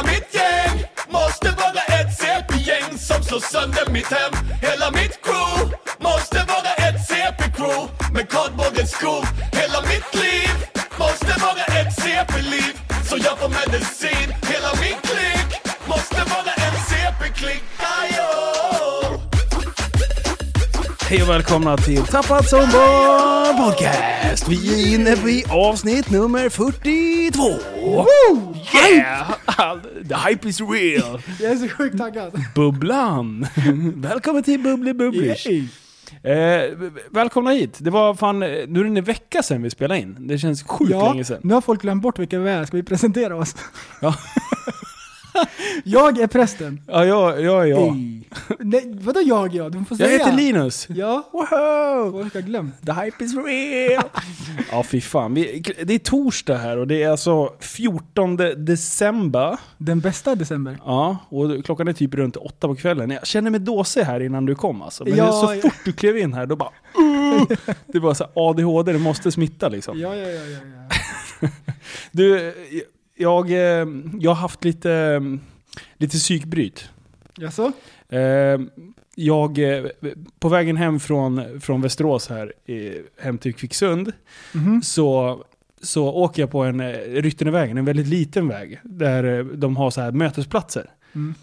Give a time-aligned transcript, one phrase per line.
[0.00, 5.76] Hela mitt gäng måste vara ett CP-gäng som slår sönder mitt hem Hela mitt crew
[5.98, 10.54] måste vara ett CP-crew med kardborrens skor Hela mitt liv
[10.98, 12.74] måste vara ett CP-liv
[13.08, 17.70] så jag får medicin Hela min klick måste vara en CP-klick!
[21.10, 24.48] Hej och välkomna till Tappat som barn podcast.
[24.48, 27.42] Vi är inne på avsnitt nummer 42.
[28.74, 29.32] Yeah!
[30.08, 31.22] The hype is real.
[31.40, 32.32] Jag är så sjukt taggad.
[32.54, 33.46] Bubblan.
[33.96, 35.46] Välkommen till Bubbly Bubblish.
[36.22, 36.70] Eh,
[37.10, 37.76] välkomna hit.
[37.80, 40.16] Det var fan, eh, nu är det en vecka sedan vi spelade in.
[40.18, 41.38] Det känns sjukt Ja, länge sedan.
[41.42, 42.64] nu har folk glömt bort vilka vi är.
[42.64, 43.56] Ska vi presentera oss?
[44.00, 44.14] Ja.
[45.84, 46.80] jag är prästen.
[46.86, 47.82] Ja, jag, jag är jag.
[47.96, 48.20] Ey.
[48.58, 49.68] Nej, vadå jag ja?
[49.68, 50.18] Du får Jag säga.
[50.18, 50.86] heter Linus.
[50.90, 52.12] Ja, Wow!
[52.22, 52.86] folk har glömt.
[52.86, 54.04] The hype is real!
[54.70, 55.34] ja, fy fan.
[55.34, 59.58] Vi, det är torsdag här och det är alltså 14 december.
[59.78, 60.78] Den bästa december.
[60.84, 63.10] Ja, och klockan är typ runt åtta på kvällen.
[63.10, 65.04] Jag känner mig dåsig här innan du kom alltså.
[65.04, 65.60] Men Ja, så ja.
[65.60, 66.70] fort du klev in här, då bara...
[66.98, 67.42] Uh,
[67.86, 69.98] det var så här, ADHD, det måste smitta liksom.
[70.00, 70.58] Ja, ja, ja, ja.
[71.40, 71.48] ja.
[72.12, 72.54] Du,
[73.20, 73.86] jag, eh,
[74.20, 75.20] jag har haft lite,
[75.96, 76.90] lite psykbryt.
[77.36, 77.72] Jaså?
[78.08, 78.60] Eh,
[79.14, 79.84] Jag, eh,
[80.40, 84.12] på vägen hem från, från Västerås här, i- hem till Kvicksund,
[84.54, 84.82] Mhm.
[84.82, 85.38] så,
[85.82, 90.00] så åker jag på en eh, Ryttenevägen, en väldigt liten väg, där de har så
[90.00, 90.90] här mötesplatser.
[91.14, 91.34] Mm.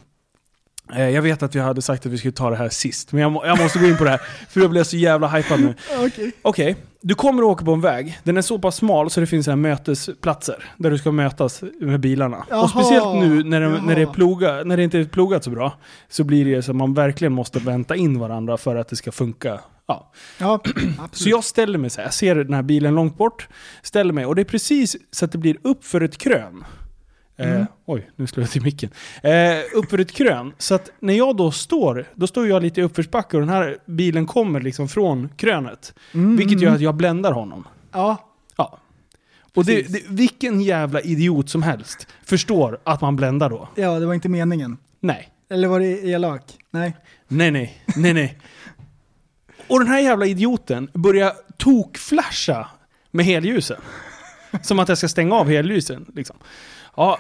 [0.96, 3.22] Eh, Jag vet att vi hade sagt att vi skulle ta det här sist, men
[3.22, 5.60] jag, må, jag måste gå in på det här, för jag blev så jävla hypad
[5.60, 5.76] nu.
[6.06, 6.32] Okej.
[6.42, 8.20] Okej, du kommer att åka på en väg.
[8.24, 12.00] Den är så pass smal så det finns här mötesplatser där du ska mötas med
[12.00, 12.46] bilarna.
[12.50, 15.50] Jaha, och speciellt nu när det, när, det ploga, när det inte är plogat så
[15.50, 15.74] bra,
[16.10, 19.12] så blir det så att man verkligen måste vänta in varandra för att det ska
[19.12, 19.60] funka.
[19.88, 20.12] Ja.
[20.38, 20.60] Ja.
[21.12, 23.48] Så jag ställer mig så här, jag ser den här bilen långt bort,
[23.82, 26.64] ställer mig och det är precis så att det blir upp för ett krön.
[27.40, 27.66] Eh, Mm.
[27.86, 28.90] oj, nu slår jag till micken.
[29.24, 29.32] Eh,
[29.76, 30.54] upp för ett krön.
[30.58, 33.78] Så att när jag då står, då står jag lite i uppförsbacke och den här
[33.86, 35.94] bilen kommer liksom från krönet.
[36.14, 37.68] Mm, Vilket gör att jag bländar honom.
[37.92, 38.18] Ja,
[38.58, 38.80] Ja.
[39.56, 43.70] Och det, det, vilken jävla idiot som helst förstår att man bländar då.
[43.76, 44.78] ja, det var inte meningen.
[45.00, 45.30] Nej.
[45.50, 46.44] Eller var det elak?
[46.72, 46.98] Nej.
[47.28, 48.38] Nej, nej, nej, nej.
[49.68, 52.68] Och den här jävla idioten börjar tokflasha
[53.12, 53.78] med helljusen.
[54.62, 56.06] Som att jag ska stänga av hellysen.
[56.16, 56.36] Liksom.
[56.98, 57.20] Ja.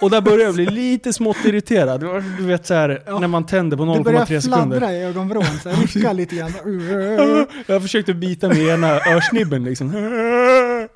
[0.00, 2.00] Och där börjar jag bli lite smått irriterad.
[2.38, 3.18] Du vet så här, Ja.
[3.18, 4.78] när man tänder på Det börjar 0,3 sekunder.
[4.78, 6.52] fladdra i ögonvrån, så här, rycka lite grann.
[7.66, 9.92] Jag försökte bita med ena örsnibben liksom.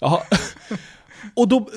[0.00, 0.20] Jaha.
[1.34, 1.68] Och då,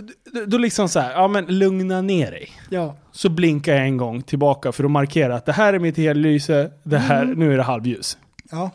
[0.47, 2.49] då liksom så här, ja men lugna ner dig.
[2.69, 2.97] Ja.
[3.11, 6.71] Så blinkar jag en gång tillbaka för att markera att det här är mitt hellyse,
[6.83, 8.17] det här, nu är det halvljus.
[8.51, 8.71] Ja,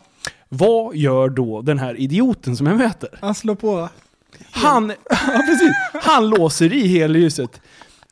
[0.49, 3.09] Vad gör då den här idioten som jag möter?
[3.21, 3.89] han slår på.
[4.51, 7.61] Han, ja, precis, han låser i helljuset.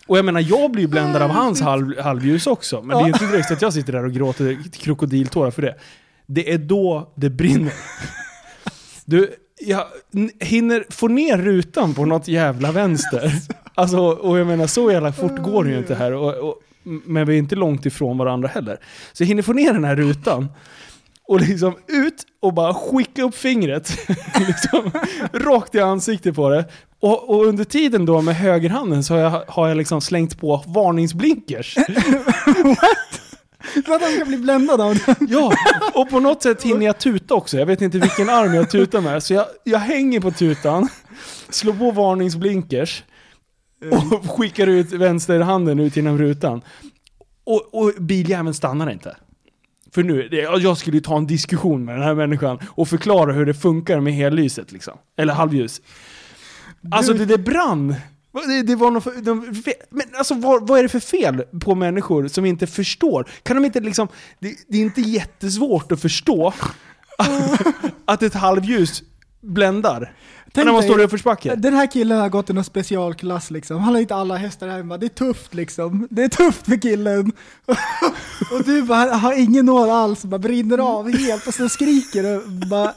[0.08, 2.82] Och jag menar, jag blir bländad av hans halv, halvljus också.
[2.82, 5.76] Men det är inte direkt att jag sitter där och gråter krokodiltårar för det.
[6.26, 7.74] Det är då det brinner.
[9.06, 9.86] Du, jag
[10.40, 13.34] hinner få ner rutan på något jävla vänster.
[13.76, 16.14] Alltså, och jag menar, så jävla fort går det ju inte här.
[16.14, 18.80] Och, och, men vi är inte långt ifrån varandra heller.
[19.14, 20.48] Så jag hinner få ner den här rutan.
[21.28, 23.98] Och liksom ut och bara skicka upp fingret.
[24.48, 24.92] liksom,
[25.34, 26.66] rakt i ansiktet på det.
[27.00, 30.64] Och, och under tiden då med högerhanden så har jag, har jag liksom slängt på
[30.68, 31.78] varningsblinkers.
[33.86, 35.28] Så att han ska bli bländad av den.
[35.30, 35.54] Ja,
[35.94, 37.58] och på något sätt hinner jag tuta också.
[37.58, 39.24] Jag vet inte vilken arm jag tutar med.
[39.24, 40.90] Så jag, jag hänger på tutan,
[41.50, 43.04] slår på varningsblinkers
[43.92, 46.62] och skickar ut vänsterhanden ut genom rutan.
[47.44, 49.16] Och, och biljäveln stannar inte.
[49.94, 53.46] För nu, jag skulle ju ta en diskussion med den här människan och förklara hur
[53.46, 54.98] det funkar med hellyset liksom.
[55.18, 55.82] Eller halvljus.
[56.92, 57.96] Alltså det, det brann.
[58.48, 61.76] Det, det var något för, de, men alltså vad, vad är det för fel på
[61.76, 63.30] människor som inte förstår?
[63.44, 64.08] Kan de inte liksom,
[64.40, 66.54] det, det är inte jättesvårt att förstå
[68.06, 69.04] att ett halvljus
[69.42, 70.14] bländar.
[70.56, 71.56] Tänk när man står i uppförsbacke.
[71.56, 73.82] Den här killen har gått i någon specialklass liksom.
[73.82, 74.98] Han har inte alla hästar hemma.
[74.98, 76.08] Det är tufft liksom.
[76.12, 77.32] Det är tufft för killen.
[78.52, 80.26] och du bara har ingen nål alls.
[80.26, 82.94] Bara brinner av helt och så skriker och bara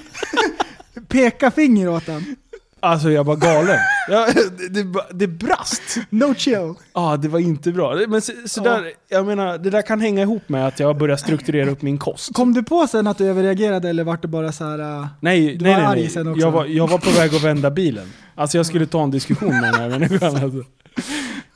[1.08, 2.36] pekar finger åt han.
[2.82, 3.78] Alltså jag var galen.
[4.08, 4.26] Ja,
[4.58, 5.82] det, det, det brast.
[6.10, 6.74] No chill.
[6.94, 7.94] Ja, det var inte bra.
[8.08, 11.16] Men så, så där, jag menar, det där kan hänga ihop med att jag börjar
[11.16, 12.34] strukturera upp min kost.
[12.34, 14.78] Kom du på sen att du överreagerade eller vart det bara så här?
[15.00, 15.88] äh, Nej, Du nej, var nej.
[15.90, 16.08] arg nej.
[16.10, 16.40] sen också.
[16.40, 18.06] Jag, var, jag var på väg att vända bilen.
[18.34, 20.36] Alltså jag skulle ta en diskussion med den här människan.
[20.36, 20.64] Alltså.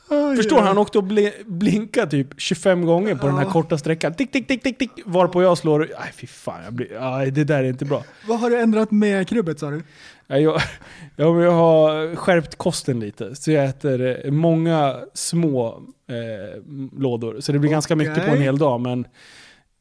[0.08, 0.62] oj, Förstår oj.
[0.62, 3.50] han åkte och bli, blinka typ 25 gånger på den här Ja.
[3.52, 4.14] korta sträckan.
[4.14, 4.90] Tick, tick, tick, tick, tick.
[5.04, 5.78] Varpå jag slår...
[6.00, 8.02] Nej fy fan, jag blir, aj, det där är inte bra.
[8.28, 9.82] Vad har du ändrat med krubbet sa du?
[10.26, 10.60] Ja, jag,
[11.16, 13.34] ja, men jag har skärpt kosten lite.
[13.34, 16.62] Så jag äter eh, många små eh,
[16.98, 17.40] lådor.
[17.40, 19.06] Så det blir ganska mycket på en hel dag, men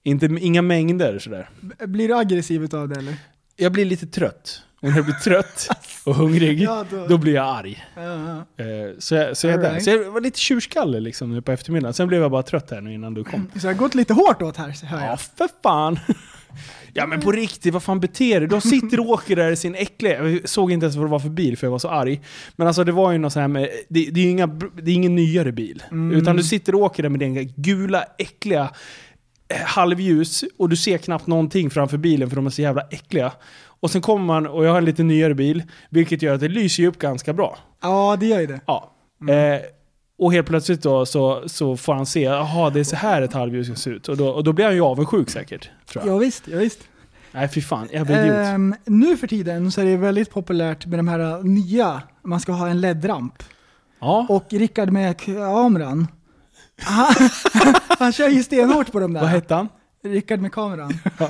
[0.03, 1.49] inte, inga mängder sådär.
[1.85, 3.15] Blir du aggressiv utav det eller?
[3.55, 4.61] Jag blir lite trött.
[4.81, 5.67] Och när jag blir trött
[6.05, 7.83] och hungrig, Ja, då- då blir jag arg.
[7.95, 8.63] Ja, ja.
[8.63, 9.65] Eh, så, jag, så, jag.
[9.65, 9.83] Alright.
[9.83, 11.93] så jag var lite tjurskalle liksom nu på eftermiddagen.
[11.93, 13.51] Sen blev jag bara trött här nu innan du kom.
[13.59, 15.19] Så jag har gått lite hårt åt här, hör Ja, jag.
[15.21, 15.99] för fan.
[16.93, 18.47] Ja men på riktigt, vad fan beter du?
[18.47, 20.29] De sitter och åker där i sin äckliga...
[20.29, 22.21] Jag såg inte ens vad det var för bil för jag var så arg.
[22.55, 23.69] Men alltså det var ju något så här med...
[23.89, 25.83] Det, det är ju inga, det är ingen nyare bil.
[25.91, 26.17] Mm.
[26.17, 28.71] Utan du sitter och åker där med den gula, äckliga
[29.47, 33.31] eh, halvljus och du ser knappt någonting framför bilen för de är så jävla äckliga.
[33.65, 36.47] Och sen kommer man, och jag har en lite nyare bil, vilket gör att det
[36.47, 37.57] lyser upp ganska bra.
[37.81, 38.61] Ja, det gör ju det.
[38.67, 38.95] Ja.
[39.21, 39.53] Mm.
[39.53, 39.61] Eh,
[40.18, 43.33] och helt plötsligt då så, så får han se, jaha det är så här ett
[43.33, 44.07] halvljus ska se ut.
[44.10, 45.69] Och då, och då blir han ju avundsjuk säkert.
[45.86, 46.15] Tror jag.
[46.15, 46.80] Ja, visst, ja, visst.
[47.31, 48.38] Nej fy fan, jävla idiot.
[48.38, 52.39] Ehm, nu för tiden så är det väldigt populärt med de här uh, nya, man
[52.39, 53.44] ska ha en LED-ramp.
[54.00, 54.25] ja.
[54.30, 56.07] Och Rickard med kameran,
[56.81, 57.13] han,
[58.00, 59.21] han kör ju stenhårt på de där.
[59.21, 59.69] Vad hette han?
[60.04, 60.94] Rickard med kameran.
[61.19, 61.30] Ja.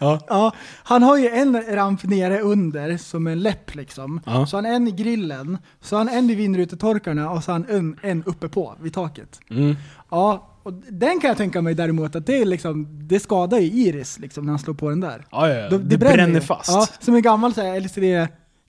[0.00, 0.52] Ja,
[0.82, 4.20] han har ju en ramp nere under som en läpp liksom.
[4.26, 4.46] Ja.
[4.46, 8.24] Så han en i grillen, så han en i vindrutetorkarna och så han en, en
[8.24, 9.40] uppe på vid taket.
[9.50, 9.76] Mm.
[10.10, 13.66] Ja, och den kan jag tänka mig däremot att det, är liksom, det skadar ju
[13.66, 15.24] iris liksom när han slår på den där.
[15.30, 15.68] Ja, ja, ja.
[15.70, 16.40] Då- Det, bränner, ju.
[16.40, 16.70] fast.
[16.70, 17.60] Ja, som en gammal så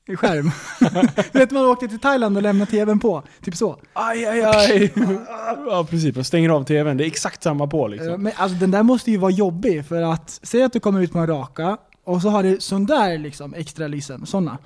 [0.08, 0.52] LCD-skärm.
[1.32, 3.80] du vet man åkte till Thailand och lämnade tvn på, typ så.
[3.94, 4.94] Aj, aj, aj.
[5.68, 6.16] ja, precis.
[6.16, 6.98] Man stänger av tvn.
[6.98, 8.24] Det är exakt samma på liksom.
[8.24, 11.12] Men alltså den där måste ju vara jobbig för att, säg att du kommer ut
[11.12, 14.58] på en raka och så har du sån där liksom extra lysen, såna.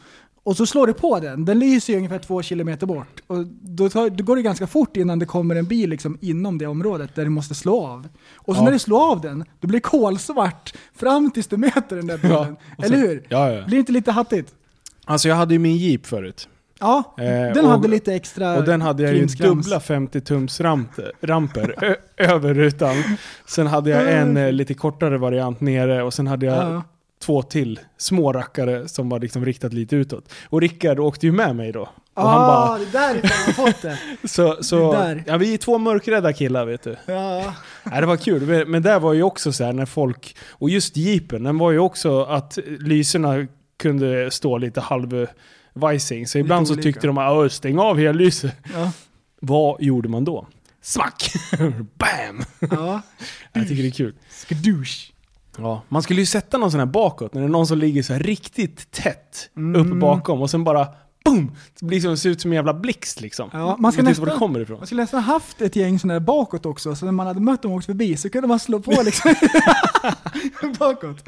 [0.44, 3.22] Och så slår du på den, den lyser ju ungefär två kilometer bort.
[3.28, 6.58] Och då, tar, då går det ganska fort innan det kommer en bil liksom inom
[6.58, 8.08] det området där du måste slå av.
[8.36, 8.66] Och så Ja.
[8.66, 12.18] när du slår av den, då blir det kolsvart fram tills du möter den där
[12.18, 12.56] bilen.
[12.78, 13.26] och Eller så- hur?
[13.30, 13.66] Ja, ja.
[13.66, 14.54] Blir det inte lite hattigt?
[15.08, 16.50] Alltså jag hade ju min Jeep förut.
[16.80, 20.62] Ja, Eh, den och- hade lite extra Och den hade jag ju dubbla 50-tums
[21.22, 22.96] ramper, över rutan.
[23.48, 26.84] Sen hade jag en eh, lite kortare variant nere och sen hade jag Ja.
[27.26, 30.34] två till små rackare som var liksom riktat lite utåt.
[30.50, 31.82] Och Rickard åkte ju med mig då.
[31.82, 31.90] Och
[32.24, 33.98] ah, han bara, det är därifrån jag har fått det.
[34.28, 35.24] så, så, det där.
[35.28, 36.96] ja, vi är två mörkrädda killar vet du.
[37.06, 37.54] Ja.
[37.84, 40.70] Nej, det var kul, men, men där var ju också så här när folk, och
[40.70, 43.48] just jeepen, den var ju också att lyserna
[43.78, 46.28] kunde stå lite halvvajsing.
[46.28, 48.56] Så ibland så tyckte de att stäng av hela lyset.
[48.74, 48.92] Ja.
[49.42, 50.48] Vad gjorde man då?
[50.82, 51.32] Smack!
[51.98, 52.44] Bam!
[52.72, 53.02] ja.
[53.54, 54.14] Jag tycker det är kul.
[54.30, 55.12] Skadoosh.
[55.58, 58.04] Ja, man skulle ju sätta någon sån här bakåt, när det är någon som ligger
[58.04, 59.82] så riktigt tätt Mm.
[59.82, 60.88] uppe bakom och sen bara
[61.32, 61.52] boom!
[61.80, 63.50] Det blir som, ser ut som en jävla blixt liksom.
[63.54, 64.78] Ja, man ska var det nästan- kommer ifrån.
[64.78, 67.62] Man skulle nästan haft ett gäng sådana där bakåt också, så när man hade mött
[67.62, 69.36] dem och åkt förbi så kunde man slå på liksom
[70.80, 71.24] bakåt.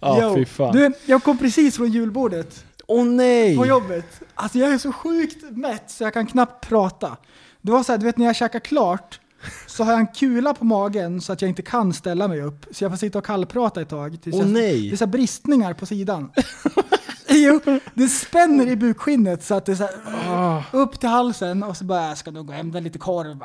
[0.00, 0.72] Ja, Jo, fy fan.
[0.76, 3.56] Du, jag kom precis från julbordet Åh nej!
[3.56, 4.20] på jobbet.
[4.34, 7.16] Alltså jag är så sjukt mätt så jag kan knappt prata.
[7.62, 9.20] Det var så här, du vet när jag käkar klart
[9.66, 12.66] så har jag en kula på magen så att jag inte kan ställa mig upp.
[12.70, 14.18] Så jag får sitta och kallprata ett tag.
[14.22, 14.88] tills jag, nej.
[14.88, 16.30] Det är så bristningar på sidan.
[17.34, 17.60] jo,
[17.94, 19.92] det spänner i bukskinnet så att det är så här,
[20.28, 20.62] Ah.
[20.72, 23.42] upp till halsen och så bara, jag ska nog gå och hämta lite korv.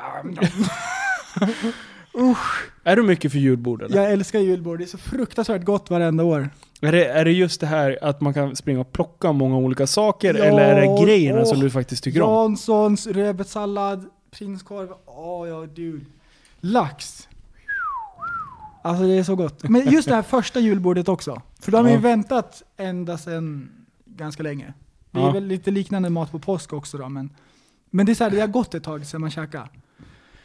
[2.18, 3.96] Usch, Är du mycket för julbord eller?
[4.02, 4.78] jag älskar julbord.
[4.78, 6.50] Det är så fruktansvärt gott varenda år.
[6.80, 9.86] Är, det, är det just det här att man kan springa och plocka många olika
[9.86, 10.34] saker?
[10.34, 12.32] Ja, eller är det grejerna som åh, du faktiskt tycker om?
[12.32, 14.88] Janssons, rödbetssallad, prinskorv.
[15.06, 16.04] Åh ja, dude.
[16.60, 17.28] Lax.
[18.86, 19.68] Alltså det är så gott.
[19.68, 21.42] Men just det här första julbordet också.
[21.60, 22.00] För då har ju Ja.
[22.00, 23.68] väntat ända sedan
[24.04, 24.72] ganska länge.
[25.10, 25.30] Det är Ja.
[25.30, 27.30] väl lite liknande mat på påsk också då, men
[27.90, 29.68] men det är så här, det har gått ett tag sedan man käkade.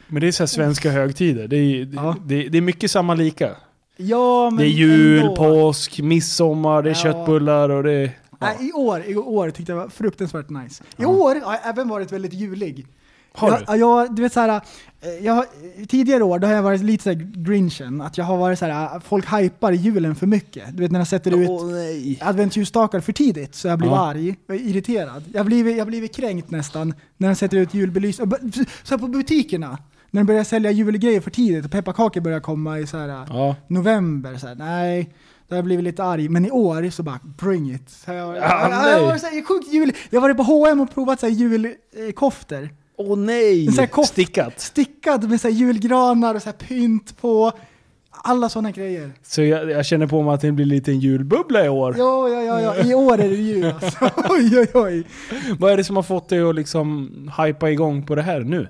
[0.08, 1.48] Men det är så här svenska högtider.
[1.48, 2.16] Det är, det, Ja.
[2.24, 3.50] det, det är mycket samma lika.
[3.96, 5.36] Ja, men det är jul, ändå.
[5.36, 7.02] påsk, midsommar, det är Ja.
[7.02, 8.10] köttbullar och det är...
[8.40, 10.82] Nej, i år, i år tyckte jag var fruktansvärt nice.
[10.84, 11.08] I Ja.
[11.08, 12.86] år har jag även varit väldigt julig.
[13.34, 13.64] Har jag, du?
[13.68, 14.60] ja, Jag, du vet såhär,
[15.00, 15.44] eh, jag,
[15.88, 19.32] tidigare år då har jag varit lite såhär grinchen, att jag har varit såhär, folk
[19.32, 20.76] hypar julen för mycket.
[20.76, 24.06] Du vet när de sätter ut adventsljusstakar för tidigt, så jag blir Ja.
[24.08, 25.24] arg och irriterad.
[25.34, 28.30] Jag blir, jag blir kränkt nästan när de sätter ut julbelysning.
[28.82, 29.78] Så här på butikerna,
[30.10, 33.56] när de börjar sälja julgrejer för tidigt och pepparkakor börjar komma i så här Ja.
[33.68, 34.36] november.
[34.36, 35.14] Så här, nej,
[35.48, 36.28] då har jag blivit lite arg.
[36.28, 37.90] Men i år så bara, bring it.
[37.90, 38.92] Så jag, Ja, jag, nej.
[38.92, 39.92] jag, var så här, sjukt jul.
[40.10, 42.68] Jag har varit på H&M och provat så här julkoftor.
[43.06, 43.66] Åh nej!
[43.66, 44.60] Sån här Stickat.
[44.60, 47.52] Stickad med så här julgranar och så här pynt på.
[48.24, 49.12] Alla sådana grejer.
[49.22, 51.94] Så jag, jag känner på mig att det blir lite en julbubbla i år.
[51.98, 52.84] Ja, ja, ja, ja.
[52.84, 53.98] I år är det jul alltså.
[54.30, 55.04] Oj, oj, oj.
[55.58, 58.68] Vad är det som har fått dig att liksom hypa igång på det här nu?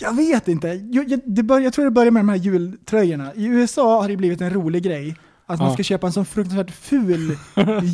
[0.00, 0.68] Jag vet inte.
[0.68, 3.34] Jag, jag, det bör, jag tror det börjar med de här jultröjorna.
[3.34, 5.16] I USA har det blivit en rolig grej
[5.48, 7.36] att man ska köpa en sån fruktansvärt ful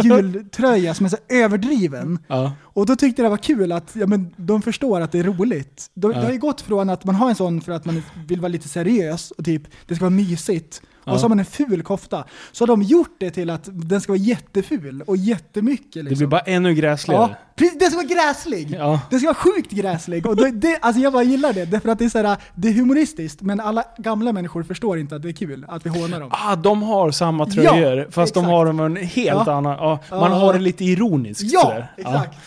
[0.05, 2.19] jultröja som är så överdriven.
[2.63, 5.23] Och då tyckte jag det var kul att ja, men de förstår att det är
[5.25, 5.91] roligt.
[5.95, 6.13] De.
[6.13, 8.49] Det har ju gått från att man har en sån för att man vill vara
[8.49, 10.83] lite seriös och typ det ska vara mysigt.
[11.07, 12.25] Och så har man en ful kofta.
[12.53, 15.93] Så har de gjort det till att den ska vara jätteful och jättemycket.
[15.95, 16.19] Det Liksom.
[16.19, 17.23] blir bara ännu gräsligare.
[17.23, 18.77] Ja, precis, den ska vara gräslig!
[18.79, 19.01] Ja.
[19.11, 20.27] Den ska vara sjukt gräslig.
[20.27, 22.69] Och det, det, alltså jag bara gillar det, därför att det är, så här, det
[22.69, 26.21] är humoristiskt, men alla gamla människor förstår inte att det är kul, att vi hånar
[26.21, 26.29] dem.
[26.33, 28.51] Ah, de har samma tröjor, Ja, fast de exakt.
[28.51, 29.53] har en helt Ja.
[29.53, 29.73] annan...
[29.79, 31.93] Ja, man har det lite ironiskt Ja, sådär.
[31.97, 32.39] exakt.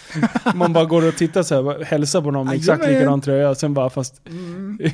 [0.45, 0.51] Ja.
[0.55, 2.99] Man bara går och tittar så här, hälsar på någon med exakt Jajamän.
[2.99, 4.21] likadan tröja, sen bara fast...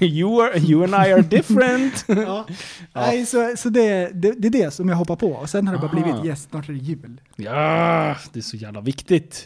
[0.01, 2.05] You, are, you and I are different.
[2.27, 2.46] Ja.
[2.93, 5.27] Nej, så, så det, det, det är det som jag hoppar på.
[5.32, 7.22] Och sen har det bara blivit yes, snart är det jul.
[7.36, 9.46] ja, det är så jävla viktigt.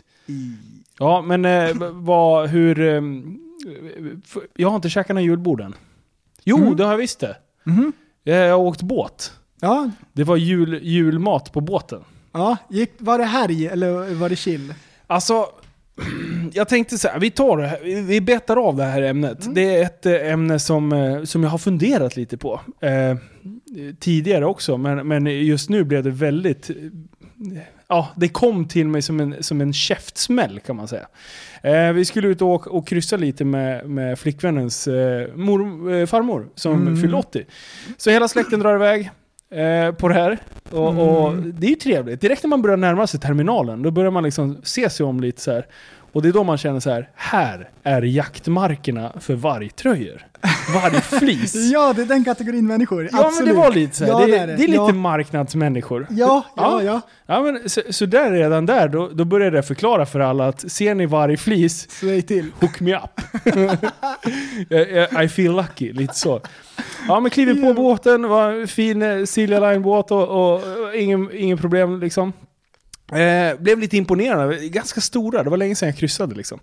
[1.00, 2.80] Ja, men eh, vad, hur...
[2.80, 3.02] Eh,
[4.56, 5.74] jag har inte käkat några julbord än.
[6.44, 6.76] Jo, Mm.
[6.76, 7.38] det har jag visst det.
[7.64, 7.94] Mhm.
[8.24, 9.32] Jag har åkt båt.
[9.62, 12.02] Ja, Det var jul, julmat på båten.
[12.32, 12.58] ja.
[12.70, 14.74] Gick, var det härj eller var det chill?
[15.08, 15.46] Alltså,
[16.54, 19.56] jag tänkte så här, vi tar det här, vi- vi betar av det här ämnet.
[19.56, 22.62] Det är ett eh, ämne som, eh, som jag har funderat lite på.
[22.82, 23.18] Eh,
[24.00, 26.70] tidigare också, men, men just nu blev det väldigt...
[27.88, 31.08] Ja, det kom till mig som en, som en käftsmäll kan man säga.
[31.64, 36.06] Eh, vi skulle ut och, åka, och kryssa lite med, med flickvännens eh, mor, eh,
[36.06, 37.02] farmor som Mm.
[37.02, 37.46] fyllde 80.
[37.98, 39.12] Så hela släkten drar iväg
[39.52, 40.38] eh, på det här.
[40.72, 41.54] Och, och Mm.
[41.60, 42.22] det är ju trevligt.
[42.22, 45.42] Direkt när man börjar närma sig terminalen, då börjar man liksom se sig om lite
[45.42, 45.66] så här.
[46.12, 50.22] Och det är då man känner så här, här är jaktmarkerna för vargtröjor.
[50.74, 51.56] Vargflis.
[51.74, 53.04] Ja, det är den kategorin människor.
[53.12, 53.54] Ja men Absolut.
[53.54, 54.12] det var lite så här.
[54.12, 54.56] Ja, det, är det.
[54.56, 54.92] det är lite Ja.
[54.94, 56.08] marknadsmänniskor.
[56.10, 57.02] Ja, ja, ja.
[57.26, 60.72] Ja men så, så där redan där, då, då började jag förklara för alla att
[60.72, 62.52] ser ni vargflis, Säg till.
[62.60, 63.22] hook me up.
[64.70, 66.42] Jag- jag- I feel lucky, lite så.
[67.08, 71.30] Ja men kliver på båten, var en fin eh, Silja Line-båt och, och, och ingen,
[71.34, 72.34] ingen problem liksom.
[73.12, 76.60] Eh, blev lite imponerad, ganska stora, det var länge sedan jag kryssade liksom.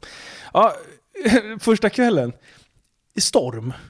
[0.52, 0.72] Ja,
[1.60, 2.32] första kvällen,
[3.18, 3.72] storm.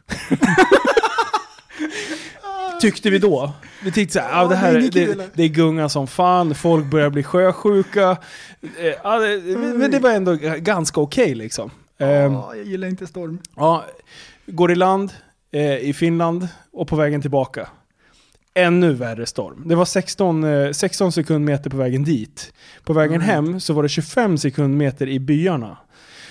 [2.80, 3.52] Tyckte vi då.
[3.82, 5.23] Vi tyckte såhär, ja, Ja, det, här, det det, kul.
[5.34, 8.11] det är gunga som fan, folk börjar bli sjösjuka.
[8.61, 11.70] Eh, det, men det var ändå ganska okej liksom.
[11.99, 13.38] Ehm, Ja, jag gillar inte storm.
[13.56, 13.84] Ja,
[14.46, 15.12] går i land
[15.52, 17.68] eh, i Finland och på vägen tillbaka.
[18.54, 19.62] Ännu värre storm.
[19.68, 22.52] Det var 16, eh, 16 sekundmeter på vägen dit.
[22.84, 23.28] På vägen Mm.
[23.28, 25.76] hem så var det 25 sekundmeter i byarna.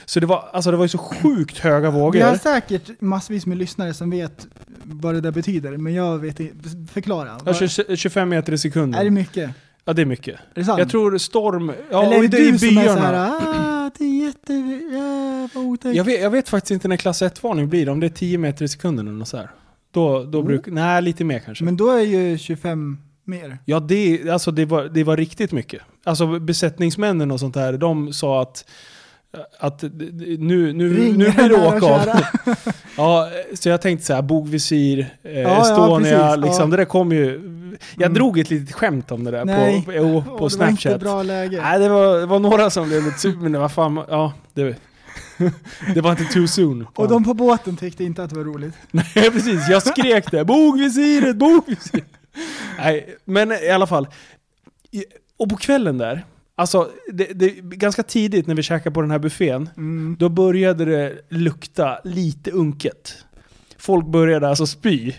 [0.06, 2.38] Så det var, alltså det var ju så sjukt höga Vi har vågor.
[2.38, 4.48] säkert massvis med lyssnare som vet
[4.84, 6.70] vad det där betyder, men jag vet inte.
[6.94, 7.28] Förklara.
[7.28, 9.14] Ja, Vad- 20 25 meter i Är det sekunden.
[9.14, 9.50] mycket?
[9.86, 10.36] Ja, det är mycket.
[10.36, 10.80] Är det sant?
[10.80, 11.72] Jag tror storm...
[11.92, 13.02] Ja, Eller är det det du i som är byarna.
[13.02, 13.14] såhär,
[13.86, 14.54] ah, det är jätte...
[15.84, 15.92] Ja.
[15.94, 18.66] Jag vet, jag vet faktiskt inte när klass 1-varning blir, om det är 10 meter
[18.66, 19.50] i sekunden eller något så här.
[19.94, 20.72] Då, då brukar...
[20.72, 21.64] Nej, lite mer kanske.
[21.64, 23.58] Men då är ju 25 mer.
[23.66, 25.82] Ja, det, alltså det, var, det var riktigt mycket.
[26.04, 28.66] Alltså besättningsmännen och sånt där, de sa att,
[29.60, 30.90] att nu, nu, nu
[31.32, 32.02] blir det åka av.
[32.98, 36.64] Ja, så jag tänkte så här, bogvisir, eh, ja, Estonia, precis, liksom.
[36.72, 36.72] ja.
[36.72, 37.50] Det där kom ju...
[37.96, 38.14] Jag Mm.
[38.14, 39.82] drog ett litet skämt om det där Nej.
[39.86, 41.02] på, på, på det var inte Snapchat.
[41.02, 41.62] bra läge.
[41.62, 44.34] Nej, det var, det var några som blev lite sur, men det var fan, ja,
[44.54, 44.76] det,
[45.94, 46.88] det var inte too soon.
[46.96, 48.74] Och de på båten tyckte inte att det var roligt.
[48.92, 49.70] Nej, precis.
[49.70, 50.46] Jag skrek det.
[50.46, 52.06] Bogvisiret, bogvisiret.
[52.78, 54.08] Nej, men i alla fall.
[55.38, 59.20] Och på kvällen där, alltså det, det, ganska tidigt när vi käkade på den här
[59.20, 60.16] buffén, Mm.
[60.20, 63.16] då började det lukta lite unket.
[63.78, 65.14] Folk började alltså spy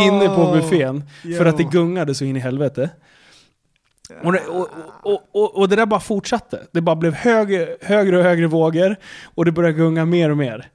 [0.00, 1.02] inne på buffén
[1.38, 2.90] för att det gungade så in i helvete.
[4.22, 4.68] Och det, och,
[5.02, 6.60] och, och, och det där bara fortsatte.
[6.72, 10.68] Det bara blev högre, högre och högre vågor och det började gunga mer och mer.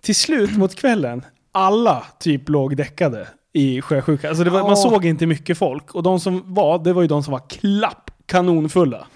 [0.00, 4.28] Till slut mot kvällen, alla typ låg däckade i sjösjuka.
[4.28, 4.76] Alltså det var, man Ja.
[4.76, 5.94] såg inte mycket folk.
[5.94, 9.06] Och de som var, det var ju de som var klapp kanonfulla.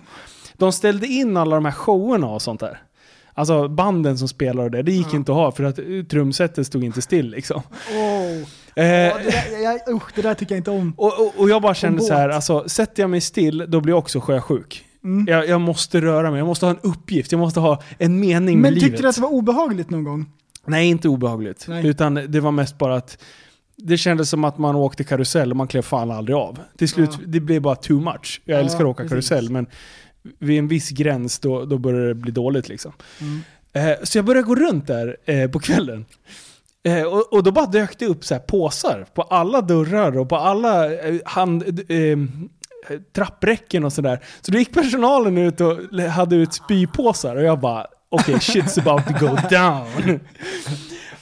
[0.54, 2.82] De ställde in alla de här showerna och sånt där.
[3.36, 5.16] Alltså banden som spelade där, det gick Ja.
[5.16, 7.62] inte att ha för att eh, trumsetet stod inte still liksom.
[7.92, 8.48] Åh.
[8.76, 10.94] Eh, Ja, det, där, jag, usch, det där tycker jag inte om.
[10.96, 13.92] och, och, och jag bara kände så här, alltså sätter jag mig still, då blir
[13.92, 14.84] jag också sjösjuk.
[15.04, 15.26] Mm.
[15.28, 18.60] Jag, jag måste röra mig, jag måste ha en uppgift, jag måste ha en mening
[18.60, 19.02] med Men tyckte livet.
[19.02, 20.26] du att det var obehagligt någon gång?
[20.66, 21.64] Nej, inte obehagligt.
[21.68, 21.86] Nej.
[21.86, 23.18] Utan det var mest bara att
[23.76, 26.58] det kändes som att man åkte karusell och man klev fan aldrig av.
[26.78, 27.18] Till slut, Ja.
[27.26, 28.42] det blev bara too much.
[28.44, 29.28] Jag Ja, älskar att åka precis.
[29.28, 29.66] karusell, men
[30.38, 32.92] vid en viss gräns då, då börjar det bli dåligt liksom.
[33.20, 33.40] Mm.
[33.90, 36.04] Eh, så jag började gå runt där eh, på kvällen.
[36.88, 40.28] Eh, och, och då bara dök det upp så här påsar på alla dörrar och
[40.28, 42.18] på alla eh, hand, eh,
[43.14, 44.24] trappräcken och sådär.
[44.40, 45.78] Så då gick personalen ut och
[46.10, 50.20] hade ut spypåsar och jag bara okej, shit's about to go down.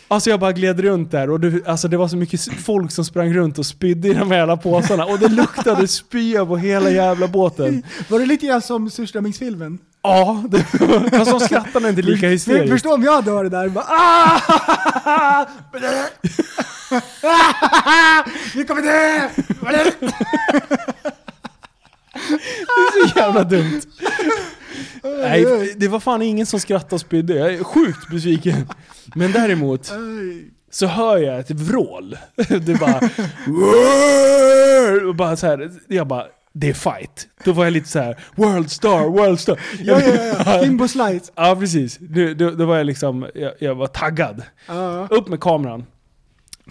[0.09, 3.04] Alltså jag bara gled runt där och det, alltså det var så mycket folk som
[3.04, 5.04] sprang runt och spydde i de här jävla påsarna.
[5.04, 7.83] Och det luktade spya på hela jävla båten.
[8.09, 9.78] Var det lite grann som surströmmingsfilmen?
[10.02, 10.59] Ja, det,
[11.11, 12.71] fast de skrattade inte lika hysteriskt.
[12.71, 15.47] förstå om jag hade varit där bara ah!
[18.54, 19.28] Vi kommer dö!
[22.12, 23.80] Det är så jävla dumt.
[25.02, 27.35] Nej, det var fan ingen som skrattade och spydde.
[27.35, 28.68] Jag är sjukt besviken.
[29.14, 29.92] Men däremot
[30.71, 32.16] så hör jag ett vrål.
[32.37, 33.00] Det bara...
[35.09, 36.26] Och bara så här, jag bara...
[36.52, 37.28] Det är fight.
[37.44, 39.61] Då var jag lite så här: World star, world star.
[39.82, 40.14] Ja, ja,
[40.47, 40.61] ja.
[40.64, 41.32] Kimbo Slides.
[41.35, 41.99] Ja, precis.
[41.99, 44.42] Då, då, då var jag liksom, jag, jag var taggad.
[44.68, 45.06] Ja.
[45.11, 45.87] Upp med kameran.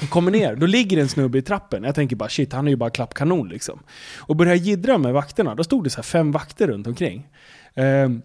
[0.10, 1.84] Kommer ner, då ligger en snubbe i trappen.
[1.84, 3.80] Jag tänker bara shit, han är ju bara klappkanon liksom.
[4.18, 5.56] Och börjar jiddra med vakterna.
[5.56, 7.28] Då stod det så här fem vakter runt omkring.
[7.76, 8.22] Ehm,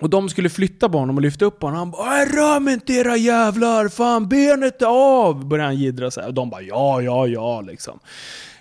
[0.00, 1.78] och de skulle flytta på honom och lyfta upp honom.
[1.78, 3.88] Han bara "Äh, rör mig inte era jävlar!
[3.88, 4.86] Fan benet är
[5.26, 5.46] av!
[5.48, 6.28] Börjar han jiddra så här.
[6.28, 7.98] Och de bara ja, ja, ja liksom.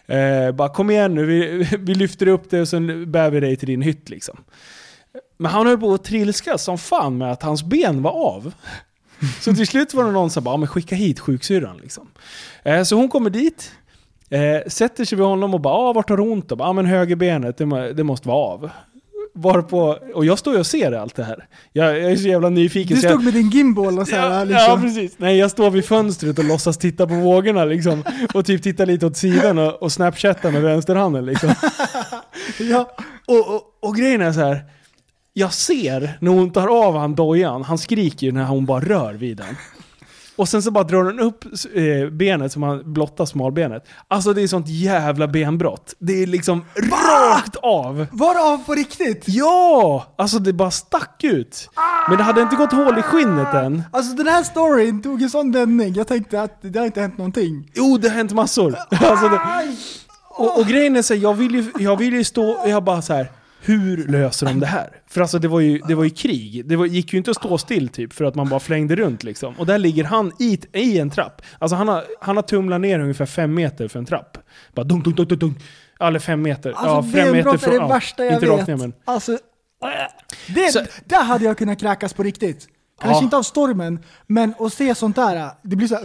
[0.08, 3.56] Eh, bara kom igen nu, vi, vi lyfter upp det och sen bär vi dig
[3.56, 4.38] till din hytt liksom.
[5.38, 8.54] Men han höll på att trilska som fan med att hans ben var av.
[9.42, 12.08] Så till slut var det någon som bara, "Ja, men skicka hit sjuksyrran liksom.
[12.64, 13.72] Eh, så hon kommer dit,
[14.30, 16.46] eh, sätter sig vid honom och bara, ah, vart har du ont?
[16.50, 18.70] Ja ah, men högerbenet, det, det måste vara av.
[19.36, 21.46] Varpå, och jag står ju och ser allt det här.
[21.72, 22.96] Jag, jag är så jävla nyfiken.
[22.96, 24.66] Du så jag, stod med din gimbal och så här, Ja, liksom.
[24.70, 25.14] ja, precis.
[25.18, 28.04] Nej, jag står vid fönstret och låtsas titta på vågorna liksom.
[28.34, 31.50] Och typ titta lite åt sidan och, och snapchatta med vänsterhanden liksom.
[32.60, 32.92] Ja.
[33.26, 34.64] Och, och, och grejen är så här.
[35.34, 39.14] Jag ser när hon tar av han dojan, han skriker ju när hon bara rör
[39.14, 39.56] vid den.
[40.36, 43.88] Och sen så bara drar hon upp eh, benet som han blottar smalbenet.
[44.08, 45.96] Alltså det är sånt jävla benbrott.
[46.00, 48.08] Det är liksom rakt av.
[48.12, 49.24] Var det av på riktigt?
[49.28, 50.06] Ja!
[50.16, 51.70] Alltså det bara stack ut.
[52.10, 53.84] Men det hade inte gått hål i skinnet än.
[53.92, 55.94] Alltså den här storyn tog en sån vändning.
[55.94, 57.72] Jag tänkte att det har inte hänt någonting.
[57.74, 58.76] Jo, det har hänt massor.
[58.90, 59.40] Alltså det,
[60.30, 63.02] och, och grejen är så här, jag vill ju, jag vill ju stå, jag bara
[63.02, 63.32] så här.
[63.66, 64.90] Hur löser de det här?
[65.08, 66.66] För alltså det var ju, det var ju krig.
[66.66, 69.24] Det var, gick ju inte att stå still typ för att man bara flängde runt
[69.24, 69.54] liksom.
[69.58, 71.42] Och där ligger han i, i en trapp.
[71.60, 74.38] Alltså han har, han har tumlat ner ungefär fem meter för en trapp.
[74.76, 75.58] Bara dunk, dunk, dunk, dunk, dunk.
[76.00, 76.72] Eller fem meter.
[76.72, 78.58] Alltså ja, fem meter benbrott är det värsta jag inte vet.
[78.58, 78.94] rakt ner men.
[79.06, 79.38] Alltså,
[80.56, 82.68] det, Så- där hade jag kunnat kräkas på riktigt.
[83.02, 83.24] Kanske Ja.
[83.24, 86.04] inte av stormen, men att se sånt där, det blir så här.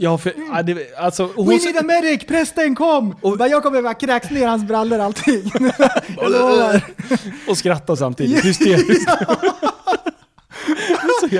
[0.00, 0.04] "Ugh!
[0.04, 3.16] Ja, för, ja, det, alltså, We hon, need a medic, prästen kom!
[3.22, 5.52] Och- Bara, jag kommer bara kräks ner hans brallor allting.
[7.48, 9.10] Och skratta samtidigt, hysteriskt.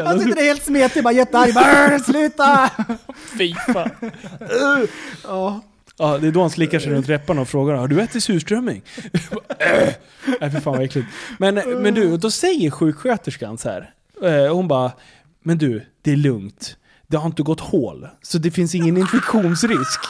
[0.04, 1.54] Han sitter där helt smetig, bara jättearg.
[1.54, 2.70] Bara, "Åh, Sluta!
[3.38, 3.90] Fy fan.
[5.24, 5.60] Ja.
[5.98, 8.82] Ja, det är då han slickar sig runt läpparna och frågar har du ätit surströmming?
[9.58, 9.88] Äh.
[10.40, 11.06] Nej för fan vad äckligt.
[11.38, 13.90] Men, men du, då säger sjuksköterskan så här.
[14.22, 14.92] eh, Hon bara,
[15.42, 16.76] men du, det är lugnt.
[17.10, 20.00] Det har inte gått hål, så det finns ingen infektionsrisk.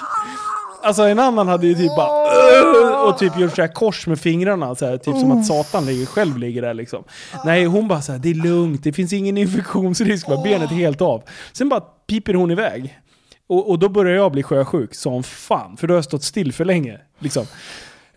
[0.82, 4.74] Alltså en annan hade ju typ bara och typ gjort så här kors med fingrarna,
[4.74, 7.04] så här, typ som att satan ligger, själv ligger där liksom.
[7.44, 10.74] Nej, hon bara så här, det är lugnt, det finns ingen infektionsrisk, bara benet är
[10.74, 11.22] helt av.
[11.52, 12.98] Sen bara piper hon iväg.
[13.46, 16.52] Och, och då börjar jag bli sjösjuk som fan, för då har jag stått still
[16.52, 16.98] för länge.
[17.18, 17.46] Liksom.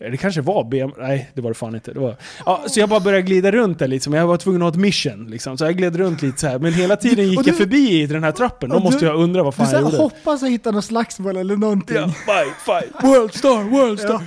[0.03, 0.91] Eh, Det kanske var BM...
[0.97, 1.93] Nej, det var det fan inte.
[1.93, 2.15] Det var...
[2.45, 4.75] ja, så jag bara började glida runt där men jag var tvungen att ha ett
[4.75, 5.27] mission.
[5.29, 5.57] Liksom.
[5.57, 6.59] Så jag gled runt lite så här.
[6.59, 8.69] Men hela tiden gick Och jag du- förbi i den här trappen.
[8.69, 9.97] Då måste du- jag undra vad Du fan jag gjorde.
[9.97, 11.95] hoppas att hitta någon slagsmål eller någonting.
[11.97, 14.21] Ja, fight, fight, world star, world star.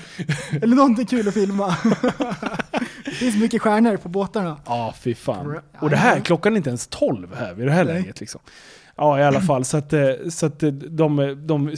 [0.63, 1.77] Eller någonting kul att filma.
[3.05, 4.57] det finns mycket stjärnor på båtarna.
[4.67, 5.61] Ja, fy fan.
[5.81, 7.95] Och det här, klockan är inte ens 12 här vid det här Nej.
[7.95, 8.41] läget liksom.
[8.97, 9.65] Ja, i alla fall.
[9.65, 11.73] Så att, eh, så att eh, de, de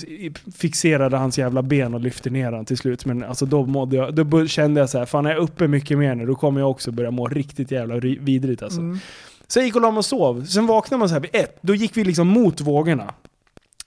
[0.56, 3.04] fixerade hans jävla ben och lyfte ner han till slut.
[3.04, 5.98] Men alltså då, mådde jag, då kände jag så här, fan är jag uppe mycket
[5.98, 8.80] mer nu, då kommer jag också börja må riktigt jävla ri- vidrigt alltså.
[8.80, 8.98] Mm.
[9.46, 10.44] Så jag gick och la mig och sov.
[10.44, 13.14] Sen vaknade man så här vid ett, då gick vi liksom mot vågorna.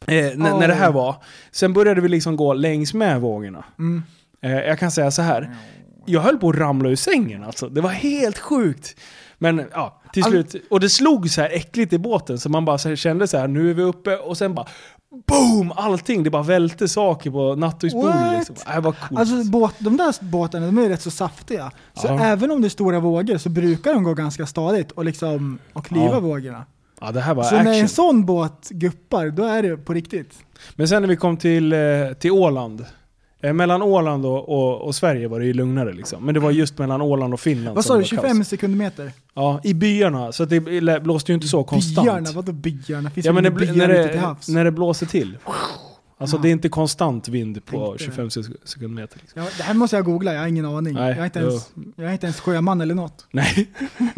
[0.07, 1.15] Eh, n- När det här var.
[1.51, 3.63] Sen började vi liksom gå längs med vågorna.
[3.79, 4.03] Mm.
[4.41, 5.55] Eh, jag kan säga så här.
[6.05, 7.69] Jag höll på att ramla ur sängen alltså.
[7.69, 8.95] Det var helt sjukt.
[9.43, 10.55] Men ja, till slut.
[10.69, 13.47] Och det slog så här äckligt i båten så man bara så kände så här,
[13.47, 14.67] nu är vi uppe och sen bara
[15.27, 15.71] BOOM!
[15.75, 18.55] Allting, det bara välte saker på nattduksbordet liksom.
[18.67, 19.19] Äh, Det var coolt.
[19.19, 21.71] Alltså båt, de där båtarna, de är ju rätt så saftiga.
[21.93, 22.19] Så Ja.
[22.19, 25.85] även om det är stora vågor så brukar de gå ganska stadigt och liksom och
[25.85, 26.19] kliva Ja.
[26.19, 26.65] vågorna.
[27.01, 27.73] ja, det här var Så när action.
[27.75, 30.33] en sån båt guppar, då är det på riktigt.
[30.75, 31.79] Men sen när vi kom till, eh,
[32.19, 32.85] till Åland.
[33.41, 36.25] Eh, mellan Åland och, och, och Sverige var det ju lugnare liksom.
[36.25, 38.47] Men det var just mellan Åland och Finland Vad sa det du, var 25 kaos.
[38.47, 39.11] sekundmeter?
[39.33, 40.31] Ja, i byarna.
[40.31, 40.59] Så att det
[41.03, 42.05] blåste ju inte så konstant.
[42.07, 43.09] Byarna, vadå byarna?
[43.09, 44.47] Finns Ja det men det, byar när, ute till det, havs?
[44.49, 45.37] när det blåser till.
[46.17, 46.41] Alltså Ja.
[46.41, 49.19] det är inte konstant vind på Tänkte 25 sek- sekundmeter.
[49.21, 49.41] Liksom.
[49.41, 50.93] Ja, det här måste jag googla, jag har ingen aning.
[50.93, 51.47] Nej, jag, är inte jo.
[51.47, 53.27] ens, jag är inte ens sjöman eller något.
[53.31, 53.69] Nej.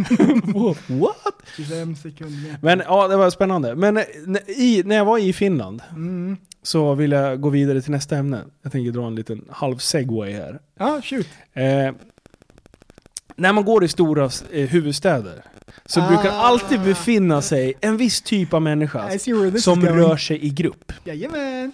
[0.87, 1.33] What?
[1.57, 2.57] 25 sekunder.
[2.61, 3.75] Men ja, det var spännande.
[3.75, 4.03] Men eh,
[4.47, 6.37] i, när jag var i Finland Mm.
[6.63, 8.41] Så vill jag gå vidare till nästa ämne.
[8.61, 10.59] Jag tänker dra en liten halv segway här.
[10.79, 11.27] Ja, shoot.
[11.53, 11.63] Eh,
[13.35, 15.43] när man går i stora eh, huvudstäder
[15.85, 16.07] så Ah.
[16.07, 19.09] brukar alltid befinna sig en viss typ av människa
[19.59, 20.91] som rör sig i grupp.
[21.03, 21.71] Jajamän.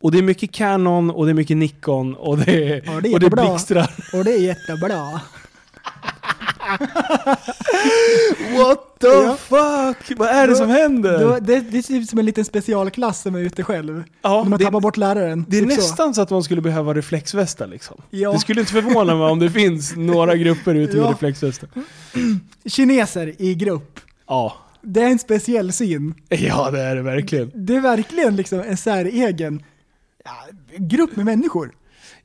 [0.00, 3.08] Och det är mycket Canon och det är mycket Nikon och det är, Ja, det
[3.08, 3.90] är och det är blixtrar.
[4.12, 5.20] Och det är jättebra.
[8.58, 9.36] What the Ja.
[9.36, 10.18] fuck?
[10.18, 11.18] Vad är det Då- som händer?
[11.18, 14.04] Då, det, det ser ut som en liten specialklass som är ute själv.
[14.22, 15.44] ja, De har det, tappat bort läraren.
[15.48, 15.76] det är Typ så.
[15.76, 16.22] nästan så.
[16.22, 18.00] att man skulle behöva reflexvästar liksom.
[18.10, 18.32] Ja.
[18.32, 21.10] Det skulle inte förvåna mig om det finns några grupper ute med Ja.
[21.10, 21.68] reflexvästar.
[22.66, 24.00] Kineser i grupp.
[24.26, 24.56] Ja.
[24.82, 26.14] Det är en speciell syn.
[26.28, 27.50] ja, det är det verkligen.
[27.54, 29.62] Det är verkligen liksom en säregen
[30.24, 30.32] ja,
[30.76, 31.72] grupp med människor.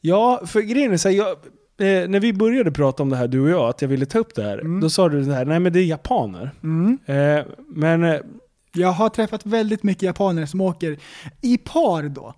[0.01, 1.38] Ja, för grejen är så här, jag,
[1.78, 4.20] eh, när vi började prata om det här, du och jag, att jag ville ta
[4.20, 6.52] upp det här, då sa du så här, nej men det är japaner.
[6.64, 6.98] Mm.
[7.06, 8.20] Eh, men, eh,
[8.74, 10.98] Jag har träffat väldigt mycket japaner som åker
[11.42, 12.34] i par då.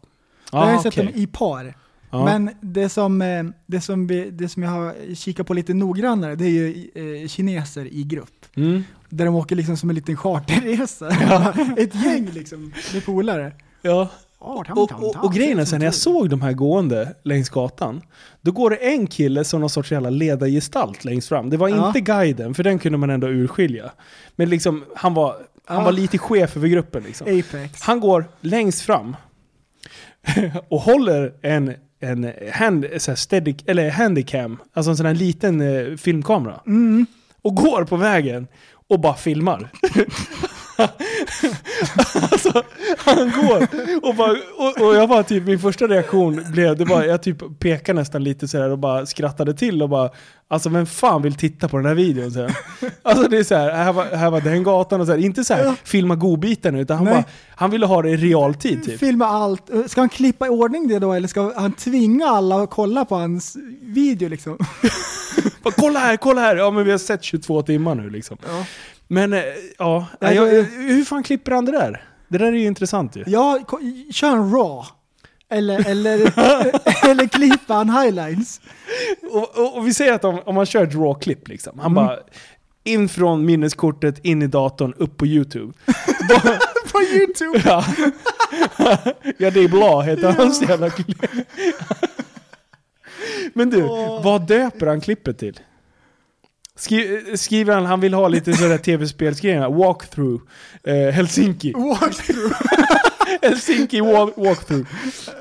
[0.52, 1.06] jag ja, har sett okej.
[1.06, 1.76] dem i par.
[2.12, 2.26] Ja.
[2.26, 6.36] Men det som, eh, det, som vi, det som jag har kikat på lite noggrannare,
[6.36, 8.46] det är ju eh, kineser i grupp.
[8.56, 8.84] Mm.
[9.10, 11.08] Där de åker liksom som en liten charterresa.
[11.78, 13.54] Ett gäng liksom, med polare.
[13.82, 14.10] Ja.
[14.46, 18.02] Och, och, och grejen är sen när jag såg de här gående längs gatan,
[18.42, 21.50] då går det en kille som någon sorts jävla ledargestalt längst fram.
[21.50, 21.88] Det var Ja.
[21.88, 23.92] inte guiden, för den kunde man ändå urskilja.
[24.36, 27.28] Men liksom, han var, han var lite chef över gruppen liksom.
[27.40, 27.82] Apex.
[27.82, 29.16] Han går längst fram
[30.70, 35.96] och håller en, en hand, så steady, eller handycam, alltså en sån här liten eh,
[35.98, 36.60] filmkamera.
[36.68, 37.06] Mm.
[37.42, 38.48] Och går på vägen
[38.88, 39.70] och bara filmar.
[42.32, 42.64] alltså,
[42.98, 43.68] han går
[44.08, 47.60] och bara, och, och jag bara typ, min första reaktion blev, det var, jag typ
[47.60, 50.10] pekade nästan lite sådär och bara skrattade till och bara,
[50.48, 52.50] alltså vem fan vill titta på den här videon sen?
[53.04, 55.76] Alltså det är såhär, här var, här var den gatan och så här, inte såhär
[55.84, 57.14] filma godbiten utan han Nej.
[57.14, 57.24] bara,
[57.56, 59.00] han ville ha det i realtid typ.
[59.00, 59.70] Filma allt.
[59.88, 63.16] Ska han klippa i ordning det då eller ska han tvinga alla att kolla på
[63.16, 64.58] hans video liksom?
[65.64, 66.56] Bara, kolla här, kolla här!
[66.56, 68.38] Ja men vi har sett 22 timmar nu liksom.
[68.48, 68.66] Ja.
[69.08, 69.44] Men, eh,
[69.78, 72.04] ja, Nej, jag, hur fan klipper han det där?
[72.28, 73.24] Det där är ju intressant ju.
[73.28, 73.60] Ja,
[74.12, 74.88] kör en raw.
[75.50, 76.20] Eller, eller,
[77.10, 78.62] eller klippa han highlights.
[79.32, 81.80] Och, och, och vi säger att om, om man kör ett raw-klipp liksom.
[81.80, 82.20] Han bara
[82.84, 85.74] in från minneskortet, in i datorn, upp på YouTube.
[86.92, 87.62] På youtube.
[87.66, 87.86] ja.
[89.38, 91.26] ja, det är bra heter hans jävla klipp.
[93.54, 93.82] Men du,
[94.24, 95.60] vad döper han klippet till?
[96.78, 100.44] Skri, skriver han, han vill ha lite sådär tv-spelsgrejer, walkthrough,
[100.84, 101.74] eh, Helsinki.
[101.74, 102.54] Walkthrough.
[103.42, 104.88] Helsinki walk, walkthrough.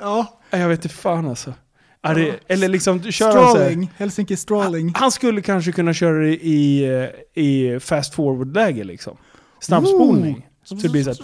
[0.00, 0.40] Ja.
[0.50, 1.54] Jag vet inte fan alltså.
[2.02, 3.92] Ja, det, eller liksom, kör han Strawling.
[3.96, 4.92] Helsinki strawling.
[4.96, 9.16] Han skulle kanske kunna köra det i, eh, i fast forward-läge liksom.
[9.60, 10.46] Snabbspolning.
[10.64, 11.16] Så det blir såhär...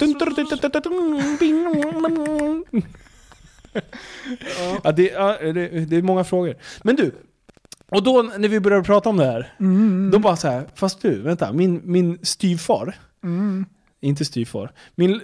[4.85, 6.55] Ja, det, ja, det, det är många frågor.
[6.83, 7.15] Men du,
[7.91, 10.11] och då när vi började prata om det här, Mm.
[10.13, 13.67] då bara så här, fast du, vänta, min, min styvfar, Mm.
[14.01, 15.21] inte styvfar, min,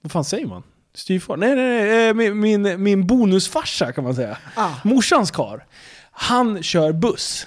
[0.00, 0.62] vad fan säger man?
[0.94, 1.36] Styvfar?
[1.36, 4.38] Nej, nej, nej, eh, min, min, min bonusfarsa kan man säga.
[4.56, 4.70] Ah.
[4.84, 5.66] Morsans kar,
[6.10, 7.46] han kör buss.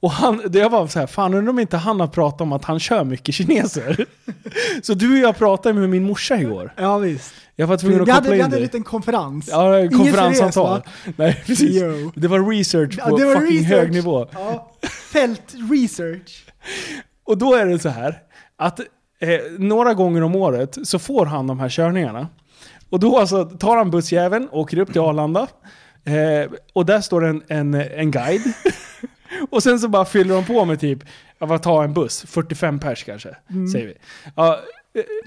[0.00, 2.52] Och han, det jag var så här, fan undrar om inte han har pratat om
[2.52, 4.06] att han kör mycket kineser.
[4.82, 6.74] så du och jag pratade med min morsa igår.
[6.76, 7.34] Ja visst.
[7.56, 9.48] Jag var tvungen att Vi hade, koppla vi in hade en liten konferens.
[9.50, 10.82] Ja, konferenssamtal.
[10.82, 11.82] seriös, Nej, precis.
[11.82, 12.12] Jo.
[12.14, 13.78] Det var research Ja, på det var fucking research.
[13.80, 14.26] hög nivå.
[14.32, 14.72] Ja.
[15.12, 16.44] Fält research.
[17.24, 18.18] Och då är det så här
[18.56, 18.86] att eh,
[19.58, 22.28] några gånger om året så får han de här körningarna.
[22.90, 25.46] Och då alltså tar han bussjäveln, åker upp till Arlanda.
[26.04, 28.42] Eh, och där står en, en, en guide.
[29.50, 30.98] och sen så bara fyller de på med typ,
[31.38, 32.24] ja, vad tar en buss?
[32.28, 33.36] 45 pers kanske,
[33.72, 33.94] säger vi.
[34.36, 34.60] Ja,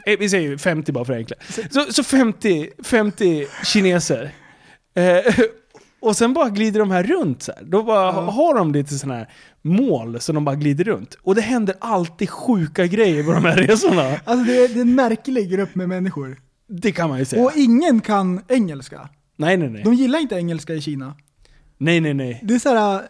[0.06, 1.36] eh, vi säger 50 bara för att enkla.
[1.70, 4.32] Så, så 50, 50 kineser.
[4.96, 5.36] Eh,
[6.00, 7.64] och sen bara glider de här runt så här.
[7.64, 9.30] Då bara har de lite sådana här
[9.62, 11.18] mål som de bara glider runt.
[11.22, 14.02] Och det händer alltid sjuka grejer på de här resorna.
[14.24, 16.38] Alltså det är, det är en märklig grupp med människor.
[16.68, 17.44] Det kan man ju säga.
[17.44, 19.10] Och ingen kan engelska.
[19.36, 19.84] nej, nej, nej.
[19.84, 21.16] De gillar inte engelska i Kina.
[21.78, 22.40] Nej, nej, nej.
[22.44, 22.96] Det är såhär...
[22.96, 23.02] äh,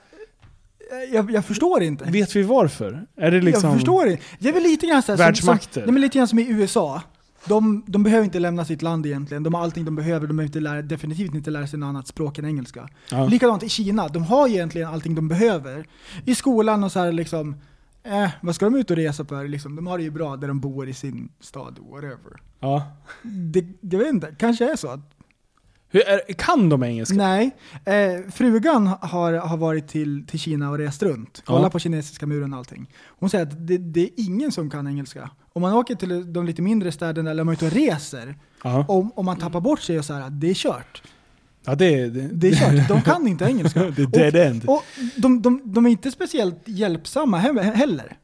[1.13, 2.06] Jag, jag förstår inte.
[2.06, 3.06] Vet vi varför?
[3.15, 3.69] Är det liksom...
[3.69, 4.23] Jag förstår inte.
[4.39, 5.73] Det är väl lite grann såhär, Världsmakter.
[5.73, 7.01] Som, nej, men lite grann som i USA.
[7.45, 9.43] De, de behöver inte lämna sitt land egentligen.
[9.43, 10.27] De har allting de behöver.
[10.27, 12.89] De behöver inte lära, definitivt inte lära sig något annat språk än engelska.
[13.12, 13.27] Ja.
[13.27, 14.08] Likadant i Kina.
[14.08, 15.86] De har egentligen allting de behöver.
[16.25, 17.56] I skolan och så här liksom,
[18.04, 19.47] eh, vad ska de ut och resa för?
[19.47, 22.41] Liksom, de har det ju bra där de bor i sin stad, whatever.
[22.60, 22.84] Ja.
[23.23, 24.99] Det, jag vet inte, kanske är så att
[25.91, 27.15] Hur är, kan de engelska?
[27.15, 27.51] Nej,
[27.86, 31.41] eh, frugan har, har varit till, till Kina och rest runt.
[31.45, 31.69] Kolla Ja.
[31.69, 32.89] på kinesiska muren och allting.
[33.19, 35.30] Hon säger att det, det är ingen som kan engelska.
[35.54, 38.36] Om man åker till de lite mindre städerna eller om man är ute och reser,
[38.63, 41.04] Ja, om, om man tappar bort sig och så här, det är kört.
[41.65, 43.80] ja det, det, Det är kört, de kan inte engelska.
[43.95, 44.63] det är dead end.
[44.67, 44.84] Och
[45.15, 48.17] de, de, de är inte speciellt hjälpsamma he- heller.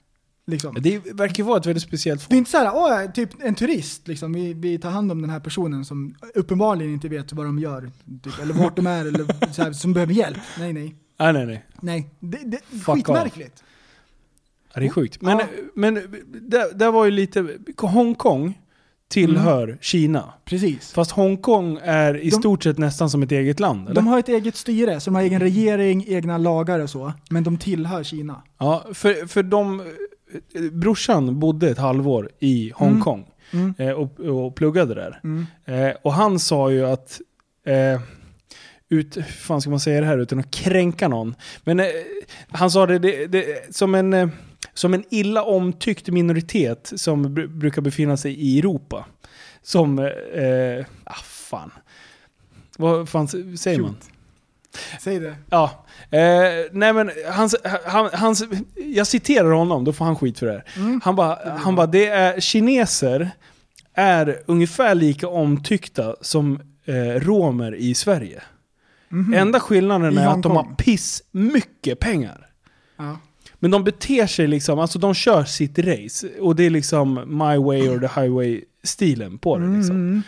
[0.51, 0.75] Liksom.
[0.79, 2.37] Det verkar vara ett väldigt speciellt Det är folk.
[2.37, 4.33] inte så här, åh, typ en turist, liksom.
[4.33, 7.91] vi, vi tar hand om den här personen som uppenbarligen inte vet vad de gör,
[8.23, 10.37] typ, eller vart de är, eller så här, som behöver hjälp.
[10.59, 10.95] Nej, nej.
[11.19, 11.65] Nej, nej, nej.
[11.81, 13.63] Nej, det, det skitmärkligt.
[14.73, 15.21] Ja, det är sjukt.
[15.21, 15.45] Men, Ja.
[15.75, 15.93] men
[16.41, 17.47] det, det var ju lite...
[17.77, 18.61] Hongkong
[19.09, 20.33] tillhör Kina.
[20.45, 20.91] Precis.
[20.93, 23.95] Fast Hongkong är i De- stort sett nästan som ett eget land, eller?
[23.95, 27.43] De har ett eget styre, så de har egen regering, egna lagar och så, men
[27.43, 28.43] de tillhör Kina.
[28.57, 29.83] Ja, för, för de...
[30.71, 33.73] Brorsan bodde ett halvår i Hongkong Mm.
[33.77, 35.19] eh, och, och pluggade där.
[35.23, 35.45] Mm.
[35.65, 37.21] Eh, och han sa ju att...
[37.65, 38.01] Eh,
[38.89, 41.35] ut, hur fan ska man säga det här utan att kränka någon?
[41.63, 41.85] Men eh,
[42.49, 44.29] han sa det, det, det som, en, eh,
[44.73, 49.05] som en illa omtyckt minoritet som br- brukar befinna sig i Europa.
[49.61, 49.99] Som...
[49.99, 51.71] Eh, ah, fan.
[52.77, 53.95] Vad fan säger man?
[54.99, 55.35] Säg det.
[55.49, 55.85] Ja.
[56.11, 56.19] Eh,
[56.71, 58.43] nej men hans, han, hans,
[58.75, 60.63] jag citerar honom, då får han skit för det här.
[60.75, 61.01] Mm.
[61.03, 63.31] Han bara, han bara, det är kineser
[63.93, 68.43] är ungefär lika omtyckta som eh, romer i Sverige.
[69.09, 69.33] Mhm.
[69.33, 72.49] Enda skillnaden I är att de har piss mycket pengar.
[72.97, 73.17] Ja.
[73.59, 76.27] Men de beter sig liksom, alltså de kör sitt race.
[76.39, 79.67] Och det är liksom my way or the highway-stilen på det.
[79.77, 79.95] Liksom.
[79.95, 80.23] Mm.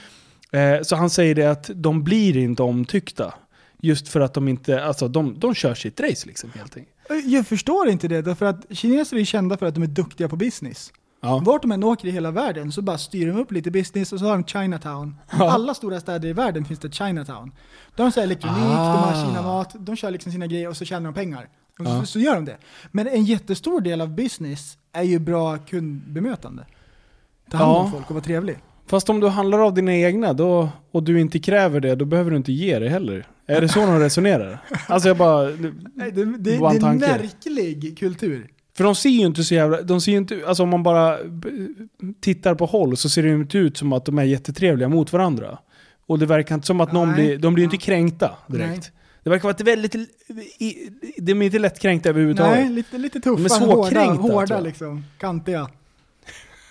[0.51, 3.33] Eh, så han säger det att de blir inte omtyckta.
[3.81, 6.95] Just för att de inte, alltså de, de kör sitt race liksom helt enkelt.
[7.25, 10.35] Jag förstår inte det, därför att kineser är kända för att de är duktiga på
[10.35, 10.91] business.
[11.21, 11.41] Ja.
[11.45, 14.19] Vart de än åker i hela världen så bara styr de upp lite business och
[14.19, 15.15] så har de Chinatown.
[15.39, 15.51] Ja.
[15.51, 17.51] alla stora städer i världen finns det Chinatown.
[17.95, 18.95] De har så elektronik, de Ah.
[18.95, 21.49] har Kina-mat, de kör liksom sina grejer och så tjänar de pengar.
[21.79, 21.99] Och Ja.
[21.99, 22.57] så, så gör de det.
[22.91, 26.65] Men en jättestor del av business är ju bra kundbemötande.
[27.51, 27.91] Ta hand om Ja.
[27.91, 28.57] folk och vara trevlig.
[28.87, 32.31] Fast om du handlar av dina egna då, och du inte kräver det, då behöver
[32.31, 33.27] du inte ge det heller.
[33.49, 34.59] Är det så de resonerar?
[34.87, 35.49] Alltså jag bara...
[35.49, 37.07] Nej, det, det, det är en tanke.
[37.07, 38.49] märklig kultur.
[38.77, 39.81] För de ser ju inte så jävla...
[39.81, 40.41] De ser ju inte...
[40.47, 41.17] Alltså om man bara
[42.21, 45.13] tittar på håll så ser det ju inte ut som att de är jättetrevliga mot
[45.13, 45.57] varandra.
[46.07, 47.15] Och det verkar inte som att någon Nej.
[47.15, 47.37] blir...
[47.37, 48.69] De blir ju inte kränkta direkt.
[48.69, 48.91] Nej.
[49.23, 49.95] Det verkar vara ett väldigt...
[51.17, 52.59] De är inte lättkränkta överhuvudtaget.
[52.59, 54.63] Nej, lite, lite tuffa, De är hårda, svårkränkta, hårda jag.
[54.63, 55.05] liksom.
[55.17, 55.69] Kantiga.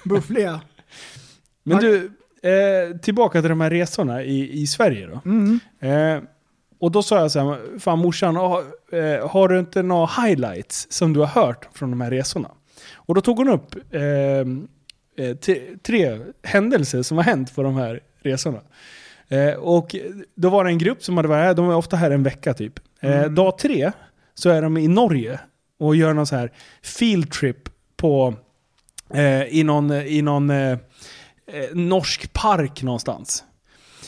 [0.05, 0.61] Buffliga.
[1.63, 2.11] Men du,
[2.43, 5.21] eh, tillbaka till de här resorna i, i Sverige då.
[5.25, 5.61] Mm.
[5.81, 6.23] Eh,
[6.81, 8.63] och då sa jag så här, fan morsan, har,
[8.93, 12.51] eh, har du inte några highlights som du har hört från de här resorna?
[12.95, 14.03] Och då tog hon upp eh,
[15.27, 15.37] eh,
[15.83, 18.61] tre, händelser som har hänt på de här resorna.
[19.29, 19.97] Eh, och
[20.35, 22.55] då var det en grupp som hade varit här, de är ofta här en vecka
[22.55, 22.81] typ.
[23.01, 23.35] Eh, Mm.
[23.35, 23.93] Dag tre
[24.35, 25.41] så är de i Norge
[25.81, 28.35] och gör någon så här field trip på,
[29.15, 30.53] eh, i någon, i någon
[31.73, 33.45] norsk park någonstans.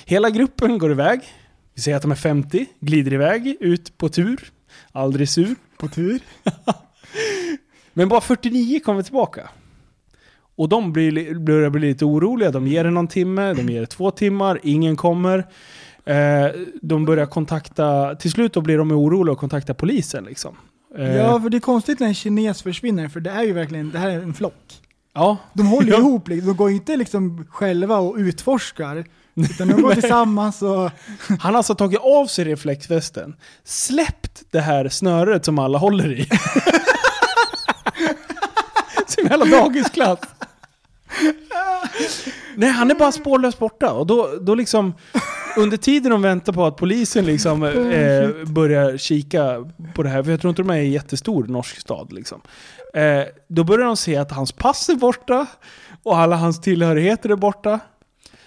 [0.05, 1.21] Hela gruppen går iväg.
[1.81, 4.51] Vi säger att de är 50, glider iväg ut på tur.
[4.93, 5.55] Aldrig sur.
[5.79, 6.21] På tur.
[7.93, 9.49] Men bara 49 kommer tillbaka.
[10.57, 12.51] Och de blir, li- börjar bli lite oroliga.
[12.51, 15.39] De ger det någon timme, de ger det två timmar, ingen kommer.
[16.05, 16.47] Eh,
[16.83, 20.57] de börjar kontakta, till slut då blir de oroliga och kontaktar polisen liksom.
[20.99, 23.91] Eh, Ja, för det är konstigt när en kines försvinner, för det är ju verkligen,
[23.91, 24.81] det här är en flock.
[25.15, 25.37] ja.
[25.55, 26.49] De håller ihop, liksom.
[26.49, 29.05] de går inte liksom själva och utforskar,
[29.45, 30.91] utan de går tillsammans och...
[31.29, 36.25] Han har alltså tagit av sig reflexvästen, släppt det här snöret som alla håller i.
[39.07, 40.19] som jävla dagisklass.
[42.55, 43.93] Nej, han är bara spårlöst borta.
[43.93, 44.95] Och då, då liksom,
[45.57, 50.31] under tiden de väntar på att polisen liksom eh, börjar kika på det här, för
[50.31, 52.41] jag tror inte de är i en jättestor norsk stad liksom.
[52.95, 55.47] Eh, då börjar de se att hans pass är borta
[56.03, 57.81] och alla hans tillhörigheter är borta.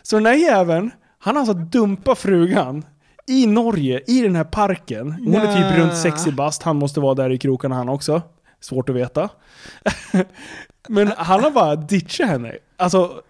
[0.04, 2.86] Så den här jäveln, han har alltså dumpat frugan
[3.28, 5.12] i Norge, i den här parken.
[5.12, 8.22] Hon är typ runt 60 bast, han måste vara där i krokarna han också.
[8.60, 9.30] Svårt att veta.
[10.88, 12.56] Men han har bara ditchat henne.
[12.78, 13.22] Alltså,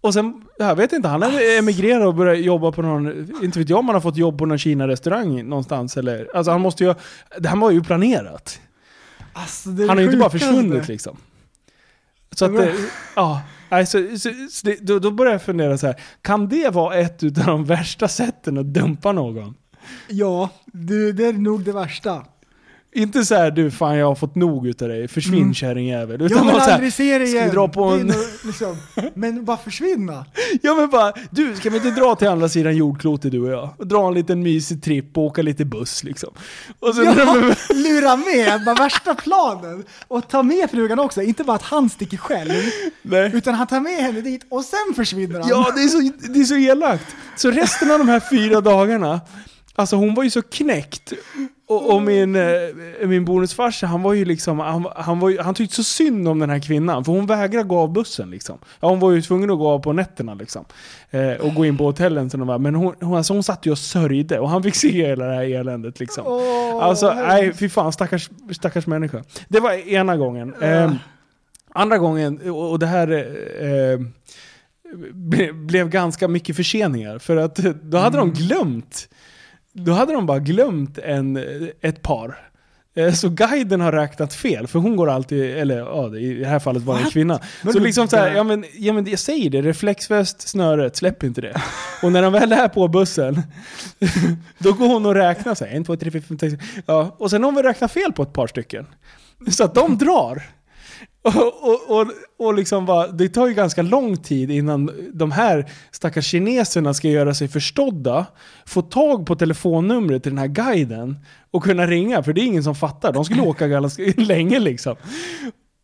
[0.00, 3.68] och sen, jag vet inte, han har emigrerat och börjat jobba på någon, inte vet
[3.68, 6.94] jag om han har fått jobb på någon Kina-restaurang någonstans eller, alltså han måste ju,
[7.38, 8.60] det här var ju planerat.
[9.32, 11.16] Alltså, Han har ju inte bara försvunnit liksom.
[12.30, 12.68] Så att,
[13.16, 13.40] ja.
[13.68, 16.00] Alltså, så, så, det, då, då börjar jag fundera så här.
[16.22, 19.54] kan det vara ett av de värsta sätten att dumpa någon?
[20.08, 22.24] Ja, det, det är nog det värsta.
[22.94, 25.54] Inte så här, du fan jag har fått nog utav dig, försvinn Mm.
[25.54, 26.20] kärringjävel.
[26.20, 27.50] Jag Utan vill bara så här, aldrig se vi igen.
[27.50, 28.12] dra på en-
[28.44, 28.76] liksom,
[29.14, 30.26] men bara försvinna.
[30.62, 33.68] Ja men bara, du ska vi inte dra till andra sidan jordklotet du och jag?
[33.78, 36.30] Och dra en liten mysig tripp och åka lite buss liksom.
[36.80, 37.34] Och sen Ja,
[37.74, 39.84] lura med, bara värsta planen.
[40.08, 42.50] Och ta med frugan också, inte bara att han sticker själv.
[43.02, 43.30] Nej.
[43.34, 45.48] Utan han tar med henne dit och sen försvinner han.
[45.48, 47.06] Ja, det är, så, det är så elakt.
[47.36, 49.20] Så resten av de här fyra dagarna,
[49.78, 51.12] alltså hon var ju så knäckt.
[51.68, 52.42] Och, och min, eh,
[53.02, 56.38] min bonusfarsa, han var ju liksom, han, han, var ju, han tyckte så synd om
[56.38, 57.04] den här kvinnan.
[57.04, 58.58] För hon vägrade gå av bussen liksom.
[58.80, 60.64] Ja, hon var ju tvungen att gå av på nätterna liksom.
[61.10, 62.30] Eh, och gå in på hotellen.
[62.30, 64.74] Så de var, men hon, hon, alltså, hon satt ju och sörjde och han fick
[64.74, 66.24] se hela det här eländet liksom.
[66.26, 69.24] Åh, Alltså, nej fy fan, stackars, stackars människa.
[69.48, 70.54] Det var ena gången.
[70.60, 70.92] Eh,
[71.72, 73.08] andra gången, och och det här
[73.62, 74.00] eh,
[75.12, 77.18] ble, blev ganska mycket förseningar.
[77.18, 79.08] För att då hade de glömt,
[79.78, 81.38] då hade de bara glömt en,
[81.80, 82.38] ett par.
[82.96, 86.58] Eh, Så guiden har räknat fel, för hon går alltid, eller ja, i det här
[86.58, 87.40] fallet var det en kvinna.
[87.62, 91.22] Men Så liksom så här, ja men, ja men jag säger det, reflexväst, snöret, släpp
[91.22, 91.62] inte det.
[92.02, 93.42] Och när de väl är på bussen,
[94.58, 96.54] då går hon och räknar så här, en, två, tre, fyra, fem, sex,
[96.86, 97.14] ja.
[97.18, 98.86] Och sen har vi räknat fel på ett par stycken.
[99.50, 100.42] Så att de drar.
[101.22, 102.06] Och, och, och,
[102.38, 107.08] och liksom bara, det tar ju ganska lång tid innan de här stackars kineserna ska
[107.08, 108.26] göra sig förstådda,
[108.66, 111.18] få tag på telefonnumret till den här guiden
[111.50, 113.12] och kunna ringa, för det är ingen som fattar.
[113.12, 114.96] De skulle åka ganska länge liksom.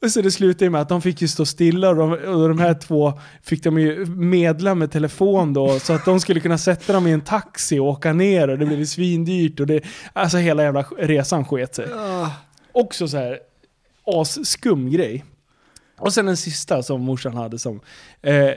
[0.05, 2.59] Och så det slutade med att de fick ju stå stilla och de, och de
[2.59, 6.93] här två fick de ju medla med telefon då så att de skulle kunna sätta
[6.93, 9.81] dem i en taxi och åka ner och det blev svindyrt och det,
[10.13, 11.87] alltså hela jävla resan sket sig.
[12.73, 13.39] Också så här
[14.07, 15.25] asskum grej.
[15.99, 17.81] Och sen den sista som morsan hade som...
[18.23, 18.51] Eh,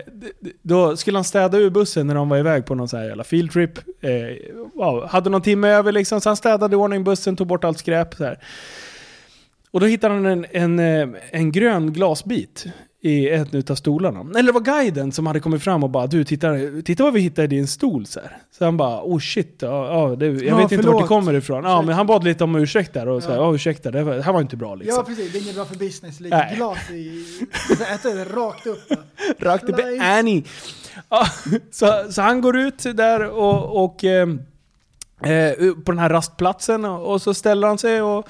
[0.62, 3.24] då skulle han städa ur bussen när de var iväg på någon sån här jävla
[3.24, 3.78] fieldtrip.
[4.02, 4.12] Eh,
[4.74, 5.08] wow.
[5.08, 8.14] hade någon timme över liksom, så han städade i ordning bussen, tog bort allt skräp.
[8.14, 8.40] Så här.
[9.72, 12.66] Och då hittade han en, en, eh, en grön glasbit
[13.08, 14.20] i en utav stolarna.
[14.20, 16.54] Eller det var guiden som hade kommit fram och bara du, titta,
[16.86, 18.06] titta vad vi hittade i din stol.
[18.06, 18.38] Så, här.
[18.58, 21.02] så han bara oh shit, ja, ja, det, jag Ja, vet inte vart förlåt.
[21.02, 21.64] det kommer ifrån.
[21.64, 23.56] Ja, men han bad lite om ursäkt där och så här, Ja.
[23.56, 24.96] ursäkta, det, var, det här var inte bra liksom.
[24.98, 26.20] ja precis, det är inget bra för business.
[26.20, 26.54] Lägg Nej.
[26.56, 27.26] glas i...
[27.94, 28.80] Äta det rakt upp.
[29.40, 30.00] Rakt upp i.
[30.02, 30.44] Annie.
[31.10, 31.28] Ja,
[31.72, 34.28] så, så han går ut där och, och eh, eh,
[35.86, 38.30] på den här rastplatsen och, så ställer han sig och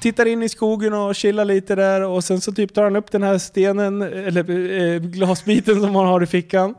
[0.00, 3.10] tittar in i skogen och chillar lite där och sen så typ tar han upp
[3.10, 6.74] den här stenen, eller eh, glasbiten som han har i fickan.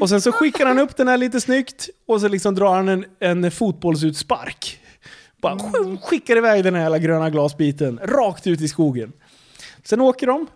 [0.00, 2.88] Och sen så skickar han upp den här lite snyggt och så liksom drar han
[2.88, 4.80] en, en fotbollsutspark.
[5.42, 9.12] Bara sk- skickar iväg den här jävla gröna glasbiten rakt ut i skogen.
[9.84, 10.46] Sen åker de.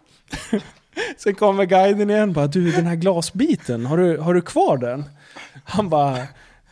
[1.16, 5.05] Sen kommer guiden igen bara du den här glasbiten, har du, har du kvar den?
[5.64, 6.18] Han bara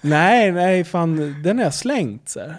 [0.03, 2.57] nej, nej fan den är jag slängt så här.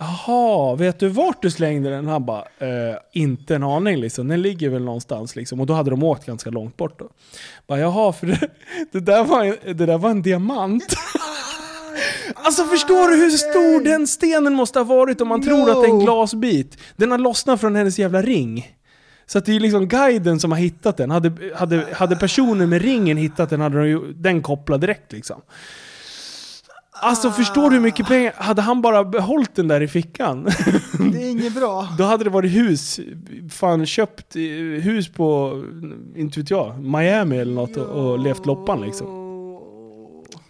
[0.00, 2.06] Jaha, vet du vart du slängde den?
[2.06, 4.28] Han bara, eh, inte en aning liksom.
[4.28, 5.60] Den ligger väl någonstans liksom.
[5.60, 7.08] Och då hade de åkt ganska långt bort då.
[7.66, 8.48] Bara, Jaha, för det,
[8.92, 10.94] det, där var en, det där var en diamant.
[12.34, 15.88] Alltså förstår du hur stor den stenen måste ha varit om man tror att det
[15.88, 16.04] är en No.
[16.04, 16.78] glasbit?
[16.96, 18.76] Den har lossnat från hennes jävla ring.
[19.26, 21.10] Så att det är liksom guiden som har hittat den.
[21.10, 25.40] Hade, hade, hade personen med ringen hittat den hade de ju, den kopplad direkt liksom.
[27.00, 28.32] Alltså förstår du hur mycket pengar?
[28.36, 30.44] Hade han bara behållit den där i fickan?
[31.12, 31.88] Det är inget bra.
[31.98, 33.00] Då hade det varit hus.
[33.50, 34.36] Fan köpt
[34.82, 35.62] hus på,
[36.16, 39.06] inte vet jag, Miami eller något och, och levt loppan liksom.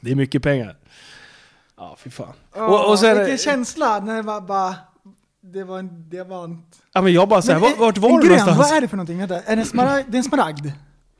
[0.00, 0.76] Det är mycket pengar.
[1.76, 2.32] Ja, fy fan.
[2.54, 4.74] Och, och sen, Vilken känsla när det var bara...
[5.52, 8.58] Det var en ja, men jag bara såhär, vart, vart var en du grön, någonstans?
[8.58, 9.18] Vad är det för någonting?
[9.18, 10.06] Vänta, är det en smaragd?
[10.10, 10.66] Det är en smaragd.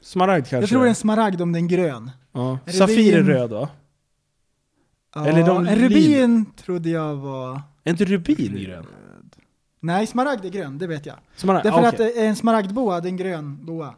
[0.02, 0.56] Smaragd kanske?
[0.56, 2.10] Jag tror det är en smaragd om det är en grön.
[2.32, 2.58] ja.
[2.66, 3.68] Är Safir är röd va?
[5.16, 7.60] Ja, Eller de en rubin trodde jag var...
[7.84, 8.86] Är inte rubin grön?
[9.80, 11.16] Nej, smaragd är grön, det vet jag.
[11.36, 11.66] Smaragd?
[11.66, 13.94] Därför ah, att en smaragdboa, det är en grön boa.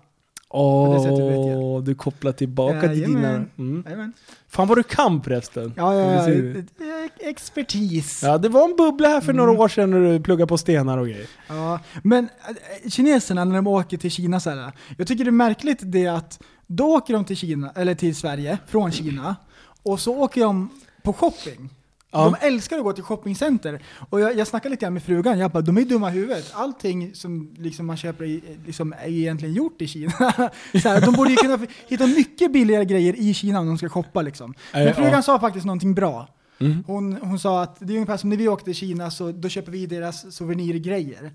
[0.50, 1.84] Åh, jag.
[1.84, 3.44] du kopplar tillbaka till dina...
[3.58, 3.82] Mm.
[3.86, 4.12] Jajamän.
[4.48, 5.72] Fan vad du kan förresten.
[5.76, 6.30] Ja, ja, ja.
[6.30, 8.22] Eh, Expertis.
[8.22, 9.60] Ja, det var en bubbla här för några Mm.
[9.60, 11.26] år sedan när du pluggade på stenar och grejer.
[11.48, 12.28] Ja, men
[12.84, 16.06] äh, kineserna när de åker till Kina så här, jag tycker det är märkligt det
[16.06, 19.36] att då åker de till Kina, eller till Sverige, från Kina,
[19.82, 20.70] och så åker de
[21.12, 21.70] på shopping.
[22.10, 22.24] Ja.
[22.24, 23.82] De älskar att gå till shoppingcenter.
[24.10, 26.52] Och jag, jag snackade lite grann med frugan, jag bara, de är dumma i huvudet.
[26.54, 30.12] Allting som liksom man köper i, liksom, är egentligen gjort i Kina.
[30.72, 34.22] här, de borde ju kunna hitta mycket billigare grejer i Kina om de ska shoppa
[34.22, 34.54] liksom.
[34.72, 35.22] Men frugan ja.
[35.22, 36.28] sa faktiskt någonting bra.
[36.60, 36.84] Mm.
[36.86, 39.48] Hon, hon sa att det är ungefär som när vi åkte till Kina, så då
[39.48, 41.32] köper vi deras souvenirgrejer.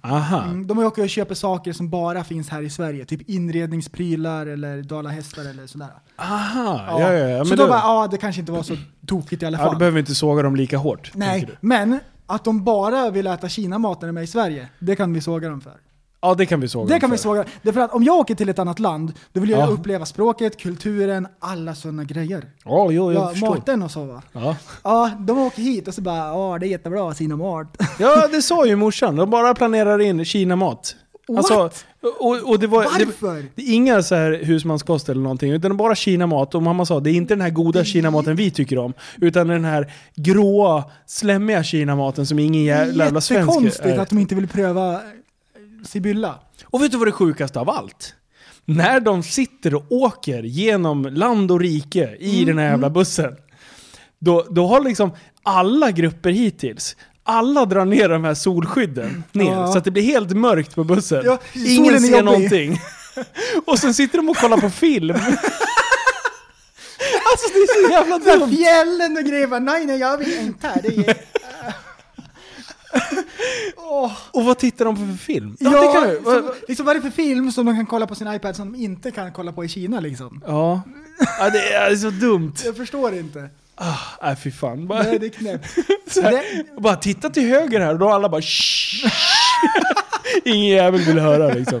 [0.00, 0.42] Aha.
[0.44, 4.82] Mm, de åker och köper saker som bara finns här i Sverige, typ inredningsprylar eller
[4.82, 5.90] dalahästar eller sådär.
[6.16, 7.44] Aha, ja, ja, ja.
[7.44, 8.76] så Men då bara, ja det kanske inte var så
[9.06, 9.72] tokigt i alla ja, fall.
[9.72, 11.10] då behöver vi inte såga dem lika hårt.
[11.14, 11.56] Nej, du.
[11.60, 15.20] men att de bara vill äta Kina-mat när de är i Sverige, det kan vi
[15.20, 15.76] såga dem för.
[16.20, 16.94] Ja, det kan vi såga.
[16.94, 17.44] Det kan vi såga.
[17.62, 19.66] Det är för att om jag åker till ett annat land, då vill jag Ja.
[19.66, 22.44] uppleva språket, kulturen, alla sådana grejer.
[22.64, 23.48] Ja, jo, jag Ja, förstår.
[23.50, 24.22] maten och så va.
[24.32, 24.56] Ja.
[24.84, 27.76] Ja, de åker hit och så bara ja det är jättebra, sina mat.
[27.98, 29.16] ja, det sa ju morsan.
[29.16, 30.96] De bara planerar in Kina-mat.
[31.36, 31.84] Alltså, What?
[32.20, 32.82] och, och det var...
[32.98, 33.46] Det, Varför?
[33.54, 36.54] det är inga så här husmanskost eller någonting, utan bara Kina-mat.
[36.54, 38.92] Och mamma sa, det är inte den här goda Kina-maten vi tycker om.
[39.20, 43.98] Utan den här gråa, slämmiga Kina-maten som ingen jävla svensk Jättekonstigt är.
[43.98, 45.00] att de inte vill pröva
[45.88, 46.38] Sibylla.
[46.64, 48.14] Och vet du vad det sjukaste av allt?
[48.64, 53.36] När de sitter och åker genom land och rike i Mm, den här jävla bussen.
[54.18, 55.10] Då, då har liksom
[55.42, 59.72] alla grupper hittills, alla drar ner de här solskydden ner Ja.
[59.72, 61.22] så att det blir helt mörkt på bussen.
[61.24, 62.24] Ja, Ingen ser jobbig.
[62.24, 62.80] någonting.
[63.66, 65.10] och sen sitter de och kollar på film.
[67.30, 68.56] alltså det är så jävla dumt.
[68.56, 70.80] fjällen och grejer, nej nej jag vill inte.
[70.82, 71.16] Det är...
[73.76, 74.12] Åh.
[74.30, 75.56] Och vad tittar de på för film?
[75.60, 76.22] Ja, det kan jag.
[76.24, 78.72] som, liksom, vad är det för film som de kan kolla på sin iPad som
[78.72, 80.42] de inte kan kolla på i Kina liksom?
[80.46, 80.82] Ja.
[81.40, 82.52] ja, det är så dumt.
[82.64, 83.50] Jag förstår inte.
[83.74, 84.86] Ah, nej fy fan.
[84.86, 85.76] Bara, Nej, det är knäppt.
[86.80, 89.12] bara titta till höger här och då alla bara "Shh."
[90.44, 91.80] Ingen jävel vill höra liksom.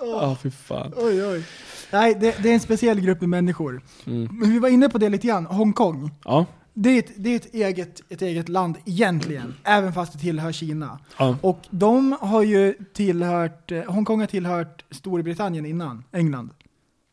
[0.00, 0.92] Ja, fy fan.
[0.96, 1.44] Oj, oj.
[1.90, 3.82] Nej, det, det är en speciell grupp med människor.
[4.06, 4.28] Mm.
[4.32, 6.10] Men vi var inne på det lite grann, Hongkong.
[6.24, 6.46] Ja.
[6.74, 10.52] Det är, ett, det är ett, eget, ett eget land egentligen, även fast det tillhör
[10.52, 10.98] Kina.
[11.18, 11.36] Ja.
[11.40, 16.50] Och de har ju tillhört, eh, Hongkong har tillhört Storbritannien innan, England.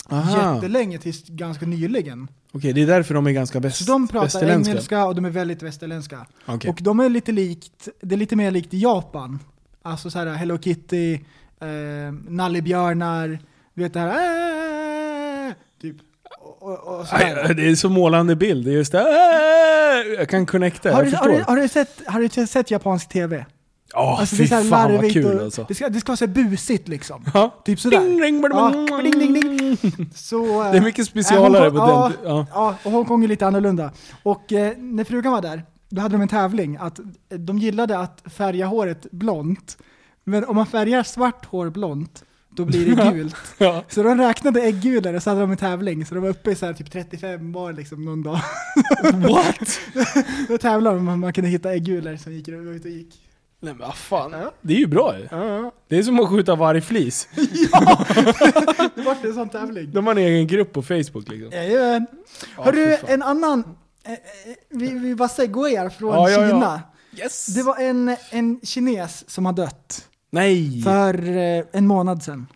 [0.10, 0.56] Aha.
[0.56, 2.28] Jättelänge tills ganska nyligen.
[2.52, 5.30] Okej, det är därför de är ganska väst, Så de pratar engelska och de är
[5.30, 6.26] väldigt västerländska.
[6.46, 6.70] Okej.
[6.70, 9.40] Och de är lite likt, det är lite mer likt Japan.
[9.82, 11.70] Alltså så här Hello Kitty, eh,
[12.28, 13.40] nallebjörnar,
[13.74, 14.79] du vet det här äh.
[16.60, 17.06] Och, och.
[17.12, 19.00] Aj, Det är så målande bild, det är just det.
[19.00, 23.10] Äh, Jag kan connecta, Har du, har, du, har, du sett, har du sett japansk
[23.10, 23.46] TV?
[23.94, 25.66] Ja, Alltså, fy så här fan vad kul och- alltså.
[25.68, 27.26] Det ska, det ska vara så busigt liksom.
[27.34, 27.56] Ja.
[27.66, 28.00] Typ sådär.
[28.00, 29.78] Ding, ding, Ja, ding, ding, ding.
[30.16, 32.30] Så, eh, Det är mycket specialare äh, på den.
[32.30, 32.46] Ja.
[32.54, 33.92] Ja, och Hongkong är lite annorlunda.
[34.24, 37.06] Och eh, när frugan var där, då hade de en tävling att eh,
[37.40, 39.78] de gillade att färga håret blont.
[40.24, 43.36] Men om man färgar svart hår blont, då blir det gult.
[43.58, 43.84] Ja.
[43.90, 46.56] Så de räknade äggulor och så hade de en tävling, så de var uppe i
[46.56, 48.40] så här typ 35 var liksom någon dag.
[49.14, 49.80] What?
[50.48, 53.22] Då tävlade de om man kunde hitta äggulor som gick ut och gick.
[53.62, 54.32] Nej men vad fan.
[54.32, 54.54] Ja.
[54.62, 55.28] Det är ju bra ju.
[55.32, 57.28] Ja, Det är som att skjuta vargflis.
[57.72, 58.06] ja.
[58.96, 59.92] det var en sån tävling.
[59.92, 61.52] De har en egen grupp på Facebook liksom.
[61.52, 62.06] Jajamän.
[62.58, 63.10] Ja, fy fan.
[63.10, 63.64] en annan,
[64.06, 64.18] eh, eh,
[64.70, 66.28] vi, vi bara segwayar från.
[66.28, 66.82] Kina.
[67.18, 67.46] Yes!
[67.46, 70.82] Det var en, en kines som har dött Nej!
[70.82, 72.48] för eh, en månad sedan.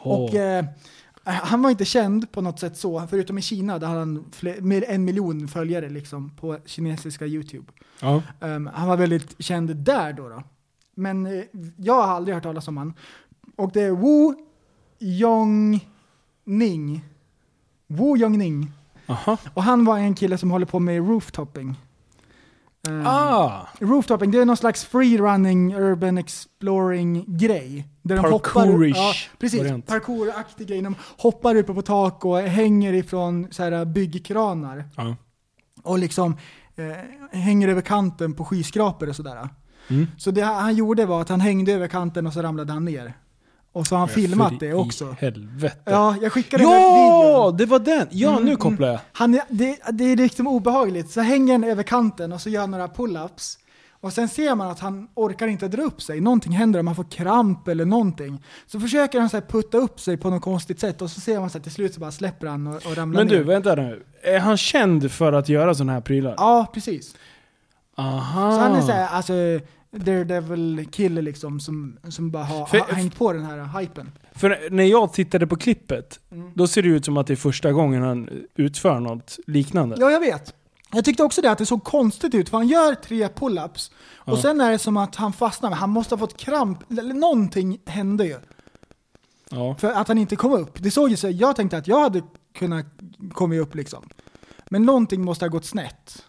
[0.00, 0.20] Åh.
[0.20, 0.64] Och eh,
[1.24, 4.84] han var inte känd på något sätt så, förutom i Kina där han fler, mer
[4.88, 7.72] en miljon följare liksom på kinesiska YouTube.
[8.00, 8.22] ja.
[8.40, 10.28] Ehm, han var väldigt känd där då.
[10.28, 10.42] då.
[10.94, 11.44] Men eh,
[11.76, 12.94] jag har aldrig hört talas om han.
[13.56, 14.34] Och det är Wu
[14.98, 17.04] Yongning.
[17.86, 18.70] Wu Yongning.
[19.06, 19.38] Aha.
[19.54, 21.74] Och han var en kille som håller på med rooftopping.
[22.88, 23.66] Ehm, Ah!
[23.78, 27.88] Rooftopping, det är någon slags free-running urban exploring grej.
[28.02, 30.82] Där de hoppar, Parkourish ja, precis, parkouraktig grej.
[30.82, 34.84] De hoppar uppe på tak och hänger ifrån så här byggkranar.
[34.96, 35.16] Ja.
[35.82, 36.36] Och liksom
[36.76, 39.48] eh, hänger över kanten på skyskrapor och sådär.
[39.88, 40.06] Mm.
[40.18, 43.14] Så det han gjorde var att han hängde över kanten och så ramlade han ner.
[43.76, 45.04] Och så har han filmat det också.
[45.04, 45.76] I helvete.
[45.84, 48.06] Ja, jag skickade den här Ja, det var den!
[48.10, 48.98] Ja, Mm, nu kopplar jag.
[49.12, 51.10] Han, är- det, det är liksom obehagligt.
[51.10, 53.58] Så hänger han över kanten och så gör han några pull-ups.
[54.00, 56.20] Och sen ser man att han orkar inte dra upp sig.
[56.20, 58.42] Någonting händer om han får kramp eller någonting.
[58.66, 61.40] Så försöker han så här putta upp sig på något konstigt sätt och så ser
[61.40, 63.36] man så här, till slut så bara släpper han och, och ramlar Men ner.
[63.38, 64.02] du, vänta nu.
[64.22, 66.34] Är han känd för att göra sådana här prylar?
[66.36, 67.14] Ja, precis.
[67.98, 68.52] Aha.
[68.52, 69.32] Så han är såhär, alltså
[69.90, 74.12] Daredevil kille liksom som, som bara har, För- hängt på den här hypen.
[74.34, 76.50] För när jag tittade på klippet, Mm.
[76.54, 79.96] då ser det ut som att det är första gången han utför något liknande.
[80.00, 80.54] Ja, jag vet.
[80.92, 84.38] Jag tyckte också det, att det såg konstigt ut, för han gör tre pull-ups och
[84.38, 84.42] Ja.
[84.42, 88.24] sen är det som att han fastnar, han måste ha fått kramp, eller någonting hände
[88.26, 88.36] ju.
[89.50, 89.74] Ja.
[89.78, 90.82] För att han inte kom upp.
[90.82, 92.22] Det såg ju så, jag tänkte att jag hade
[92.54, 92.86] kunnat
[93.32, 94.08] komma upp liksom.
[94.70, 96.24] Men någonting måste ha gått snett.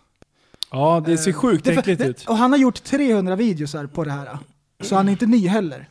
[0.71, 2.25] Ja, det ser Eh, sjukt äckligt ut.
[2.27, 4.37] Och han har gjort 300 videosar på det här.
[4.81, 5.89] Så han är inte ny heller.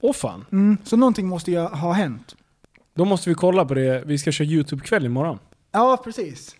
[0.00, 0.44] Åh fan.
[0.52, 2.34] Mm, så någonting måste ju ha hänt.
[2.94, 4.02] Då måste vi kolla på det.
[4.06, 5.38] Vi ska köra YouTube-kväll imorgon.
[5.72, 6.56] Ja, precis.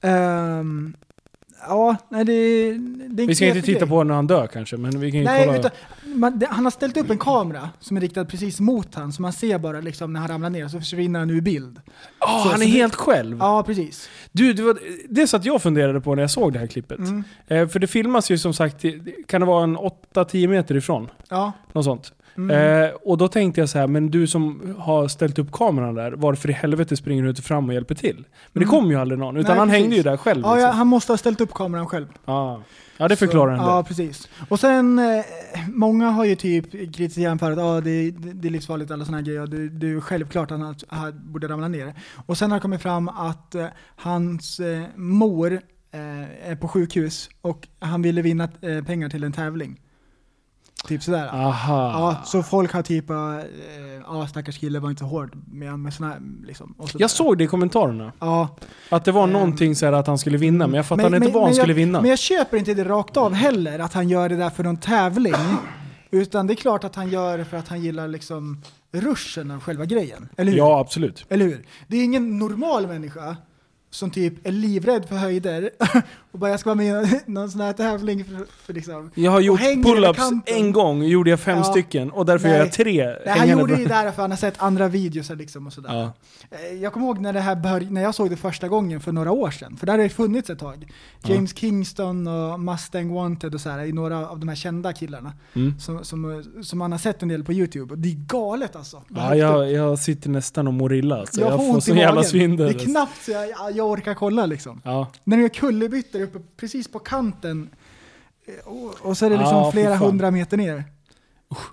[0.00, 0.96] Ehm,
[1.68, 3.88] ja, nej det, det är en Vi ska inte titta grej.
[3.88, 5.58] på när han dör kanske, men vi kan ju Nej, kolla.
[5.58, 5.70] utan,
[6.14, 9.22] man, det, han har ställt upp en kamera som är riktad precis mot han, så
[9.22, 11.80] man ser bara liksom när han ramlar ner så försvinner han ur bild.
[12.20, 13.38] Ja, Så- han så är det- helt själv.
[13.40, 14.08] Ja, precis.
[14.32, 16.98] Du, det, var, det satt jag funderade på när jag såg det här klippet.
[16.98, 17.24] Mm.
[17.46, 18.84] Eh, för det filmas ju som sagt,
[19.26, 21.08] kan det vara en 8-10 meter ifrån?
[21.28, 21.52] Ja.
[21.72, 22.12] Något sånt.
[22.36, 22.84] Mm.
[22.84, 26.12] Eh, och då tänkte jag så här, men du som har ställt upp kameran där,
[26.12, 28.24] varför i helvete springer du inte fram och hjälper till?
[28.52, 29.56] Men det kom ju aldrig någon, utan Mm.
[29.56, 29.82] Nej, han precis.
[29.82, 30.42] hängde ju där själv.
[30.44, 30.68] Ja, liksom.
[30.68, 32.06] ja, han måste ha ställt upp kameran själv.
[32.24, 32.62] ja.
[32.96, 34.28] ja, det förklarar så, en Ja, precis.
[34.48, 35.24] Och sen, eh,
[35.68, 39.18] många har ju typ kritiserat för att ah, det, det, det är livsfarligt alla sådana
[39.18, 41.94] här grejer, det, det är självklart att han, han borde ramla ner.
[42.26, 43.66] Och sen har det kommit fram att eh,
[43.96, 45.52] hans eh, mor
[45.92, 49.80] eh, är på sjukhus och han ville vinna eh, pengar till en tävling.
[50.88, 51.26] Typ sådär.
[51.32, 51.90] Aha.
[51.92, 53.16] Ja, så folk har typ, eh,
[54.06, 56.74] ja stackars kille var inte så hård med, med såna här liksom.
[56.78, 57.02] Och sådär.
[57.02, 58.12] Jag såg det i kommentarerna.
[58.18, 58.56] Ja,
[58.88, 59.32] Att det var Ehm.
[59.32, 61.72] någonting så här att han skulle vinna, men jag fattar inte vad han men skulle
[61.72, 62.00] jag, vinna.
[62.00, 64.76] Men jag köper inte det rakt av heller, att han gör det där för någon
[64.76, 65.34] tävling.
[66.10, 68.62] Utan det är klart att han gör det för att han gillar liksom
[68.92, 70.28] ruschen av själva grejen.
[70.36, 70.58] Eller hur?
[70.58, 71.26] Ja, absolut.
[71.28, 71.64] Eller hur?
[71.88, 73.36] Det är ingen normal människa
[73.92, 75.70] som typ är livrädd för höjder
[76.32, 79.10] och bara jag ska vara med i någon sån här tävling för, för liksom.
[79.14, 81.64] Jag har gjort pull-ups en gång, gjorde jag fem Ja.
[81.64, 82.56] stycken, och därför Nej.
[82.56, 83.06] gör jag tre.
[83.26, 85.94] Nej, han gjorde det där för han har sett andra videos liksom och sådär.
[85.94, 86.12] Ja.
[86.50, 89.12] Eh, Jag kommer ihåg när, det här bör, när jag såg det första gången för
[89.12, 90.92] några år sedan, för där har det funnits ett tag.
[91.24, 95.32] James Kingston och Mustang Wanted och så här, är några av de här kända killarna
[95.54, 95.78] Mm.
[95.80, 97.92] som, som, som man har sett en del på YouTube.
[97.94, 99.02] Och det är galet alltså.
[99.08, 101.26] Ja, jag, jag sitter nästan och mår illa.
[101.26, 102.66] Så jag, jag får får ont i sån jävla svindel.
[102.72, 104.80] Det är knappt så jag, jag, jag orkar kolla liksom.
[104.84, 105.06] Ja.
[105.24, 107.70] När du gör kullerbyttor uppe precis på kanten
[108.46, 110.84] eh, och, och så är det liksom Ja, flera hundra meter ner.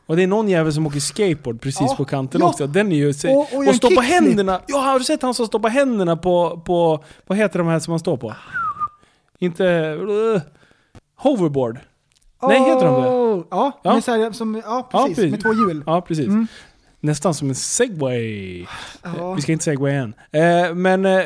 [0.06, 2.48] Och det är någon jävel som åker skateboard precis Ja, på kanten ja.
[2.50, 2.68] också.
[2.68, 3.08] Den är ju...
[3.10, 4.04] Och- och Och, stoppar kickflip.
[4.24, 4.62] händerna...
[4.68, 6.62] Ja, har du sett han som stoppar händerna på...
[6.66, 8.34] på vad heter de här som man står på?
[9.40, 9.64] Inte...
[9.64, 10.42] Uh,
[11.16, 11.80] hoverboard.
[12.42, 13.10] Nej, heter de det?
[13.10, 13.94] Åh, Ja, Ja.
[13.94, 15.16] Med så här, som, ja precis.
[15.16, 15.32] precis.
[15.32, 15.84] Med två hjul.
[15.86, 16.28] Ja, precis.
[16.28, 16.48] Mm.
[17.02, 18.66] Nästan som en segway.
[19.04, 19.34] Ja.
[19.34, 20.14] Vi ska inte segway än.
[20.32, 21.24] Eh, men eh,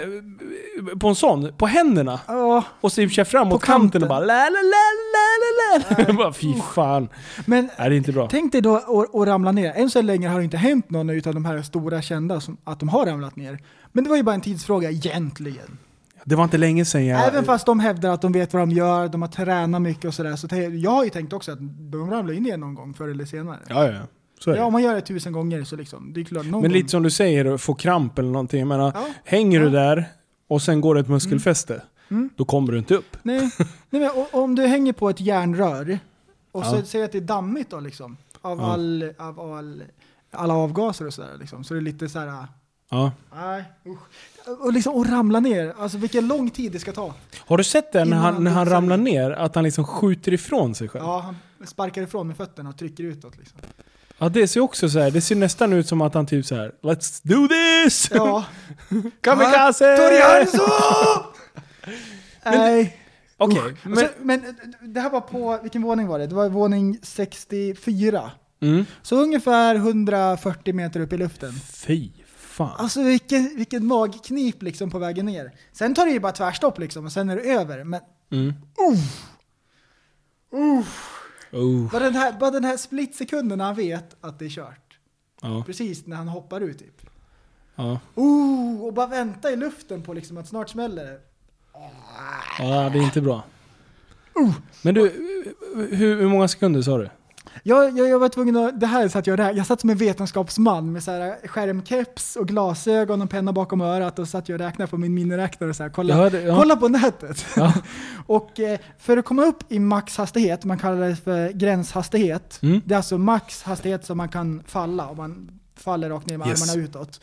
[0.99, 2.19] på en sån, på händerna.
[2.27, 4.03] Ja, Och så kör fram mot kanten kanten.
[4.03, 6.13] och bara la la la la la.
[6.17, 7.09] bara fy fan.
[7.45, 8.27] men Nej, det är inte bra.
[8.31, 8.75] Tänk dig då
[9.13, 9.73] att, ramla ner.
[9.75, 12.79] Än så länge har det inte hänt någon utav de här stora kända som, att
[12.79, 13.59] de har ramlat ner.
[13.91, 15.77] Men det var ju bara en tidsfråga egentligen.
[16.25, 17.27] Det var inte länge sedan jag...
[17.27, 20.13] Även fast de hävdar att de vet vad de gör, de har tränat mycket och
[20.13, 20.35] sådär.
[20.35, 20.47] Så
[20.81, 21.59] jag har ju tänkt också att
[21.91, 23.59] de ramlar ju ner någon gång förr eller senare.
[23.69, 23.99] Ja, ja.
[24.51, 26.89] Ja, om man gör det tusen gånger så liksom, det är klart någon Men lite
[26.89, 28.59] som du säger, få kramp eller någonting.
[28.59, 29.05] Jag menar, Ja.
[29.23, 29.71] hänger du Ja.
[29.71, 30.05] där
[30.47, 32.29] och sen går det ett muskelfäste, Mm.
[32.35, 33.17] då kommer du inte upp.
[33.23, 33.49] Nej,
[33.89, 35.99] nej men om du hänger på ett järnrör
[36.51, 36.83] och så Ja.
[36.83, 38.17] säger att det är dammigt då liksom.
[38.41, 38.73] Av, Ja.
[38.73, 39.83] all, av all,
[40.31, 41.63] alla avgaser och sådär liksom.
[41.63, 42.47] Så det är lite så här.
[42.89, 43.11] Ja.
[43.35, 43.99] nej usch.
[44.61, 47.13] Och liksom och ramla ner, alltså vilken lång tid det ska ta.
[47.39, 49.31] Har du sett det när han, när han ramlar ner?
[49.31, 51.03] Att han liksom skjuter ifrån sig själv?
[51.05, 51.19] Ja,
[51.59, 53.59] han sparkar ifrån med fötterna och trycker utåt liksom.
[54.17, 55.11] Ja, det ser också så här.
[55.11, 58.09] det ser nästan ut som att han typ så här: Let's do this!
[58.13, 58.45] Ja.
[59.21, 59.95] Kamikaze!
[62.45, 62.99] Nej.
[63.37, 64.21] Okej, Men, men...
[64.21, 64.55] men
[64.93, 66.27] det här var på, vilken våning var det?
[66.27, 68.31] Det var våning 64.
[68.61, 68.85] Mm.
[69.01, 71.53] Så ungefär 140 meter upp i luften.
[71.73, 72.71] Fy fan.
[72.77, 75.51] Alltså vilken, vilken magknip liksom på vägen ner.
[75.71, 77.83] Sen tar det ju bara tvärstopp liksom och sen är det över.
[77.83, 77.99] Men
[78.31, 78.53] Mm.
[81.53, 81.91] Oh.
[81.91, 84.97] bara den här, bara den här splitsekunden han vet att det är kört.
[85.41, 87.01] Ja, Precis när han hoppar ut typ.
[87.75, 87.99] ja.
[88.15, 91.19] Oh, och bara vänta i luften på liksom att snart smäller det.
[92.59, 93.43] ja, det är inte bra.
[94.81, 95.01] Men du,
[95.75, 97.09] hur, hur många sekunder sa du?
[97.63, 99.97] Jag, jag, jag var tvungen att, det här satt jag där, jag satt som en
[99.97, 104.65] vetenskapsman med så här skärmkeps och glasögon och penna bakom örat och satt jag och
[104.65, 106.55] räknade på min miniräknare och så här, kolla, hörde- ja.
[106.57, 107.45] kolla på nätet.
[107.55, 107.73] Ja.
[108.25, 112.81] och eh, för att komma upp i maxhastighet, man kallar det för gränshastighet, Mm.
[112.85, 116.71] det är alltså maxhastighet som man kan falla om man faller rakt ner med Yes.
[116.71, 117.19] armarna utåt.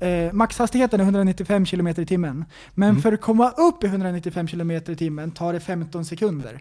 [0.00, 2.44] Eh, maxhastigheten är 195 km i timmen.
[2.74, 3.02] Men Mm.
[3.02, 6.60] för att komma upp i 195 km i timmen tar det 15 sekunder.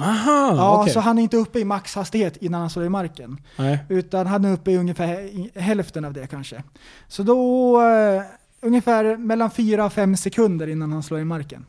[0.00, 0.92] Aha, Ja, okej.
[0.94, 3.40] så han är inte uppe i maxhastighet innan han slår i marken.
[3.56, 3.78] Nej.
[3.88, 5.30] Utan han är uppe i ungefär
[5.60, 6.62] hälften av det kanske.
[7.08, 8.22] Så då, eh,
[8.62, 11.66] ungefär mellan 4 och 5 sekunder innan han slår i marken.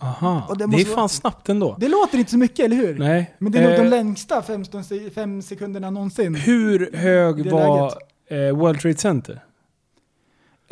[0.00, 0.54] Aha.
[0.58, 1.76] Det det, är fan vara- snabbt ändå.
[1.80, 2.98] Det låter inte så mycket, eller hur?
[2.98, 3.34] Nej.
[3.38, 6.34] Men det är nog Eh, de längsta 15 se- fem sekunderna någonsin.
[6.34, 7.92] Hur hög var
[8.30, 9.44] eh, World Trade Center?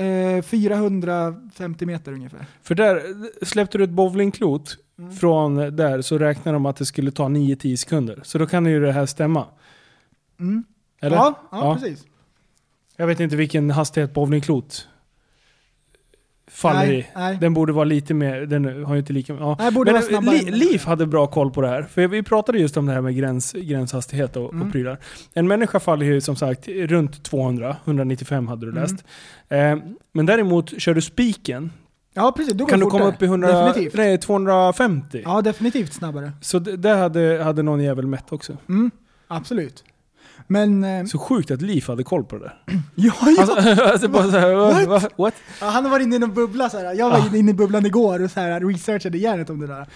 [0.05, 2.47] Eh, 450 meter ungefär.
[2.63, 3.03] För där
[3.45, 5.13] släppte du ett bowlingklot Mm.
[5.13, 8.21] från där så räknar de att det skulle ta 9-10 sekunder.
[8.23, 9.47] Så då kan ju det här stämma.
[10.41, 10.65] Mm.
[11.01, 11.17] Eller?
[11.17, 12.05] Ja, ja, precis.
[12.97, 14.89] Jag vet inte vilken hastighet bowlingklot
[16.51, 17.07] faller Nej, i.
[17.19, 17.39] nej.
[17.41, 19.57] Den borde vara lite mer, den har ju inte lika ja.
[19.59, 20.37] Nej, borde Men vara snabbare.
[20.39, 21.83] Li, Liv hade bra koll på det här.
[21.83, 24.67] För vi pratade just om det här med gräns, gränshastighet och, Mm.
[24.67, 24.99] och prylar.
[25.35, 28.83] En människa faller ju som sagt runt 200, 195 hade du Mm.
[28.83, 29.05] läst.
[29.49, 29.77] Eh,
[30.13, 31.73] men däremot, kör du spiken
[32.15, 32.53] Ja, precis.
[32.55, 33.95] Då går kan du komma upp i 100, Definitivt.
[33.95, 35.23] nej, 250.
[35.25, 36.33] Ja, definitivt snabbare.
[36.41, 38.57] Så det, det hade, hade någon jävel mätt också.
[38.69, 38.91] Mm,
[39.29, 39.85] absolut.
[40.47, 40.85] Men...
[40.85, 42.55] Eh, Så sjukt att Liv hade koll på det där.
[42.95, 43.43] ja, ja.
[43.43, 45.13] Alltså, alltså bara så här, What?
[45.17, 45.35] what?
[45.61, 46.95] Ja, han har varit inne i någon bubbla så här.
[46.95, 47.37] Jag var Ah.
[47.37, 49.87] inne i bubblan igår och så här, researchade järnet om det där.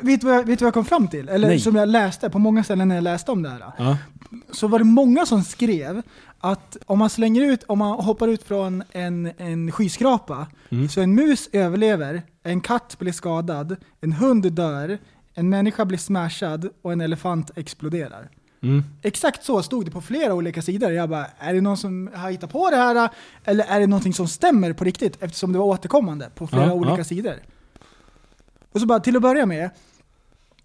[0.00, 1.28] Vet du vad, jag- vet du vad jag kom fram till?
[1.28, 1.60] Eller Nej.
[1.60, 3.62] som jag läste på många ställen när jag läste om det här.
[3.78, 3.96] Ja.
[4.50, 6.02] Så var det många som skrev
[6.40, 10.88] att om man slänger ut, om man hoppar ut från en, en skyskrapa, Mm.
[10.88, 14.98] så en mus överlever, en katt blir skadad, en hund dör,
[15.34, 18.28] en människa blir smashad och en elefant exploderar.
[18.62, 18.84] Mm.
[19.02, 20.92] Exakt så stod det på flera olika sidor.
[20.92, 23.10] Jag bara, är det någon som har hittat på det här?
[23.44, 25.22] Eller är det någonting som stämmer på riktigt?
[25.22, 27.04] Eftersom det var återkommande på flera Ja, olika ja.
[27.04, 27.34] sidor.
[28.72, 29.70] Och så bara, till att börja med.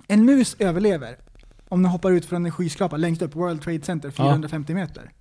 [0.08, 1.18] En mus överlever
[1.70, 5.12] om den hoppar ut från en skyskrapa längst upp, World Trade Center, 450 meter.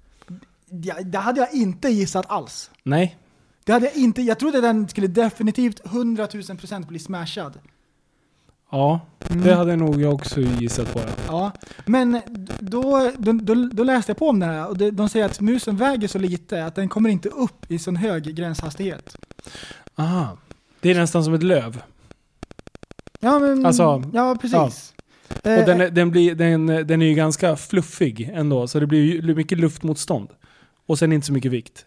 [0.69, 2.71] Ja, det hade jag inte gissat alls.
[2.83, 3.17] Nej.
[3.65, 7.59] Det hade jag inte, jag trodde den skulle definitivt 100 000 procent bli smashad.
[8.71, 9.01] Ja,
[9.31, 9.45] Mm.
[9.45, 10.99] det hade nog jag också gissat på.
[10.99, 11.13] Ja.
[11.29, 11.53] Ja,
[11.87, 12.21] men
[12.61, 15.77] då, då, då, då läste jag på om det här och de säger att musen
[15.77, 19.17] väger så lite att den kommer inte upp i sån hög gränshastighet.
[19.97, 20.37] Aha.
[20.81, 21.83] Det är nästan som ett löv.
[23.21, 24.93] Ja, men, Alltså, ja precis.
[25.29, 29.13] Och Eh, den, den, blir, den, den är ju ganska fluffig ändå, så det blir
[29.15, 30.29] ju mycket luftmotstånd.
[30.87, 31.87] Och sen inte så mycket vikt.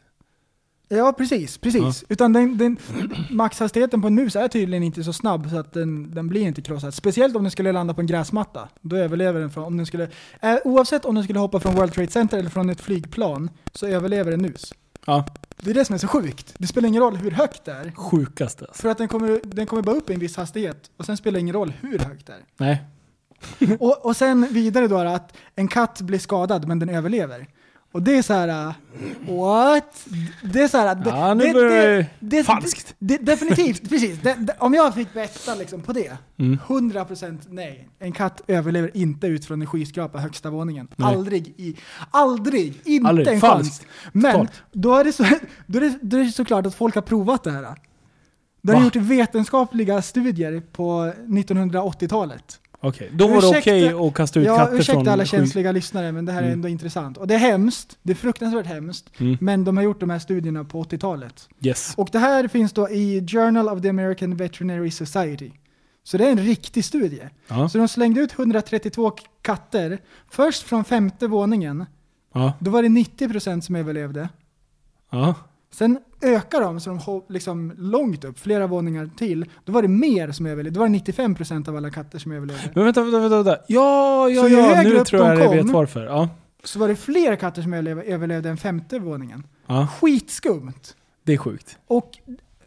[0.91, 1.57] Ja, precis.
[1.57, 2.03] precis.
[2.09, 2.77] Utan den, den,
[3.29, 6.61] maxhastigheten på en mus är tydligen inte så snabb så att den, den blir inte
[6.61, 6.93] krossad.
[6.93, 8.69] Speciellt om den skulle landa på en gräsmatta.
[8.81, 10.09] Då överlever den från, om den skulle,
[10.41, 13.87] eh, oavsett om den skulle hoppa från World Trade Center eller från ett flygplan, så
[13.87, 14.73] överlever en mus.
[15.05, 15.25] Ja,
[15.57, 16.53] Det är det som är så sjukt.
[16.57, 17.91] Det spelar ingen roll hur högt det är.
[17.95, 18.81] sjukaste alltså.
[18.81, 21.33] För att den kommer, den kommer bara upp i en viss hastighet och sen spelar
[21.33, 22.39] det ingen roll hur högt det är.
[22.57, 22.83] Nej.
[23.79, 27.47] Och, och sen vidare då att en katt blir skadad men den överlever.
[27.91, 28.73] Och det är så här, uh,
[29.39, 30.05] what?
[30.43, 32.95] Det är så här, det, Ja, nu börjar det, det det, falskt.
[32.99, 34.19] Det, definitivt, precis.
[34.21, 36.57] Det, det, om jag fick betta liksom på det, Mm.
[36.67, 37.89] 100% nej.
[37.99, 40.87] En katt överlever inte ut från en skyskrapa högsta våningen.
[40.95, 41.15] Nej.
[41.15, 41.75] Aldrig i,
[42.11, 43.27] aldrig, inte Aldrig.
[43.27, 43.83] en Falskt.
[43.85, 43.87] chans.
[44.13, 44.51] Men Totalt.
[44.71, 45.23] då är, det så,
[45.65, 47.75] då, är det, då är det såklart att folk har provat det här.
[48.61, 48.83] De har Va?
[48.85, 52.59] gjort vetenskapliga studier på 1980-talet.
[52.81, 56.11] Okej, då var det okej att kasta ut Ja, katter ursäkta från alla känsliga lyssnare,
[56.11, 56.53] men det här är Mm.
[56.53, 57.17] ändå intressant.
[57.17, 59.37] Och det är hemskt, det är fruktansvärt hemskt, Mm.
[59.41, 61.49] men de har gjort de här studierna på 80-talet.
[61.61, 61.93] Yes.
[61.97, 65.51] Och det här finns då i Journal of the American Veterinary Society.
[66.03, 67.21] Så det är en riktig studie.
[67.47, 67.69] Ja.
[67.69, 69.11] Så de slängde ut 132
[69.41, 69.99] katter,
[70.31, 71.85] först från femte våningen,
[72.33, 72.53] Ja.
[72.59, 74.29] då var det 90% som överlevde.
[75.11, 75.35] Ja.
[75.71, 79.45] Sen ökar de så de liksom långt upp, flera våningar till.
[79.65, 80.79] Då var det mer som överlevde.
[80.79, 82.71] Då var det 95% av alla katter som överlevde.
[82.75, 83.57] Men vänta, vänta, vänta.
[83.67, 84.83] Ja, ja, Så ja.
[84.83, 86.05] Nu tror jag jag vet varför.
[86.05, 86.29] Ja.
[86.63, 89.47] Så var det fler katter som överlevde, överlevde än femte våningen.
[89.67, 89.87] ja.
[90.01, 90.95] Skitskumt.
[91.23, 91.77] Det är sjukt.
[91.87, 92.17] Och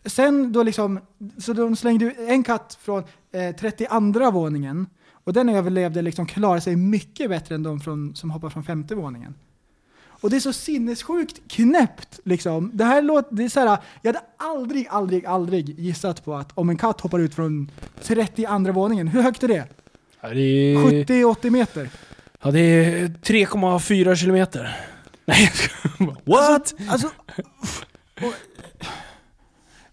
[0.04, 1.00] sen då liksom,
[1.38, 4.86] så de slängde ut en katt från eh, 32 våningen
[5.24, 8.94] och den överlevde liksom, klarade sig mycket bättre än de från, som hoppar från femte
[8.94, 9.34] våningen.
[10.22, 12.70] Och det är så sinnessjukt knäppt liksom.
[12.74, 16.52] Det här låter, det är så här, jag hade aldrig, aldrig, aldrig gissat på att
[16.54, 17.70] om en katt hoppar ut från
[18.02, 19.66] 32 våningen, hur högt är det?
[20.20, 21.88] Ja, det är, 70-80 meter?
[22.42, 24.76] ja, det är 3,4 kilometer.
[25.24, 25.50] Nej.
[26.24, 26.74] What?
[26.88, 27.10] Alltså,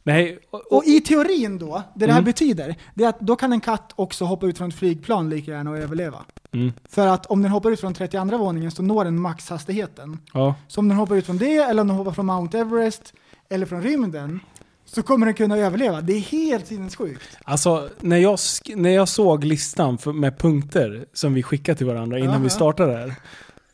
[0.04, 0.40] Nej.
[0.50, 2.26] Och, och, Och i teorin då, det det här Mm.
[2.26, 5.52] betyder, det är att då kan en katt också hoppa ut från ett flygplan lika
[5.52, 6.26] gärna och överleva.
[6.52, 6.74] Mm.
[6.90, 10.20] För att om den hoppar ut från 32 våningen så når den maxhastigheten.
[10.34, 10.56] Ja.
[10.68, 13.14] Så om den hoppar ut från det, eller om den hoppar från Mount Everest,
[13.50, 14.40] eller från rymden,
[14.86, 16.02] så kommer den kunna överleva.
[16.02, 17.38] Det är helt sinnessjukt.
[17.44, 18.40] Alltså, när jag,
[18.76, 22.44] när jag såg listan för, med punkter som vi skickade till varandra innan Aha.
[22.44, 23.16] vi startade här.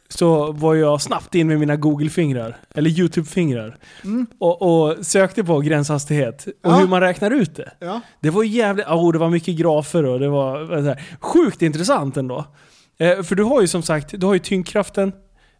[0.09, 3.77] Så var jag snabbt in med mina Google-fingrar, eller YouTube-fingrar.
[4.03, 4.27] Mm.
[4.39, 6.75] Och, och sökte på gränshastighet och Ja.
[6.75, 7.71] hur man räknar ut det.
[7.79, 8.01] Ja.
[8.19, 12.17] Det var jävligt, oh, det var mycket grafer och det var så här, sjukt intressant
[12.17, 12.45] ändå.
[12.97, 15.11] Eh, för du har ju som sagt, du har ju tyngdkraften.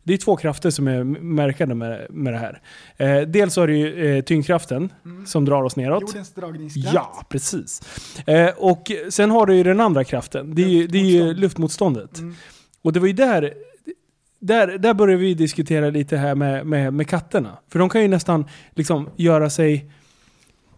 [0.04, 2.62] Det är två krafter som är märkade med, med det här.
[2.98, 4.90] Eh, dels har du ju eh, tyngdkraften
[5.26, 6.02] som drar oss neråt.
[6.02, 6.96] Jordens dragningskraft.
[6.96, 7.82] Ja, precis.
[8.28, 10.56] Eh, och sen har du ju den andra kraften.
[10.56, 11.42] Det är ju, det är ju Luftmotstånd.
[11.42, 12.18] luftmotståndet.
[12.20, 12.36] Mm.
[12.82, 13.54] Och det var ju där,
[14.46, 17.58] där, där började vi diskutera lite här med, med, med katterna.
[17.70, 19.92] För de kan ju nästan liksom göra sig...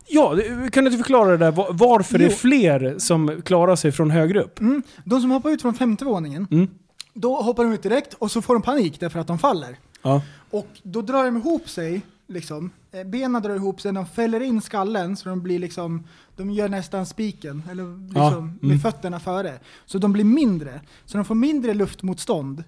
[0.09, 0.37] Ja,
[0.71, 1.51] kan du inte förklara det där?
[1.51, 2.35] var- Varför det är Jo.
[2.35, 4.59] fler som klarar sig från högre upp?
[4.59, 4.83] Mm.
[5.03, 6.67] De som hoppar ut från femte våningen, Mm.
[7.13, 9.77] då hoppar de ut direkt och så får de panik därför att de faller.
[10.01, 10.21] Ja.
[10.51, 14.61] Och då drar de ihop sig, liksom, eh, benen drar ihop sig, de fäller in
[14.61, 16.03] skallen så de blir liksom,
[16.35, 18.57] de gör nästan spiken, eller liksom Ja, mm.
[18.61, 19.53] med fötterna före.
[19.85, 22.63] Så de blir mindre, så de får mindre luftmotstånd.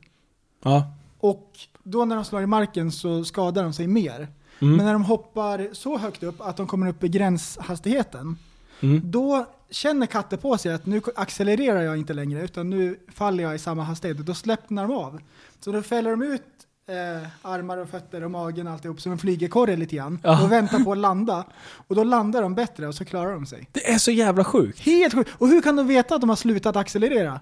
[0.64, 0.94] Ja.
[1.20, 1.52] Och
[1.84, 4.28] då när de slår i marken så skadar de sig mer.
[4.62, 4.76] Mm.
[4.76, 8.38] Men när de hoppar så högt upp att de kommer upp i gränshastigheten,
[8.82, 9.02] Mm.
[9.12, 13.56] då känner katter på sig att nu accelererar jag inte längre utan nu faller jag
[13.56, 14.18] i samma hastighet.
[14.18, 15.20] Då släppnar de av.
[15.60, 16.42] Så då fäller de ut
[16.88, 20.44] eh, armar och fötter och magen och alltihop som en flygekorre lite grann Ja.
[20.44, 21.44] och väntar på att landa.
[21.88, 23.68] Och då landar de bättre och så klarar de sig.
[23.72, 24.80] Det är så jävla sjukt.
[24.80, 25.30] Helt sjukt!
[25.38, 27.40] Och hur kan de veta att de har slutat accelerera?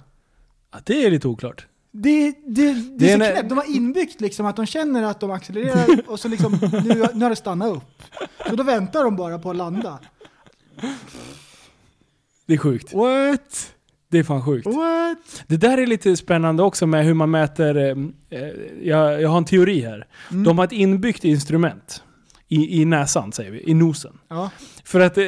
[0.71, 1.67] Ja, det är lite oklart.
[1.99, 3.49] Det, det, det, Det är så knäppt.
[3.49, 7.25] De har inbyggt liksom att de känner att de accelererar och så liksom, nu, nu
[7.25, 8.03] har det stannat upp.
[8.49, 9.99] Så då väntar de bara på att landa.
[12.45, 12.93] Det är sjukt.
[12.93, 13.73] What?
[14.09, 14.67] Det är fan sjukt.
[14.67, 15.43] What?
[15.47, 17.77] Det där är lite spännande också med hur man mäter...
[17.77, 18.49] Eh, eh,
[18.81, 20.07] jag, jag har en teori här.
[20.31, 20.43] Mm.
[20.43, 22.03] De har ett inbyggt instrument
[22.47, 23.69] i, i näsan, säger vi.
[23.69, 24.17] I nosen.
[24.27, 24.49] Ja.
[24.83, 25.23] För att, eh,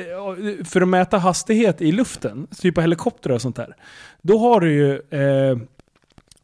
[0.65, 3.75] för att mäta hastighet i luften, typ av helikoptrar och sånt där.
[4.21, 4.93] Då har du ju...
[5.19, 5.57] Eh,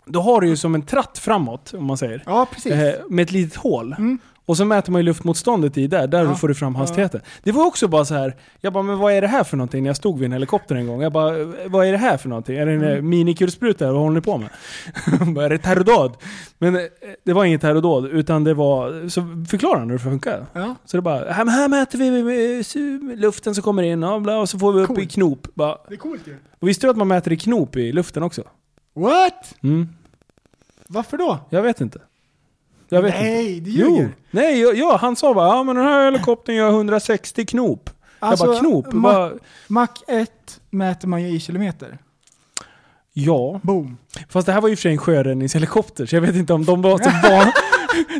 [0.05, 2.23] då har du ju som en tratt framåt, om man säger.
[2.25, 2.71] ja, precis.
[2.71, 3.95] Eh, med ett litet hål.
[3.97, 4.19] Mm.
[4.47, 6.35] Och så mäter man ju luftmotståndet i där, där Ja.
[6.35, 7.21] får du fram hastigheten.
[7.43, 8.35] Det var också bara så här.
[8.61, 9.83] jag bara, men vad är det här för någonting?
[9.83, 11.01] När jag stod vid en helikopter en gång.
[11.01, 11.33] Jag bara,
[11.67, 12.57] vad är det här för någonting?
[12.57, 13.09] Är det en mm.
[13.09, 13.91] minikulspruta?
[13.91, 14.49] Vad håller ni på med?
[15.35, 16.13] bara, är det terrordåd?
[16.57, 16.81] Men eh,
[17.23, 20.45] det var inget terrordåd, utan det var, så förklara hur det funkar.
[20.53, 20.75] Ja.
[20.85, 24.59] Så det bara, här, här mäter vi luften som kommer in och, bla, och så
[24.59, 25.11] får vi upp i Coolt.
[25.11, 25.47] knop.
[25.53, 26.35] Bara, Det är coolt ju.
[26.59, 28.43] och visste du att man mäter i knop i luften också?
[28.95, 29.53] What?
[29.63, 29.89] Mm.
[30.87, 31.39] Varför då?
[31.49, 31.99] Jag vet inte.
[32.89, 33.23] Jag vet inte.
[33.27, 34.09] Nej, du Jo, ljuger.
[34.31, 37.89] nej, ja, ja, han sa bara ja men den här helikoptern gör 160 knop.
[38.19, 38.87] Alltså, jag bara knop?
[38.87, 39.31] Ma- bara,
[39.67, 40.31] Mach 1
[40.69, 41.97] mäter man ju i kilometer.
[43.13, 43.97] ja, Boom.
[44.29, 46.81] fast det här var ju för sig en sjöräddningshelikopter så jag vet inte om de
[46.81, 47.51] var så vana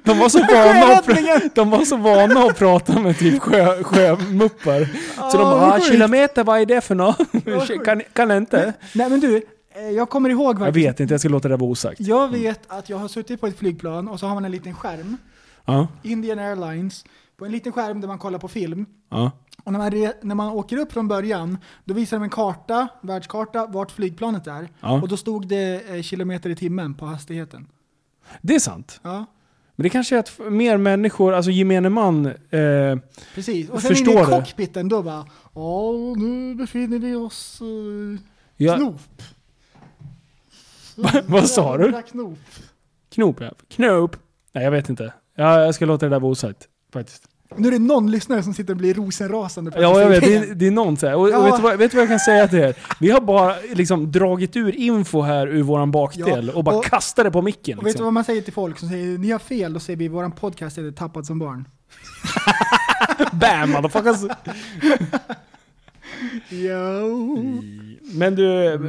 [0.03, 4.88] de var så vana att, de var så vana att prata med typ sjö, sjömuppar.
[5.32, 7.17] Så de Ah, bara ah, kilometer, vad är det för något?
[7.86, 8.73] kan, kan inte?
[8.93, 9.41] Nej men du,
[9.82, 10.86] jag kommer ihåg Jag faktiskt.
[10.88, 11.99] vet inte, jag ska låta det vara osagt.
[11.99, 14.73] Jag vet att jag har suttit på ett flygplan och så har man en liten
[14.76, 15.17] skärm.
[15.65, 17.05] Ja, Indian Airlines.
[17.38, 18.86] På en liten skärm där man kollar på film.
[19.09, 19.32] ja.
[19.63, 22.88] Och när man, re- när man åker upp från början, då visar de en karta,
[23.01, 24.69] världskarta, vart flygplanet är.
[24.80, 25.01] Ja.
[25.01, 27.67] Och då stod det eh, kilometer i timmen på hastigheten.
[28.41, 28.99] Det är sant.
[29.03, 29.26] Ja,
[29.76, 32.34] Men det kanske är att mer människor, alltså gemene man, eh,
[33.36, 33.69] precis.
[33.69, 34.26] Och Jag sen inne förstår i det.
[34.39, 38.19] cockpiten då bara, ja nu befinner vi oss uh,
[38.57, 39.01] ja, knop.
[41.28, 42.02] Vad sa du?
[42.12, 42.38] Knop.
[43.14, 43.52] Knop ja.
[43.70, 44.16] Knop.
[44.54, 45.14] Nej jag vet inte.
[45.36, 46.68] Ja, jag ska låta det där vara osagt.
[46.93, 47.24] Faktiskt.
[47.58, 50.24] Nu är det någon lyssnare som sitter och blir rosenrasande på Ja, jag vet.
[50.24, 51.16] Det, är- det är någon så här.
[51.16, 51.38] Och, Ja.
[51.38, 52.76] och vet, du vad, vet du vad jag kan säga till er?
[53.00, 56.86] Vi har bara liksom dragit ur info här ur våran bakdel Ja, och bara och-
[56.86, 57.78] kastat det på micken.
[57.80, 58.04] Och vet du Liksom.
[58.06, 60.78] vad man säger till folk som säger ni har fel, då säger vi våran podcast
[60.78, 61.68] heter Tappad som barn.
[63.32, 64.32] Bam motherfuckers!
[66.50, 67.62] Jo.
[68.02, 68.80] Men du...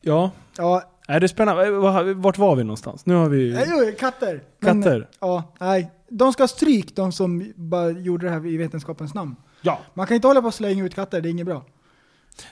[0.00, 0.30] Ja.
[0.56, 1.66] Ja, Är det spännande?
[1.66, 3.06] Eh, Vart var vi någonstans?
[3.06, 3.52] Nu har vi...
[3.52, 4.42] nej, jo, katter.
[4.60, 5.08] Men, Katter?
[5.20, 5.90] ja, nej.
[6.10, 9.36] De ska ha stryk, de som bara gjorde det här i vetenskapens namn.
[9.62, 9.78] Ja.
[9.94, 11.64] Man kan inte hålla på och slänga ut katter, det är inget bra.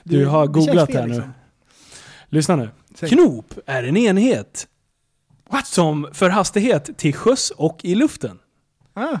[0.03, 1.13] Du Det- har googlat fel, här nu.
[1.13, 1.33] liksom.
[2.29, 2.69] Lyssna nu.
[2.95, 3.09] Säg.
[3.09, 4.67] Knop är en enhet
[5.65, 8.39] som för hastighet till sjöss och i luften.
[8.93, 9.17] Ah.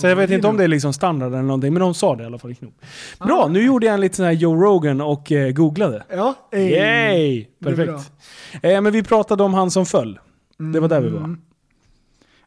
[0.00, 2.22] Så jag vet inte om det är liksom standard eller någonting, men de sa det
[2.22, 2.74] i alla fall i knop.
[3.18, 6.04] Bra, nu gjorde jag en liten sån här Joe Rogan och eh, googlade.
[6.08, 6.70] Ja, ey.
[6.70, 7.44] Yay!
[7.64, 8.12] Perfekt.
[8.62, 10.18] Eh, men vi pratade om han som föll.
[10.72, 11.18] Det var där vi var.
[11.18, 11.40] Mm.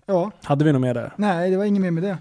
[0.05, 1.13] Ja, Hade vi något mer där?
[1.17, 2.17] nej det var inget mer med det.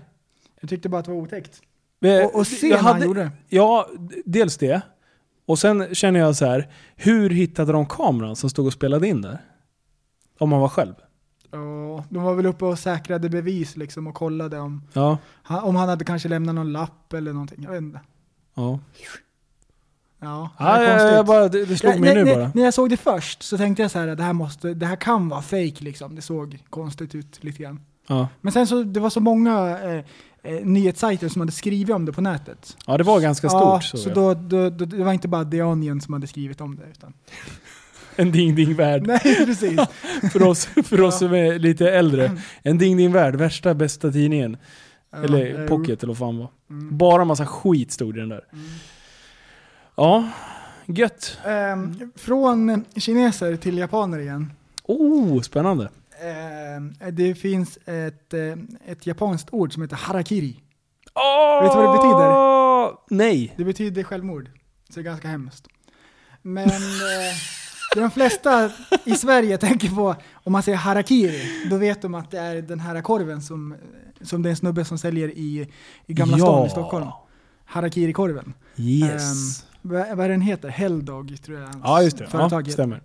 [0.61, 1.61] Jag tyckte bara att det var otäckt.
[2.05, 3.31] Eh, Och, och när han gjorde det.
[3.49, 3.89] Ja,
[4.25, 4.81] dels det.
[5.47, 9.23] Och sen känner jag så här, hur hittade de kameran som stod och spelade in
[9.23, 9.39] där?
[10.39, 10.95] Om man var själv.
[11.51, 15.19] Ja, de var väl uppe och säkrade bevis liksom och kollade om, Ja.
[15.43, 17.63] han- om han hade kanske lämnat någon lapp eller någonting.
[17.63, 18.01] Jag vet inte.
[18.55, 18.79] Ja,
[20.21, 21.15] Ja, det ja jag, konstigt.
[21.17, 22.51] jag bara, det, det slog Ja, mig när, nu bara.
[22.55, 24.87] när jag såg det först så tänkte jag så här att det här, måste, det
[24.87, 26.15] här kan vara fake liksom.
[26.15, 27.81] Det såg konstigt ut lite grann.
[28.07, 28.29] Ja.
[28.41, 30.05] Men sen så, det var så många eh,
[30.43, 32.77] eh, nyhetssajter som hade skrivit om det på nätet.
[32.87, 33.61] ja, det var ganska stort.
[33.63, 34.15] ja, så jag.
[34.15, 36.85] då, då, då, det var inte bara The Onion som hade skrivit om det.
[36.91, 37.13] Utan,
[38.23, 39.07] En ding ding värld.
[39.07, 39.81] nej, precis.
[40.33, 42.31] För oss, för oss som är lite äldre.
[42.63, 44.57] En ding ding värld, värsta bästa tidningen.
[45.11, 46.51] Ja, eller eh, pocket eller vad fan var.
[46.71, 46.99] Mm.
[46.99, 48.45] Bara massa skit stod i den där.
[49.97, 50.29] Ja,
[50.87, 51.39] gött.
[51.47, 54.53] Ehm, från kineser till japaner igen.
[54.85, 55.91] Oh, spännande.
[56.23, 60.61] Ehm, det finns ett, eh, ett japanskt ord som heter harakiri.
[61.15, 61.63] Oh!
[61.63, 62.97] Vet du vad det betyder?
[63.25, 63.55] Nej.
[63.57, 64.51] Det betyder självmord.
[64.89, 65.69] Så det är ganska hemskt.
[66.43, 67.35] Men eh,
[67.95, 68.71] det de flesta
[69.05, 72.81] i Sverige tänker på, om man säger harakiri, då vet de att det är den
[72.81, 73.75] här korven som
[74.21, 75.69] som det är en snubbe som säljer i,
[76.07, 76.45] i Gamla Ja.
[76.45, 77.07] stan i Stockholm.
[77.65, 78.55] Harakiri-korven.
[78.77, 79.13] Yes.
[79.13, 80.69] Ehm, vad, vad är den heter?
[80.69, 82.27] Helldog tror jag ja, just det.
[82.27, 83.03] företag Ja, stämmer.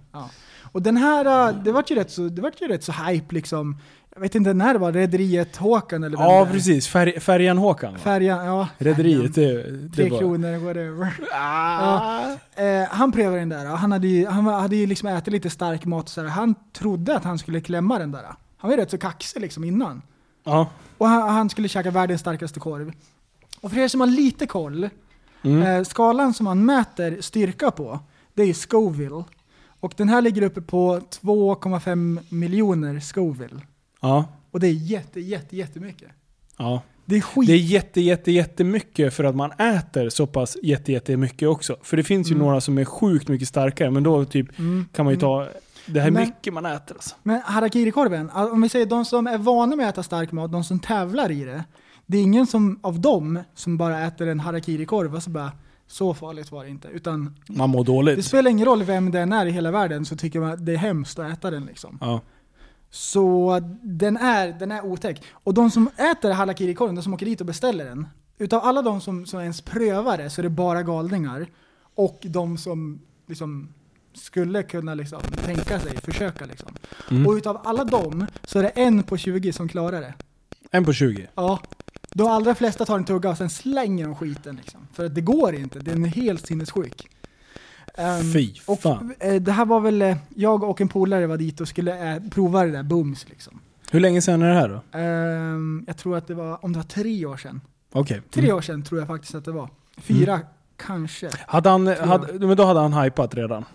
[0.62, 3.36] Och den här, äh, det var ju rätt så, det var ju rätt så hype
[3.36, 3.78] liksom.
[4.16, 6.53] Jag vet inte när det var, Rederiet Håkan eller vem Ja, det är.
[6.53, 6.88] precis.
[7.24, 7.99] Färjan Håkan va?
[7.99, 8.68] Färjan, ja.
[8.78, 10.20] Rederiet, det, det Tre var...
[10.20, 11.14] kronor, whatever.
[11.32, 12.22] Ah.
[12.55, 15.86] Eh, han prövade den där, han hade ju, han hade ju liksom ätit lite stark
[15.86, 16.28] mat och så här.
[16.28, 18.24] Han trodde att han skulle klämma den där.
[18.57, 20.01] Han var ju rätt så kaxig liksom innan.
[20.43, 20.70] Ja.
[20.97, 22.91] Och han, han skulle käka världens starkaste korv.
[23.61, 24.89] Och för er som har lite koll,
[25.45, 25.61] Mm.
[25.64, 27.99] eh, skalan som man mäter styrka på,
[28.34, 29.24] det är Scoville.
[29.80, 33.59] Och den här ligger uppe på 2,5 miljoner Scoville.
[34.04, 34.26] Ja.
[34.51, 36.10] Och det är jätte, jätte, jättemycket.
[36.58, 36.82] ja.
[37.06, 37.47] Det är skit.
[37.47, 41.76] Det är jätte, jätte, jättemycket för att man äter så pass jätte, jättemycket också.
[41.84, 42.45] För det finns ju Mm.
[42.47, 44.86] några som är sjukt mycket starkare, men då typ Mm.
[44.93, 45.47] kan man ju ta...
[45.86, 47.16] Det här är Men- mycket man äter alltså.
[47.24, 50.64] Men harakiri-korven, om vi säger de som är vana med att äta stark mat, de
[50.64, 51.64] som tävlar i det.
[52.06, 55.51] Det är ingen som, av dem som bara äter en harakiri-korv och så bara,
[55.88, 56.88] så farligt var det inte.
[56.88, 58.26] Utan Man mår det dåligt.
[58.26, 60.78] spelar ingen roll vem den är i hela världen så tycker man att det är
[60.78, 61.97] hemskt att äta den liksom.
[62.01, 62.22] Ja.
[62.94, 65.24] Så den är, den är otäck.
[65.32, 69.02] Och de som äter harakiri-korven, de som åker dit och beställer den, utav alla de
[69.02, 71.48] som, som ens prövar det så är det bara galningar.
[71.96, 73.74] Och de som liksom
[74.14, 76.76] skulle kunna liksom tänka sig, försöka liksom.
[77.12, 77.28] Mm.
[77.28, 80.14] Och utav alla dem så är det en på 20 som klarar det.
[80.72, 81.28] En på 20.
[81.36, 81.60] Ja.
[82.12, 84.88] De allra flesta tar en tugga och sen slänger de skiten liksom.
[84.94, 87.10] För att det går inte, den är helt sinnessjuk.
[87.98, 89.14] Ehm, Fy och fan.
[89.20, 92.22] eh, det här var väl, eh, jag och en polare var dit och skulle eh,
[92.32, 93.60] prova det där bums liksom.
[93.91, 94.98] Hur länge sedan är det här då?
[95.00, 97.62] Ehm, jag tror att det var, om det var tre år sedan.
[98.08, 98.56] Tre Mm.
[98.56, 99.70] år sedan tror jag faktiskt att det var.
[99.98, 100.39] Fyra
[100.78, 101.30] kanske.
[101.48, 103.66] Hade han, Tre hade, men då hade han hypat redan.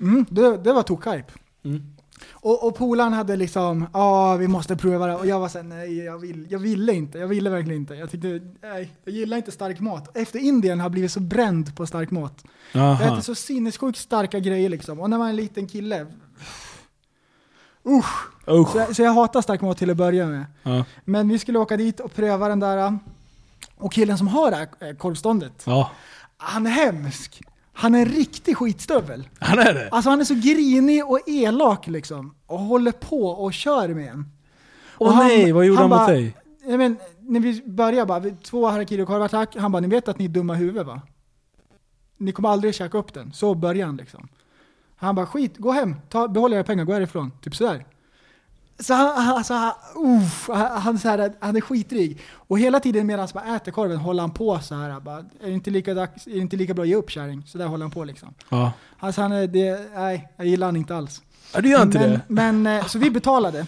[0.00, 1.32] Mm, det, det var tokhype.
[1.64, 1.82] Mm.
[2.30, 5.14] Och, och polaren hade liksom, ja vi måste prova det.
[5.14, 7.18] Och jag var såhär, nej jag, vill, jag ville inte.
[7.18, 7.94] Jag ville verkligen inte.
[7.94, 10.16] Jag tyckte, nej, jag gillar inte stark mat.
[10.16, 12.44] Efter Indien har jag blivit så bränd på stark mat.
[12.72, 13.20] Jag äter Aha.
[13.20, 15.00] så sinnessjukt starka grejer liksom.
[15.00, 16.06] Och när man är en liten kille,
[17.86, 18.28] usch.
[18.48, 18.72] Usch.
[18.72, 20.44] Så jag, så jag hatar stark mat till att börja med.
[20.62, 20.84] Ja.
[21.04, 22.98] Men vi skulle åka dit och pröva den där.
[23.76, 25.90] Och killen som har det här eh, korvståndet, ja.
[26.36, 27.42] han är hemsk.
[27.76, 29.28] Han är en riktig skitstövel.
[29.38, 29.88] Han är det?
[29.88, 32.34] Alltså han är så grinig och elak liksom.
[32.46, 34.26] Och håller på och kör med en.
[34.98, 36.36] Åh Och han- nej, vad gjorde han, han mot bara- dig?
[36.66, 39.56] Nej, men, när vi började bara, två harakiri-korvar tack.
[39.56, 41.00] Han bara, ni vet att ni är dumma i huvudet va?
[42.16, 43.32] Ni kommer aldrig käka upp den.
[43.32, 44.28] Så började han liksom.
[44.96, 47.30] Han bara, skit, gå hem, ta, behåll era pengar, gå härifrån.
[47.40, 47.84] Typ sådär.
[48.78, 52.20] Så han, han- alltså, han, uff, han, han, så här, han är skitrig.
[52.34, 55.00] Och hela tiden medan man äter korven håller han på så här.
[55.00, 57.42] Bara, är, det inte lika dags, är inte lika bra att ge upp kärring?
[57.46, 58.34] Så där håller han på liksom.
[58.48, 58.72] Ja.
[58.98, 61.22] Alltså han är, det, nej, jag gillar han inte alls.
[61.54, 62.20] ja, du gör inte men, det?
[62.28, 63.66] Men, eh, så vi betalade.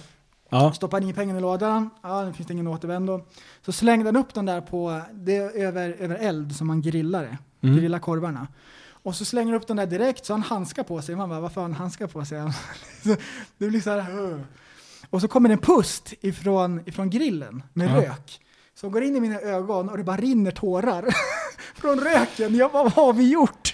[0.50, 0.72] Ja.
[0.72, 3.20] Stoppade in pengarna i lådan, ja nu finns det ingen återvändo.
[3.64, 7.38] Så slängde han upp den där på, det över, över eld som man grillar det.
[7.68, 7.76] Mm.
[7.76, 8.46] Grillar korvarna.
[9.02, 11.16] Och så slänger han upp den där direkt så han handskar på sig.
[11.16, 12.42] Man bara, varför har han handskar på sig?
[13.59, 14.40] Det blir så här, "Åh."
[15.11, 17.96] Och så kommer det en pust ifrån, ifrån grillen med Ja.
[18.00, 18.40] rök.
[18.74, 21.04] Som går in i mina ögon och det bara rinner tårar
[21.74, 22.54] från röken.
[22.54, 23.72] Jag bara, vad har vi gjort?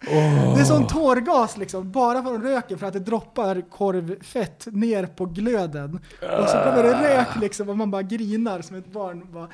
[0.00, 5.26] Det är sån tårgas liksom, bara från röken för att det droppar korvfett ner på
[5.26, 5.94] glöden.
[6.40, 9.48] Och så kommer det rök liksom och man bara grinar som ett barn.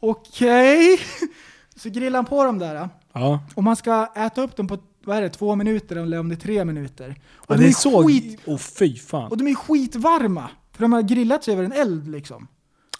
[0.00, 0.98] Okej.
[1.76, 2.88] Så grillar han på dem där.
[3.12, 3.40] Ja.
[3.54, 6.34] Och man ska äta upp dem på, vad är det, två minuter eller om det
[6.34, 7.20] är tre minuter.
[7.34, 8.06] Och, ja de är är så...
[8.06, 9.30] skit, Åh fy fan.
[9.30, 10.50] och de är skitvarma.
[10.72, 12.48] För de har grillats över en eld liksom.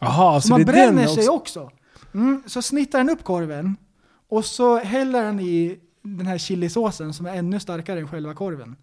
[0.01, 1.71] Jaha, Så så man den bränner sig också.
[2.15, 3.77] Mm, så snittar han upp korven
[4.29, 8.77] och så häller han i den här chilisåsen som är ännu starkare än själva korven.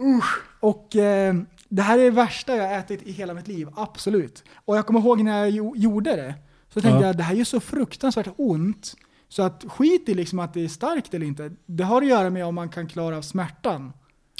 [0.00, 0.42] Usch.
[0.60, 1.34] Och eh,
[1.68, 4.44] det här är det värsta jag har ätit i hela mitt liv, absolut.
[4.64, 6.34] Och jag kommer ihåg när jag jo- gjorde det,
[6.68, 7.06] så tänkte Ja.
[7.06, 8.94] jag det här gör så fruktansvärt ont.
[9.28, 11.50] Så att skit i liksom att det är starkt eller inte.
[11.66, 13.92] Det har att göra med om man kan klara av smärtan.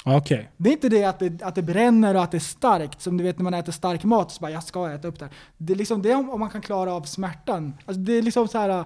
[0.07, 0.49] Okej.
[0.57, 3.17] Det är inte det att det, att det bränner och att det är starkt, som
[3.17, 5.33] du vet när man äter stark mat, så bara jag ska äta upp det här.
[5.57, 7.73] Det är liksom det om, om man kan klara av smärtan.
[7.85, 8.85] Alltså det är liksom så här, uh,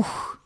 [0.00, 0.36] usch,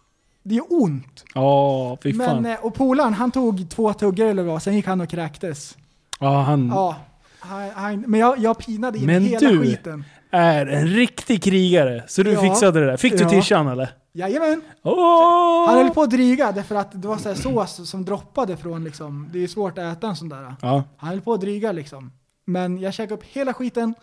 [0.42, 1.24] det är ont.
[1.34, 2.42] Ja, fy fan.
[2.42, 5.76] Men, eh, och polaren, han tog två tuggor eller vad, sen gick han och kräktes.
[6.20, 6.96] ja, han Ja,
[7.38, 10.04] han, han, men jag, jag pinade in Men hela du- skiten.
[10.30, 12.04] är en riktig krigare.
[12.08, 12.40] Så du Ja.
[12.40, 12.96] fixade det där.
[12.96, 13.28] Fick du Ja.
[13.30, 13.88] tishan eller?
[14.16, 14.62] Jajamän!
[14.82, 15.66] Åh!
[15.66, 18.84] Han höll på att dryga därför att det var så här sås som droppade från
[18.84, 20.54] liksom, det är svårt att äta en sån där.
[20.62, 20.84] Ja.
[20.96, 22.12] Han höll på att dryga liksom.
[22.44, 23.94] Men jag käkade upp hela skiten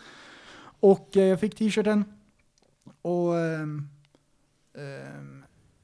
[0.79, 2.05] och eh, jag fick t-shirten.
[3.01, 3.89] Och ehm,
[4.77, 5.32] ehm,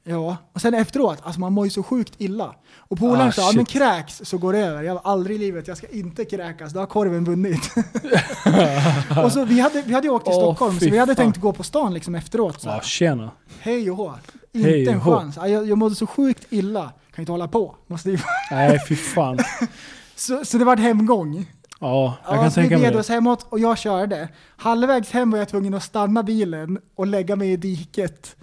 [0.10, 2.56] Ja, och sen efteråt, alltså man mår ju så sjukt illa.
[2.78, 4.84] Och polaren Ah, sa, ja men kräks så går det över.
[4.84, 7.72] Jag var aldrig i livet, jag ska inte kräkas, då har korven vunnit.
[9.24, 11.26] och så vi hade, vi hade åkt till Åh, Stockholm, så vi hade fan.
[11.26, 12.62] tänkt gå på stan liksom efteråt.
[12.62, 12.82] Så Ja, här.
[12.82, 13.32] tjena.
[13.60, 14.14] Hej och hå.
[14.54, 15.36] Inte och en chans.
[15.38, 16.92] Ja, Jag, jag mådde så sjukt illa.
[17.16, 17.76] Kan inte hålla på.
[17.88, 18.18] Måste ju...
[18.52, 19.40] Nej, fy fan.
[20.16, 21.46] så, så det var en hemgång.
[21.80, 23.00] Ja, jag Ja, kan vi tänka mig bed det.
[23.00, 24.30] oss hemåt och jag körde.
[24.58, 28.36] Halvvägs hem var jag tvungen att stanna bilen och lägga mig i diket.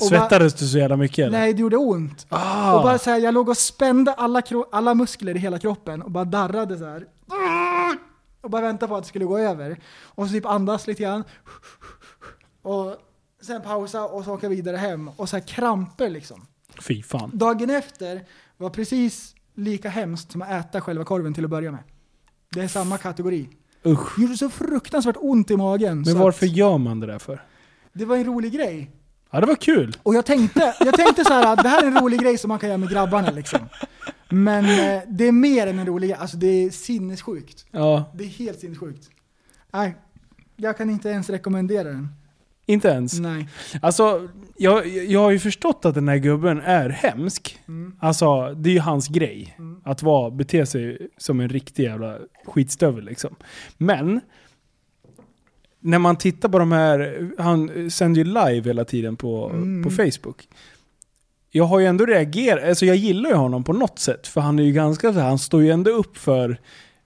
[0.00, 1.38] Och bara- Svettades du så jävla mycket eller?
[1.38, 2.26] Nej, det gjorde ont.
[2.28, 2.76] Ah.
[2.76, 4.42] Och bara så här, jag låg och spände alla,
[4.72, 7.04] alla muskler i hela kroppen och bara darrade så här.
[8.40, 9.80] Och bara väntade på att det skulle gå över.
[10.02, 11.24] Och så typ andas lite grann.
[12.62, 12.96] Och
[13.42, 15.08] sen pausa och så åka vidare hem.
[15.16, 16.46] Och så här kramper liksom.
[16.80, 17.30] Fy fan.
[17.34, 18.24] Dagen efter
[18.56, 21.82] var precis lika hemskt som att äta själva korven till att börja med.
[22.54, 23.48] Det är samma kategori.
[23.86, 24.16] Usch.
[24.16, 26.00] Det gjorde så fruktansvärt ont i magen.
[26.06, 27.42] Men att varför gör man det där för?
[27.92, 28.90] Det var en rolig grej.
[29.30, 29.96] Ja, det var kul.
[30.02, 32.48] Och jag tänkte, jag tänkte så här att det här är en rolig grej som
[32.48, 33.58] man kan göra med grabbarna liksom.
[34.28, 37.66] Men eh, det är mer än en rolig grej, alltså det är sinnessjukt.
[37.70, 39.10] Ja, Det är helt sinnessjukt.
[39.72, 39.96] Nej,
[40.56, 42.08] jag kan inte ens rekommendera den.
[42.66, 43.18] inte ens.
[43.18, 43.48] Nej.
[43.82, 47.58] Alltså, jag, jag har ju förstått att den här gubben är hemsk.
[47.68, 47.96] Mm.
[48.00, 49.58] Alltså, det är ju hans grej.
[49.84, 53.36] Att vara, bete sig som en riktig jävla skitstövel liksom.
[53.76, 54.20] Men,
[55.80, 59.82] när man tittar på de här, han sänder ju live hela tiden på, Mm.
[59.84, 60.48] på Facebook.
[61.50, 64.26] Jag har ju ändå reagerat, alltså jag gillar ju honom på något sätt.
[64.26, 66.58] För han är ju ganska så här, han står ju ändå upp för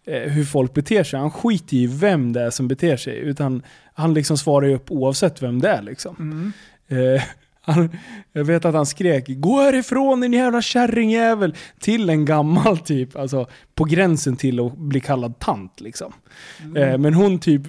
[0.06, 1.20] eh, hur folk beter sig.
[1.20, 3.16] Han skiter ju i vem det är som beter sig.
[3.18, 3.62] Utan
[3.94, 6.16] han liksom svarar ju upp oavsett vem det är liksom.
[6.18, 6.52] Mm.
[7.14, 7.22] Eh,
[7.64, 7.90] han,
[8.32, 13.46] jag vet att han skrek 'Gå härifrån din jävla kärringjävel' till en gammal typ, alltså
[13.74, 16.12] på gränsen till att bli kallad tant liksom.
[16.76, 17.62] Eh, men hon typ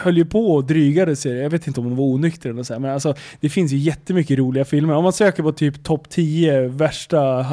[0.00, 2.72] höll ju på och drygade sig, jag vet inte om hon var onykter eller så
[2.72, 4.94] här, men alltså det finns ju jättemycket roliga filmer.
[4.94, 7.46] Om man söker på typ topp 10 värsta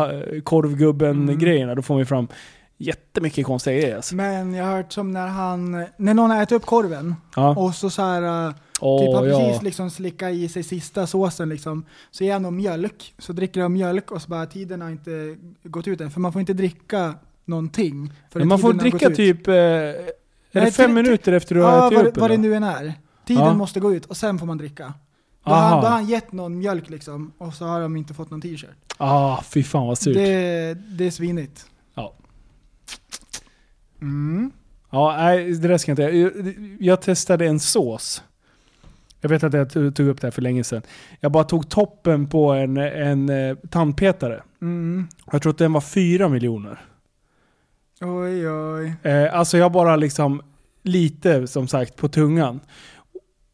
[0.43, 2.27] korvgubben-grejerna, då får man ju fram
[2.77, 4.15] jättemycket konstiga grejer alltså.
[4.15, 7.55] Men jag har hört som när han, när någon ätit upp korven Ja.
[7.55, 9.39] och så så här, Åh, typ har ja.
[9.39, 13.61] precis liksom slickat i sig sista såsen liksom, så ger han dem mjölk, så dricker
[13.61, 16.53] de mjölk och så bara tiden har inte gått ut än, för man får inte
[16.53, 17.13] dricka
[17.45, 18.13] någonting.
[18.33, 19.53] Man får dricka typ, eh,
[20.51, 22.17] är det fem minuter efter du har Ja, ätit vad, upp?
[22.17, 22.93] vad det nu än är.
[23.27, 23.53] Tiden Ja.
[23.53, 24.93] måste gå ut och sen får man dricka.
[25.43, 25.69] Då har, Aha.
[25.69, 28.41] han, då har han gett någon mjölk liksom, och så har de inte fått någon
[28.41, 28.93] t-shirt.
[28.97, 30.13] Ah, fy fan vad surt.
[30.13, 31.65] Det, det är svinigt.
[31.95, 32.13] Ja.
[34.01, 34.51] Mm.
[34.89, 38.23] Ja, nej, det där ska jag inte jag, jag testade en sås.
[39.21, 40.81] Jag vet att jag tog tog upp det här för länge sedan.
[41.19, 44.43] Jag bara tog toppen på en, en eh, tandpetare.
[44.61, 45.07] Mm.
[45.31, 46.85] Jag tror att den var 4 miljoner.
[48.01, 48.93] Oj, oj.
[49.03, 50.41] Eh, alltså jag bara liksom
[50.83, 52.59] lite som sagt på tungan.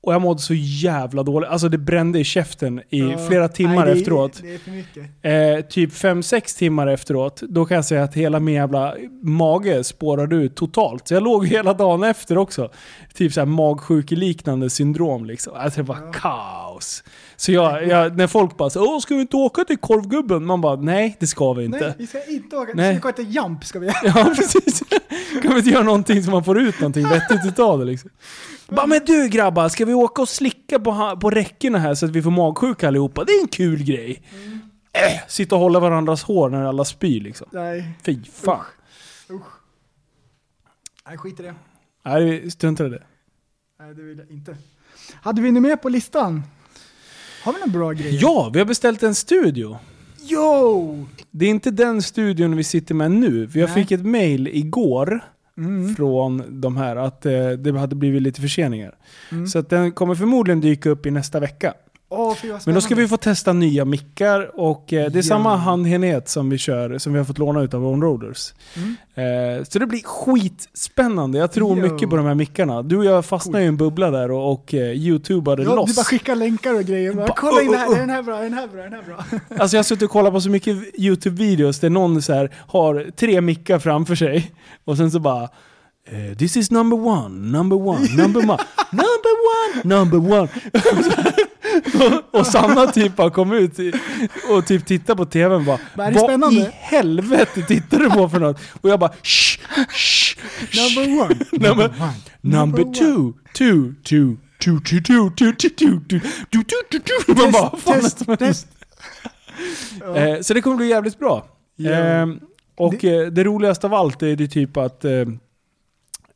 [0.01, 1.49] Och jag mådde så jävla dåligt.
[1.49, 3.17] Alltså det brände i käften i Ja.
[3.27, 4.39] flera timmar Nej, det efteråt.
[4.41, 5.03] Det är för mycket.
[5.21, 10.35] Eh, typ 5-6 timmar efteråt, då kan jag säga att hela min jävla mage spårade
[10.35, 11.07] ut totalt.
[11.07, 12.69] Så jag låg hela dagen efter också.
[13.13, 15.53] Typ såhär magsjukeliknande syndrom liksom.
[15.55, 16.11] Alltså det var Ja.
[16.13, 17.03] kaos.
[17.39, 20.45] Så jag, jag, när folk bara så, Åh, ska vi inte åka till korvgubben?
[20.45, 21.79] Man bara, nej det ska vi inte.
[21.79, 22.71] Nej, vi ska inte åka.
[22.75, 22.93] Nej.
[22.93, 23.97] Vi ska gå till Jump ska vi göra.
[24.03, 24.83] Ja, precis.
[25.41, 28.09] Kan vi inte göra någonting som man får ut någonting vettigt utav det liksom?
[28.67, 32.11] Bara, men du grabbar, ska vi åka och slicka på, på räckena här så att
[32.11, 33.23] vi får magsjuka allihopa?
[33.23, 34.21] Det är en kul grej.
[34.93, 37.47] Äh, sitta och hålla varandras hår när alla spyr liksom.
[37.51, 38.65] Nej, Fy fan.
[41.07, 41.55] nej skit i det.
[42.05, 43.03] Nej, struntar i det.
[43.79, 44.57] Nej, det vill jag inte.
[45.13, 46.43] Hade vi nu med på listan?
[47.47, 48.19] Har vi några bra grejer?
[48.21, 49.77] Ja, vi har beställt en studio.
[50.21, 51.05] Jo!
[51.31, 53.49] Det är inte den studion vi sitter med nu.
[53.53, 53.73] Jag Nej.
[53.73, 55.21] fick ett mail igår
[55.57, 55.95] Mm.
[55.95, 58.95] från de här att eh, det hade blivit lite förseningar.
[59.31, 59.47] Mm.
[59.47, 61.73] Så att den kommer förmodligen dyka upp i nästa vecka.
[62.09, 65.23] Vad Men då ska vi få testa nya mickar och eh, det är Ja.
[65.23, 68.53] samma handhenhet som vi kör, som vi har fått låna ut av Onroaders.
[68.75, 69.57] Mm.
[69.59, 71.37] Eh, så det blir skitspännande.
[71.37, 71.93] Jag tror Jo.
[71.93, 72.81] mycket på de här mickarna.
[72.81, 75.89] Du och jag fastnade i en bubbla där och, och eh, youtubade Ja, loss.
[75.89, 77.13] du bara skickar länkar och grejer.
[77.13, 77.95] Bara, Ba- Kolla in det här, oh, oh.
[77.95, 79.39] är den här bra, är den här bra, är den här bra?
[79.59, 83.07] Alltså jag har suttit och kollat på så mycket YouTube-videos där någon så här har
[83.15, 84.51] tre mickar framför sig
[84.85, 88.57] och sen så bara eh, This is number one, number one, number one,
[88.91, 89.33] number
[89.83, 90.49] one, number one.
[92.31, 93.95] och, Sanna typ har kommit ut
[94.51, 98.59] och typ tittar på tvn bara Vad spännande?" i helvete tittar du på för något?
[98.81, 99.59] Och jag bara shh,
[99.89, 100.37] shh.
[100.75, 101.35] Number one.
[101.51, 102.13] Number, one.
[102.41, 106.19] number two, two, two, two, two, two, two, two, two, two,
[106.51, 107.33] two, two, two.
[107.43, 108.67] Man bara, Test, test.
[110.15, 111.45] Eh, så det kommer bli jävligt bra.
[111.79, 112.27] Eh,
[112.77, 113.43] och det...
[113.43, 115.11] roligaste av allt är det typ att eh,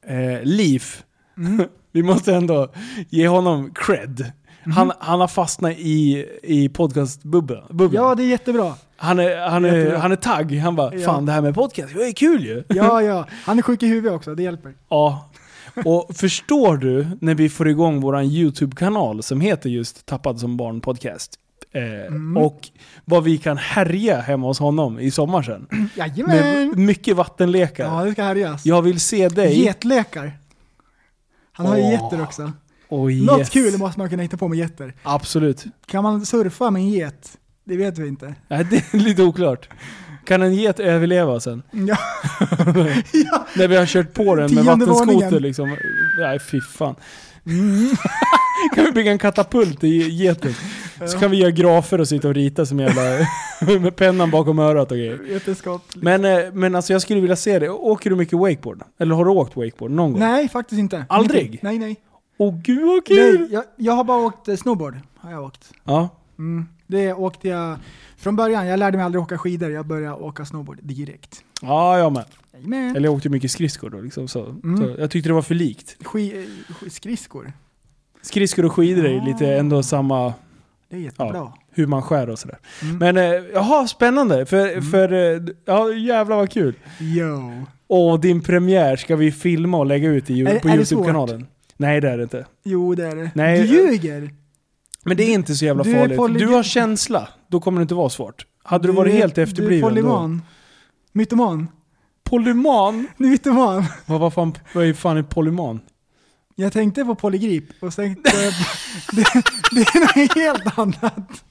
[0.08, 1.04] eh, Leaf,
[1.38, 1.66] Mm.
[1.92, 2.72] vi måste ändå
[3.10, 4.32] ge honom cred.
[4.76, 7.64] Han, han har fastnat i, i podcastbubblan.
[7.70, 8.04] bubblan.
[8.04, 8.74] Ja, det är jättebra.
[8.98, 10.58] Han är, han är, han är tagg.
[10.58, 11.06] Han bara, Ja.
[11.06, 12.64] fan det här med podcast, det är kul ju.
[12.68, 13.28] Ja, ja.
[13.46, 14.74] Han är sjuk i huvudet också, det hjälper.
[14.90, 15.30] Ja.
[15.86, 20.82] Och förstår du när vi får igång våran YouTube-kanal som heter just Tappad som barn
[20.82, 21.36] podcast.
[21.74, 22.38] Eh, Mm.
[22.38, 22.70] Och
[23.06, 25.68] vad vi kan härja hemma hos honom i sommar sen.
[25.72, 26.86] Med Jajamän!
[26.86, 27.86] mycket vattenlekar.
[27.86, 28.66] Ja, det ska härjas.
[28.66, 29.60] Jag vill se dig.
[29.64, 30.32] Getlekar.
[31.52, 32.52] Han har ju getter också.
[32.92, 33.50] Oh, Något yes.
[33.50, 34.94] kul måste man kunna hitta på med getter.
[35.04, 35.66] Absolut.
[35.86, 37.38] Kan man surfa med en get?
[37.64, 38.36] Det vet vi inte.
[38.48, 39.70] Nej, det är lite oklart.
[40.26, 41.64] Kan en get överleva sen?
[41.72, 41.98] Ja.
[43.14, 43.48] ja.
[43.56, 45.78] När vi har kört på den med Tionde vattenskoter liksom.
[46.20, 46.96] Nej, fy fan.
[47.46, 47.90] Mm.
[48.76, 50.54] kan vi bygga en katapult i geten?
[51.08, 53.02] Så kan vi göra grafer och sitta och rita som jävla...
[53.80, 55.18] med pennan bakom örat och grejer.
[55.18, 55.82] Vetenskap.
[55.96, 57.70] Men, eh, men alltså jag skulle vilja se det.
[57.70, 58.84] Åker du mycket wakeboard?
[59.00, 60.20] Eller har du åkt wakeboard någon gång?
[60.20, 61.06] Nej, faktiskt inte.
[61.10, 61.60] Aldrig?
[61.62, 61.96] Nej, nej.
[62.42, 63.40] Åh gud vad kul!
[63.40, 65.00] nej jag, jag har bara åkt eh, snowboard.
[65.18, 65.72] Har jag åkt.
[65.84, 66.10] Ja.
[66.40, 66.66] Mm.
[66.88, 67.78] Det åkte jag
[68.18, 68.68] från början.
[68.68, 69.72] Jag lärde mig aldrig åka skidor.
[69.72, 71.44] Jag började åka snowboard direkt.
[71.62, 72.26] ja, jag med.
[72.54, 72.96] Jajamän.
[72.96, 74.28] Eller jag åkte mycket skridskor då liksom.
[74.28, 74.78] Så, Mm.
[74.78, 75.98] så jag tyckte det var för likt.
[76.00, 77.54] Eh, sk- skridskor.
[78.22, 79.24] Skridskor och skidor är Ja.
[79.24, 80.34] lite ändå samma...
[80.90, 81.54] Det är jättebra.
[81.72, 82.58] hur man skär och sådär.
[82.82, 82.98] Mm.
[82.98, 83.24] Men eh,
[83.54, 84.46] jaha, spännande.
[84.46, 86.76] För, för eh, ja jävlar vad kul.
[87.00, 87.52] Yo.
[87.88, 91.48] Och din premiär ska vi filma och lägga ut i, Är- på är YouTube-kanalen.
[91.82, 92.46] Nej det är det inte.
[92.64, 93.32] Jo, det är det.
[93.36, 94.34] Nej, du ljuger!
[95.04, 96.40] Men det är inte så jävla Du farligt.
[96.40, 98.46] Du har känsla, då kommer det inte vara svårt.
[98.64, 99.90] Hade du, varit helt Du är efterbliven då?
[99.90, 100.42] polyman.
[101.12, 101.68] Mytoman.
[102.24, 103.08] Polyman?
[103.18, 103.84] Mytoman.
[104.06, 105.80] Vad, vad, fan, vad är fan är polyman?
[106.56, 108.54] Jag tänkte på polygrip och sen tänkte jag,
[109.16, 111.44] det, det är något helt annat.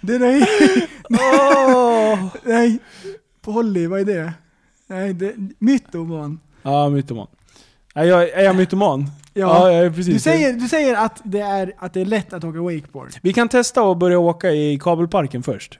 [0.00, 2.34] Det är något, Åh!
[2.44, 2.78] nej,
[3.40, 4.32] poly, vad är det?
[4.86, 6.40] Nej, det, mytoman.
[6.62, 7.26] Ja, mytoman.
[7.98, 9.10] Är jag, är jag mytoman?
[9.34, 9.70] Ja.
[9.70, 10.14] är precis.
[10.14, 13.08] Du säger, du säger att, det är, att det är lätt att åka wakeboard.
[13.22, 15.78] Vi kan testa och börja åka i kabelparken först.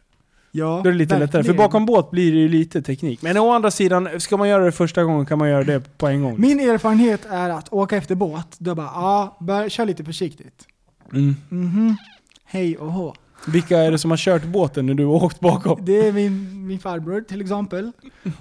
[0.51, 1.31] Ja, Då är det lite lättare.
[1.31, 1.57] För verkligen.
[1.57, 3.23] bakom båt blir det ju lite teknik.
[3.23, 6.07] Men å andra sidan, ska man göra det första gången kan man göra det på
[6.07, 6.41] en gång.
[6.41, 10.67] Min erfarenhet är att åka efter båt, då bara, ja, bör, kör lite försiktigt.
[11.13, 11.37] Mm.
[11.49, 11.97] Mhm.
[12.45, 13.15] Hej och hå.
[13.47, 15.79] Vilka är det som har kört båten när du har åkt bakom?
[15.85, 17.93] Det är min, min farbror till exempel.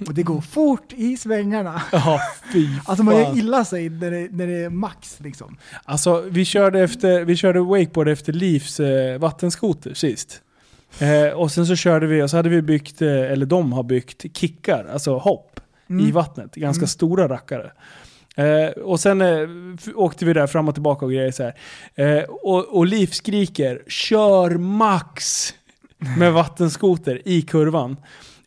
[0.07, 1.81] Och det går fort i svängarna.
[1.91, 2.19] Ja,
[2.53, 5.57] fy Alltså man gör illa sig när det, när det är max liksom.
[5.85, 10.41] Alltså, vi körde, efter, vi körde wakeboard efter Livs eh, vattenskoter sist.
[10.99, 13.83] Eh, och sen så körde vi, och så hade vi byggt, eh, eller de har
[13.83, 16.07] byggt kickar, alltså hopp, Mm.
[16.07, 16.55] i vattnet.
[16.55, 17.71] Ganska stora rackare.
[18.37, 19.49] Eh, och sen eh,
[19.95, 21.55] åkte vi där fram och tillbaka och grejer så här.
[21.95, 25.53] Eh, och, och Liv skriker 'Kör max!'
[26.17, 27.97] med vattenskoter i kurvan.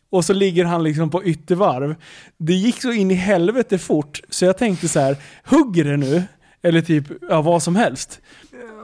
[0.09, 1.95] Och så ligger han liksom på yttervarv.
[2.37, 6.23] Det gick så in i helvete fort, så jag tänkte så här: hugger det nu,
[6.61, 8.21] eller typ ja, vad som helst,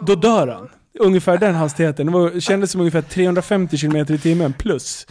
[0.02, 0.70] då dör han.
[1.00, 2.06] Ungefär den hastigheten.
[2.06, 5.08] Det var, kändes som ungefär 350 km i timmen plus.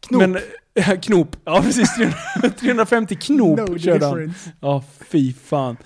[0.00, 0.20] Knop.
[0.20, 0.38] Men,
[1.02, 1.36] knop.
[1.44, 2.16] Ja precis, 300
[2.58, 4.34] 350 knop No körde han.
[4.60, 5.76] Ja, fy fan.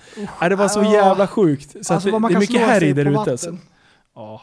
[0.41, 1.71] Ja, det var så jävla sjukt.
[1.71, 3.31] Så Alltså att det, det är mycket härj där ute.
[3.31, 3.57] Alltså.
[4.15, 4.41] Ja.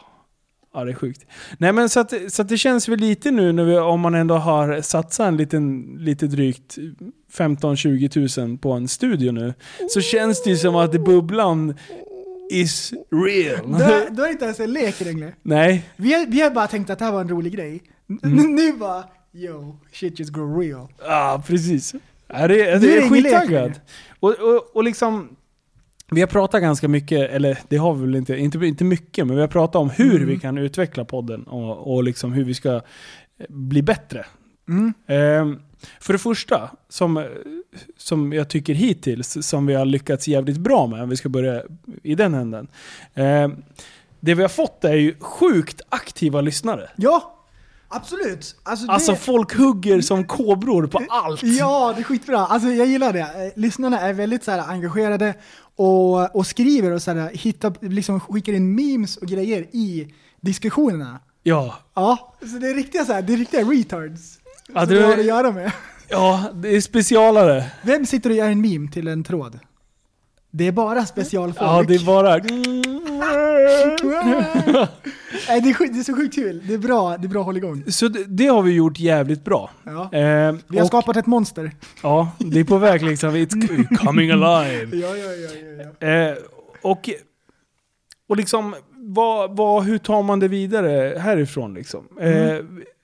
[0.73, 1.25] ja, det är sjukt.
[1.57, 4.15] Nej men så att, så att det känns väl lite nu när vi, om man
[4.15, 6.77] ändå har satsat en liten, lite drygt
[7.37, 9.53] 15-20 tusen på en studio nu.
[9.89, 11.75] Så känns det ju som att bubblan
[12.51, 13.71] is real.
[14.11, 15.33] Då är det inte ens en lek längre.
[15.41, 17.83] Nej, Vi har, vi har bara tänkt att det här var en rolig grej.
[18.23, 18.55] Mm.
[18.55, 19.03] Nu bara,
[19.35, 20.87] yo, shit just go real.
[20.99, 21.93] Ja, precis.
[22.27, 23.71] Ja, det, det, Nu är är det lek skittaggad.
[24.19, 25.35] Och, och, och liksom,
[26.11, 29.35] vi har pratat ganska mycket, eller det har vi väl inte, inte, inte mycket, men
[29.35, 30.27] vi har pratat om hur Mm.
[30.29, 32.81] vi kan utveckla podden och, och liksom hur vi ska eh,
[33.49, 34.25] bli bättre.
[34.69, 34.93] Mm.
[35.07, 35.59] Ehm,
[35.99, 37.25] för det första, som,
[37.97, 41.63] som jag tycker hittills, som vi har lyckats jävligt bra med, om vi ska börja
[42.03, 42.67] i den änden.
[43.13, 43.55] Ehm,
[44.19, 46.89] det vi har fått är ju sjukt aktiva lyssnare.
[46.95, 47.34] Ja,
[47.87, 48.55] absolut.
[48.63, 51.43] Alltså, det, Alltså folk hugger som kobror på allt.
[51.43, 52.39] Ja, det är skitbra.
[52.39, 53.19] Alltså jag gillar det.
[53.19, 55.33] Eh, Lyssnarna är väldigt så här, engagerade
[55.75, 61.19] och, och skriver och så här, hittar, liksom, skickar in memes och grejer i diskussionerna.
[61.43, 64.39] Ja, Ja, så det är riktiga, så här, det är riktiga retards.
[64.67, 65.71] Ja, som det- du har att göra med.
[66.09, 67.71] ja, det är specialare.
[67.83, 69.59] Vem sitter och gör en meme till en tråd?
[70.57, 71.61] Det är bara specialfolk.
[71.61, 72.29] Ja, det är bara...
[75.47, 76.61] Nej, det, är det är så sjukt kul.
[76.67, 77.83] Det är bra, det är bra att hålla igång.
[77.87, 79.69] Så det, det har vi gjort jävligt bra.
[79.83, 80.03] Ja.
[80.13, 81.71] Eh, Vi har och, skapat ett monster.
[82.03, 83.35] Ja, det är på väg liksom.
[83.35, 84.97] It's coming alive.
[84.97, 86.07] Ja, ja, ja, ja, ja.
[86.07, 86.35] Eh,
[86.81, 87.09] och,
[88.29, 92.07] och liksom, vad, vad, hur tar man det vidare härifrån liksom?
[92.19, 92.57] Eh,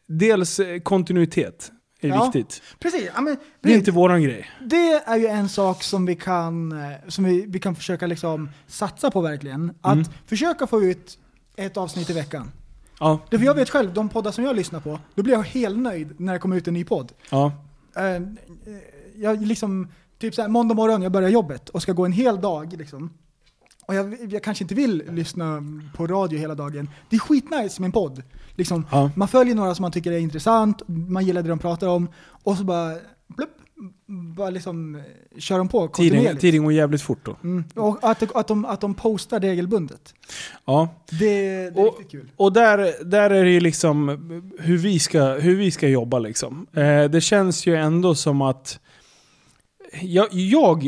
[0.07, 1.71] dels eh, kontinuitet
[2.07, 2.23] är Ja.
[2.23, 2.61] viktigt.
[2.79, 4.49] Precis, ja, men, Det är inte våran grej.
[4.61, 8.49] Det är ju en sak som vi kan, eh, som vi, vi kan försöka liksom
[8.67, 9.73] satsa på verkligen.
[9.81, 10.05] Att Mm.
[10.25, 11.17] försöka få ut
[11.55, 12.51] ett avsnitt i veckan.
[12.99, 15.43] Ja, Det för jag vet själv, de poddar som jag lyssnar på, då blir jag
[15.43, 17.11] helt nöjd när det kommer ut en ny podd.
[17.29, 17.51] ja.
[17.95, 18.21] Eh, eh,
[19.15, 19.87] jag liksom,
[20.19, 23.13] typ såhär, måndag morgon, jag börjar jobbet och ska gå en hel dag liksom.
[23.91, 25.63] Och jag, jag kanske inte vill lyssna
[25.95, 26.89] på radio hela dagen.
[27.09, 28.23] Det är skitnice med en podd.
[28.55, 29.11] Liksom, Ja.
[29.15, 32.07] Man följer några som man tycker är intressant, man gillar det de pratar om,
[32.43, 32.95] och så bara,
[33.37, 33.49] plupp,
[34.35, 35.01] bara liksom eh,
[35.39, 36.41] kör de på kontinuerligt.
[36.41, 37.35] tiden går jävligt fort då.
[37.43, 37.63] Mm.
[37.75, 40.13] Och att, att, de, att de postar regelbundet.
[40.65, 40.89] Ja.
[41.09, 42.31] Det, det är Och- riktigt kul.
[42.35, 44.09] Och där, där är det ju liksom
[44.59, 46.67] hur vi ska, hur vi ska jobba liksom.
[46.73, 48.79] Eh, det känns ju ändå som att
[50.01, 50.83] jag, jag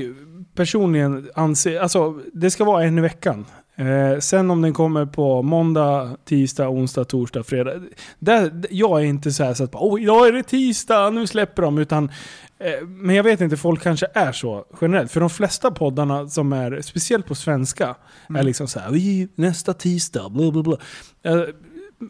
[0.55, 3.45] personligen anser, alltså det ska vara en i veckan.
[3.75, 7.73] Eh, sen om den kommer på måndag, tisdag, onsdag, torsdag, fredag.
[8.19, 11.61] Där, jag är inte så här så att oh, idag är det tisdag, nu släpper
[11.61, 11.77] de.
[11.77, 12.11] Utan,
[12.59, 15.11] eh, men jag vet inte, folk kanske är så generellt.
[15.11, 17.95] För de flesta poddarna som är, speciellt på svenska,
[18.35, 20.77] är liksom så här "Vi, nästa tisdag, bla bla bla.
[21.23, 21.43] Eh,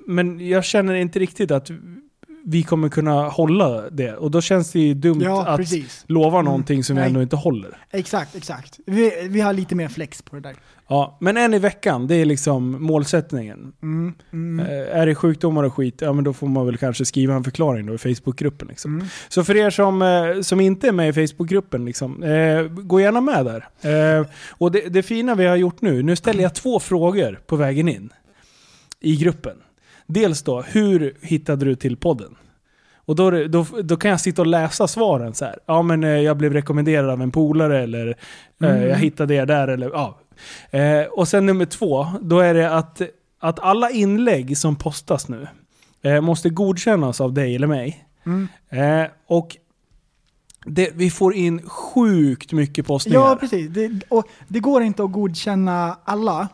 [0.07, 1.71] men jag känner inte riktigt att
[2.45, 4.13] vi kommer kunna hålla det.
[4.13, 6.03] Och då känns det ju dumt Ja, att precis.
[6.07, 7.07] lova någonting som vi Nej.
[7.07, 7.77] ändå inte håller.
[7.91, 8.79] Exakt, exakt.
[8.85, 10.55] Vi, vi har lite mer flex på det där.
[10.87, 13.73] Ja, men en i veckan, det är liksom målsättningen.
[13.81, 17.05] Mm, mm, Eh, är det sjukdomar och skit, ja men då får man väl kanske
[17.05, 18.67] skriva en förklaring då i Facebookgruppen.
[18.67, 18.95] Liksom.
[18.95, 19.07] mm.
[19.29, 23.21] Så för er som, eh, som inte är med i Facebookgruppen, liksom, eh, gå gärna
[23.21, 23.67] med där.
[24.19, 27.55] Eh, och det, det fina vi har gjort nu, nu ställer jag två frågor på
[27.55, 28.09] vägen in
[28.99, 29.57] i gruppen.
[30.07, 32.35] Dels då, hur hittade du till podden?
[33.05, 35.59] Och då, då, då kan jag sitta och läsa svaren så här.
[35.65, 38.13] Ja men eh, jag blev rekommenderad av en polare eller eh,
[38.69, 38.89] Mm.
[38.89, 40.19] jag hittade er där eller ja.
[40.71, 43.01] Eh, och sen nummer två, då är det att,
[43.39, 45.47] att alla inlägg som postas nu
[46.21, 48.05] måste godkännas av dig eller mig.
[48.25, 48.47] Mm.
[49.27, 49.57] Och
[50.65, 53.19] det, vi får in sjukt mycket postningar.
[53.19, 53.69] Ja, precis.
[53.69, 56.47] Det, och det går inte att godkänna alla,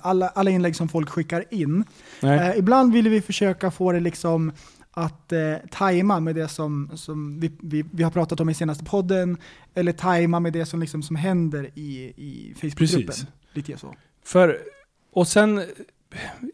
[0.00, 1.84] alla, alla inlägg som folk skickar in.
[2.22, 4.52] Eh, ibland vill vi försöka få det liksom
[4.90, 8.84] att eh, tajma med det som, som vi, vi, vi har pratat om i senaste
[8.84, 9.36] podden,
[9.74, 13.06] eller tajma med det som, liksom, som händer i, i Facebookgruppen.
[13.06, 13.26] Precis.
[13.52, 13.94] Lite så.
[14.24, 14.58] För,
[15.12, 15.62] och sen,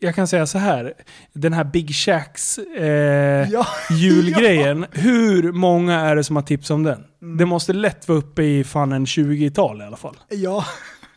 [0.01, 0.95] jag kan säga så här.
[1.33, 3.67] Den här Big Shacks eh, Ja.
[3.91, 4.87] julgrejen.
[4.93, 7.05] Hur många är det som har tips om den?
[7.23, 7.37] Mm.
[7.37, 10.17] Det måste lätt vara uppe i fan en 20-tal i alla fall.
[10.29, 10.65] Ja.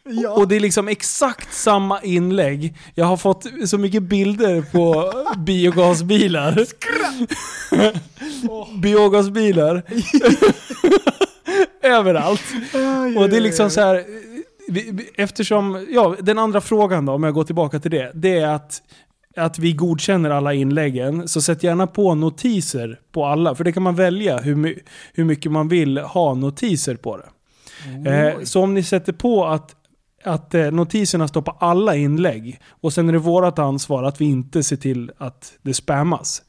[0.10, 0.30] Ja.
[0.30, 2.78] Och det är liksom exakt samma inlägg.
[2.96, 6.66] Jag har fått så mycket bilder på biogasbilar.
[8.82, 9.84] biogasbilar.
[11.84, 12.44] Överallt.
[12.74, 14.04] Aj, Och det är liksom så här.
[15.16, 18.12] Eftersom, ja, den andra frågan då, om jag går tillbaka till det.
[18.14, 18.82] Det är att,
[19.36, 21.28] att vi godkänner alla inläggen.
[21.28, 23.56] Så sätt gärna på notiser på alla.
[23.56, 24.76] För det kan man välja hur, my,
[25.14, 27.30] hur mycket man vill ha notiser på det.
[28.10, 29.76] Eh, så om ni sätter på att,
[30.26, 34.26] att eh, notiserna står på alla inlägg och sen är det vårt ansvar att vi
[34.26, 36.42] inte ser till att det spammas.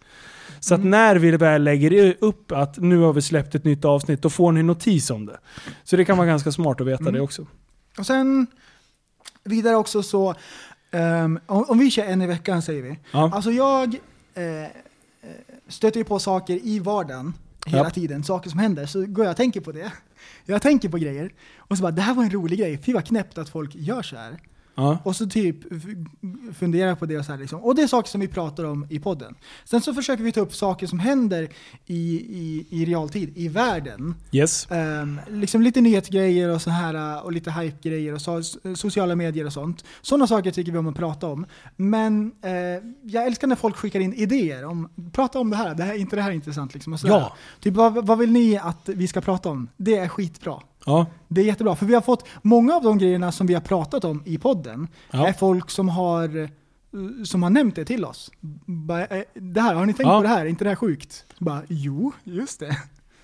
[0.61, 4.23] Så att när vi väl lägger upp att nu har vi släppt ett nytt avsnitt,
[4.23, 5.39] då får ni notis om det.
[5.85, 7.47] Så det kan vara ganska smart att veta det också.
[7.98, 8.47] Och sen
[9.44, 10.35] vidare också så,
[10.90, 12.98] ehm, om, vi kör en i veckan säger vi.
[13.12, 13.31] Ja.
[13.35, 13.94] Alltså jag
[14.35, 14.70] eh,
[15.69, 17.35] stöter ju på saker i vardagen
[17.66, 17.90] hela Ja.
[17.90, 19.93] tiden, saker som händer, så går jag och tänker på det.
[20.44, 23.07] Jag tänker på grejer och så bara, det här var en rolig grej, fy vad
[23.07, 24.39] knäppt att folk gör så här.
[24.77, 24.98] Ja.
[25.03, 25.82] Och så typ f-
[26.59, 27.61] funderar på det och så här liksom.
[27.61, 29.35] Och det är saker som vi pratar om i podden.
[29.65, 31.48] Sen så försöker vi ta upp saker som händer
[31.86, 34.15] i, i, i realtid, i världen.
[34.32, 34.66] Yes.
[34.70, 38.43] Ehm, liksom lite nyhetsgrejer och så här och lite hype-grejer och so
[38.77, 39.85] sociala medier och sånt.
[40.03, 41.47] Sådana saker tycker vi om att prata om.
[41.77, 42.51] Men eh,
[43.03, 46.16] jag älskar när folk skickar in idéer om, prata om det här, det här inte
[46.16, 46.93] det här är intressant liksom.
[46.93, 47.15] Och sådär.
[47.15, 47.36] Ja.
[47.61, 49.69] Typ vad, vad vill ni att vi ska prata om?
[49.77, 50.61] Det är skitbra.
[50.87, 51.07] Ja.
[51.29, 54.05] Det är jättebra, för vi har fått många av de grejerna som vi har pratat
[54.05, 55.29] om i podden, Ja.
[55.29, 56.49] är folk som har, eh,
[57.25, 58.31] som har nämnt det till oss.
[58.67, 60.17] Bara, eh, Det här, har ni tänkt Ja.
[60.19, 60.41] på det här?
[60.41, 61.25] Är inte det här sjukt?
[61.39, 62.77] Bara, jo, just det.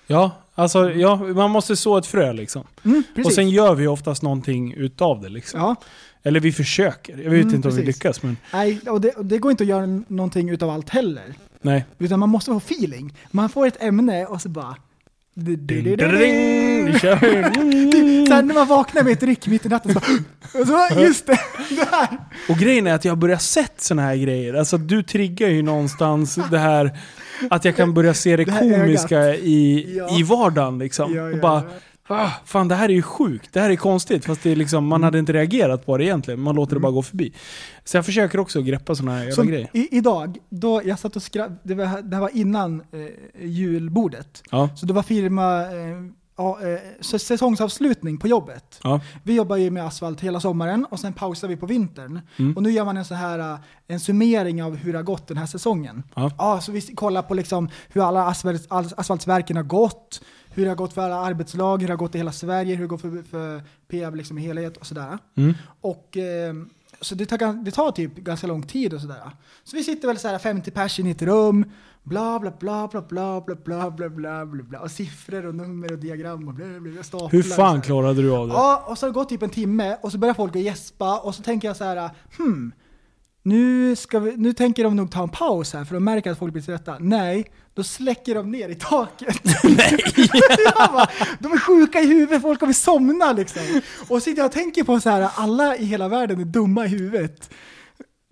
[0.06, 2.64] Ja, alltså ja, man måste så ett frö liksom.
[2.84, 3.02] Mm.
[3.24, 5.60] Och sen gör vi oftast någonting utav det liksom.
[5.60, 5.76] ja,
[6.22, 7.12] Eller vi försöker.
[7.18, 7.96] Jag vet Mm, inte om vi precis.
[7.96, 11.34] lyckas men nej, och det, det går inte att göra någonting utav allt heller.
[11.60, 11.84] nej.
[11.98, 13.12] Utan man måste ha feeling.
[13.30, 14.76] Man får ett ämne och så bara...
[15.34, 17.18] Ding, ding, ding, vi kör.
[18.28, 20.88] Sen när man vaknar med ett ryck mitt i natten så bara...
[20.88, 21.38] Så, just det!
[21.70, 22.08] det här.
[22.48, 24.54] Och grejen är att jag har börjat sett såna här grejer.
[24.54, 26.98] Alltså du triggar ju någonstans det här
[27.50, 30.18] att jag kan börja se det, komiska i, Ja.
[30.18, 31.14] i vardagen liksom.
[31.14, 31.62] Ja, ja, och bara.
[32.08, 33.52] Ah, fan det här är ju sjukt.
[33.52, 34.24] Det här är konstigt.
[34.24, 36.40] Fast det är liksom, man hade inte reagerat på det egentligen.
[36.40, 37.32] Man låter det bara gå förbi.
[37.84, 39.68] Så jag försöker också greppa såna här jävla grejer.
[39.72, 44.42] i, idag, då jag satt och skratt, det, var, det här var innan eh, julbordet.
[44.50, 44.68] Ja.
[44.76, 46.02] Så det var firma, eh,
[46.36, 48.80] ja, eh, säsongsavslutning på jobbet.
[48.82, 49.00] Ja.
[49.22, 52.20] Vi jobbar ju med asfalt hela sommaren och sen pausar vi på vintern.
[52.36, 52.56] Mm.
[52.56, 53.58] Och nu gör man en så här eh,
[53.88, 56.02] en summering av hur det har gått den här säsongen.
[56.14, 56.60] Ja.
[56.62, 60.20] så vi kollar på liksom hur alla asfalt, as- asfaltsverken har gått,
[60.54, 62.82] hur det har gått för alla arbetslag, hur det har gått i hela Sverige, hur
[62.82, 65.18] det går för, för Peab liksom i helhet och sådär.
[65.36, 65.54] Mm.
[65.80, 66.54] Och, eh,
[67.00, 69.30] så det tar, det tar typ ganska lång tid och sådär.
[69.64, 71.64] Så vi sitter väl så här 50 pers i ett rum,
[72.02, 75.92] bla bla bla bla bla bla bla bla bla bla bla och siffror och nummer
[75.92, 77.30] och diagram och bla bla bla staplar.
[77.30, 78.54] Hur fan klarade du av det?
[78.54, 81.18] Ja, och så har det gått typ en timme och så börjar folk att gäspa
[81.18, 82.72] och så tänker jag så här, hmm,
[83.42, 86.38] nu, ska vi, nu tänker de nog ta en paus här för de märker att
[86.38, 86.96] folk blir trötta.
[87.00, 89.40] Nej, då släcker de ner i taket.
[89.64, 89.98] Nej!
[90.76, 91.08] bara,
[91.38, 93.62] de är sjuka i huvudet, folk kommer somna liksom.
[94.00, 96.84] Och så sitter jag och tänker på så här, alla i hela världen är dumma
[96.86, 97.50] i huvudet.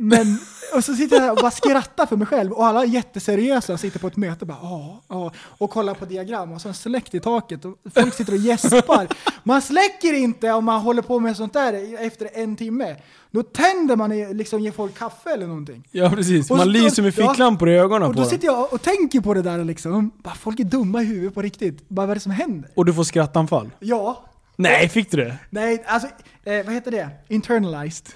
[0.03, 0.39] Men,
[0.75, 3.81] och så sitter jag och bara skrattar för mig själv och alla är jätteseriösa och
[3.81, 7.15] sitter på ett möte och bara ja, ja, och kollar på diagram och så släckt
[7.15, 9.07] i taket och folk sitter och gäspar.
[9.45, 12.97] Man släcker inte om man håller på med sånt där efter en timme.
[13.31, 15.89] Då tänder man liksom ger folk kaffe eller någonting.
[15.91, 17.29] Ja precis, Och man så- lyser med ja.
[17.29, 18.31] ficklampor i ögonen Och på då dem.
[18.31, 20.11] sitter jag och tänker på det där liksom.
[20.25, 21.89] Bara, folk är dumma i huvudet på riktigt.
[21.89, 22.71] Bara vad är det som händer?
[22.75, 23.71] Och du får skrattanfall.
[23.79, 24.25] Ja.
[24.57, 25.37] Nej, fick du det?
[25.51, 26.09] Nej, alltså,
[26.45, 27.09] eh, vad heter det?
[27.29, 28.07] Internalized.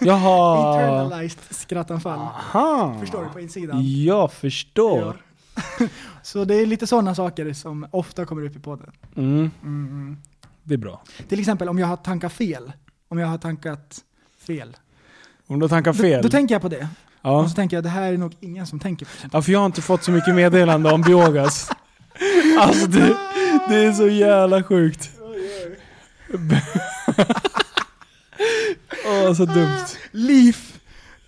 [0.00, 0.72] Jaha.
[0.74, 2.18] Internalized skrattanfall.
[2.18, 2.96] Aha.
[3.00, 4.02] Förstår du på insidan?
[4.04, 5.16] Jag förstår.
[6.22, 8.92] Så det är lite sådana saker som ofta kommer upp i podden.
[9.16, 10.16] Mm.
[10.62, 11.02] Det är bra.
[11.28, 12.72] Till exempel om jag har tankat fel.
[13.08, 14.04] Om jag har tankat
[14.46, 14.76] fel.
[15.46, 16.22] Om du tankar Då, fel.
[16.22, 16.88] då tänker jag på det.
[17.22, 17.40] ja.
[17.42, 19.58] Och så tänker jag det här är nog ingen som tänker på ja, för jag
[19.58, 21.70] har inte fått så mycket meddelande om biogas.
[22.60, 23.16] Alltså det,
[23.68, 25.10] det är så jävla sjukt.
[29.06, 29.84] Åh, så dumt.
[30.10, 30.56] Liv!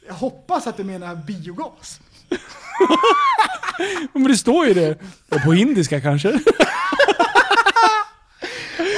[0.06, 2.00] Jag hoppas att du menar biogas.
[4.12, 4.98] Men det står ju det.
[5.44, 6.28] På indiska kanske?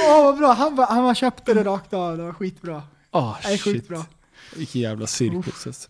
[0.09, 2.17] Åh vad bra, han, bara, han bara köpte det rakt av.
[2.17, 2.81] Det var skitbra.
[3.11, 3.87] Ah, Det sjukt shit.
[3.87, 4.05] bra.
[4.55, 5.67] Vilken jävla cirkus.
[5.67, 5.89] alltså.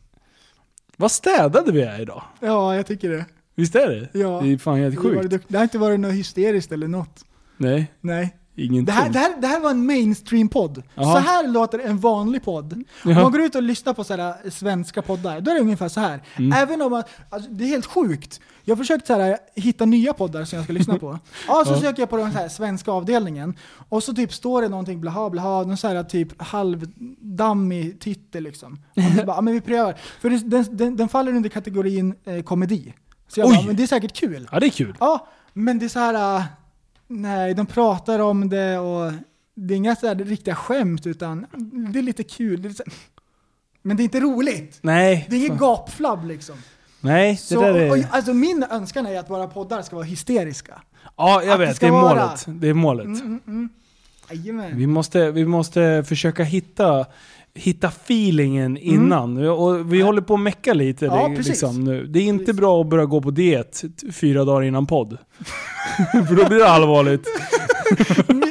[0.98, 2.24] Vad städade vi är idag.
[2.40, 3.26] Ja, jag tycker det.
[3.56, 4.20] Visst är det?
[4.20, 4.42] Ja.
[4.44, 5.30] Det är fan helt Det, var sjukt.
[5.32, 7.26] dukt- det har inte varit något hysteriskt eller något.
[7.58, 8.36] Nej, Nej.
[8.56, 8.86] Ingenting.
[8.86, 10.84] Det här, det, här, det här var en mainstream-podd.
[10.96, 12.74] Så här låter en vanlig podd.
[13.06, 16.00] Om man går ut och lyssnar på sådana svenska poddar, då är det ungefär så
[16.00, 16.24] här.
[16.36, 16.52] Mm.
[16.54, 18.40] Även om man, alltså, det är helt sjukt.
[18.66, 21.20] Jag har försökt så här, hitta nya poddar som jag ska lyssna på.
[21.48, 21.82] Ja, så Ja.
[21.82, 23.56] söker jag på den här svenska avdelningen.
[23.90, 28.80] Och så typ står det någonting blaha blaha, någon så här typ halvdammig titel liksom.
[28.96, 29.96] Och så bara, ja, men vi prövar.
[30.22, 32.94] För den, den, den faller under kategorin eh, komedi.
[33.28, 33.56] Så jag Oj.
[33.56, 34.48] bara, men det är säkert kul.
[34.52, 34.96] Ja, det är kul.
[35.00, 36.44] Ja, men det är så här.
[37.08, 39.12] Nej, de pratar om det och
[39.56, 41.46] det är inga så här riktiga skämt utan
[41.94, 42.62] det är lite kul.
[42.62, 42.84] Det är så,
[43.82, 44.80] men det är inte roligt.
[44.82, 45.28] Nej.
[45.30, 46.56] Det är inget gapflabb liksom.
[47.02, 47.92] Nej, det Så, där är...
[47.92, 50.82] och, alltså min önskan är att våra poddar ska vara hysteriska.
[51.18, 51.76] ja, jag att det vet.
[51.76, 52.46] ska Det är vara- målet.
[52.48, 53.06] Det är målet.
[53.06, 53.70] Mm, mm,
[54.50, 54.78] mm.
[54.78, 57.06] Vi, måste, vi måste försöka hitta,
[57.56, 59.38] hitta feelingen innan.
[59.48, 61.06] Och vi håller på att mecka lite.
[61.08, 61.18] Mm.
[61.20, 61.50] Ja, det- precis.
[61.50, 62.06] liksom, nu.
[62.06, 62.60] Det är inte Precis.
[62.60, 65.18] bra att börja gå på diet fyra dagar innan podd.
[66.28, 67.28] För då blir det allvarligt.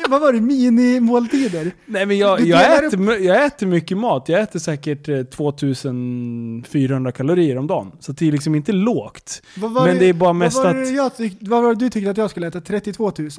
[0.09, 0.41] Vad var det?
[0.41, 1.73] Minimåltider?
[1.87, 4.29] Nej men jag, jag, äter, jag äter mycket mat.
[4.29, 7.93] Jag äter säkert eh, 2400 kalorier om dagen.
[8.01, 9.43] Så det är liksom inte lågt.
[9.85, 12.11] Men det är bara mest vad var att- det jag Vad var det du tyckte
[12.11, 12.61] att jag skulle äta?
[12.61, 13.31] 32 000?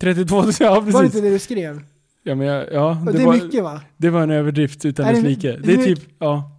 [0.00, 1.02] 32 ja Var det precis.
[1.04, 1.80] inte det du skrev?
[2.28, 3.80] Ja, men jag, ja, Det, det, är var, mycket va?
[3.96, 5.56] det var en överdrift utan Är dess det- like.
[5.62, 6.50] Det är typ, ja.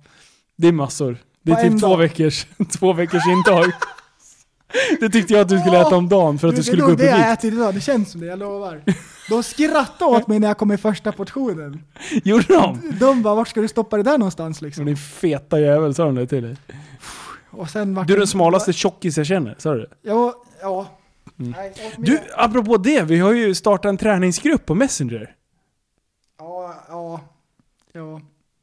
[0.58, 1.18] Det är massor.
[1.42, 1.98] Det är På typ två dag?
[1.98, 2.46] veckors,
[2.80, 3.66] två veckors intag.
[5.00, 6.90] Det tyckte jag att du skulle äta om dagen för att du skulle det gå
[6.90, 7.40] är upp i det jag vikt.
[7.44, 8.82] äter idag, det känns som det, jag lovar.
[9.30, 11.84] De skrattade åt mig när jag kom i första portionen.
[12.24, 12.94] Gjorde de?
[13.00, 14.86] De bara, vart ska du stoppa det där någonstans liksom?
[14.86, 16.56] din feta jävel, sa de det till dig?
[17.50, 19.88] Och sen Du är det- den smalaste tjockis jag känner, sa du det?
[20.02, 20.88] Ja, ja.
[21.40, 21.52] Mm.
[21.58, 25.32] Nej, jag Du, apropå det, vi har ju startat en träningsgrupp på Messenger.
[26.90, 27.22] Ja,
[27.94, 28.22] ja.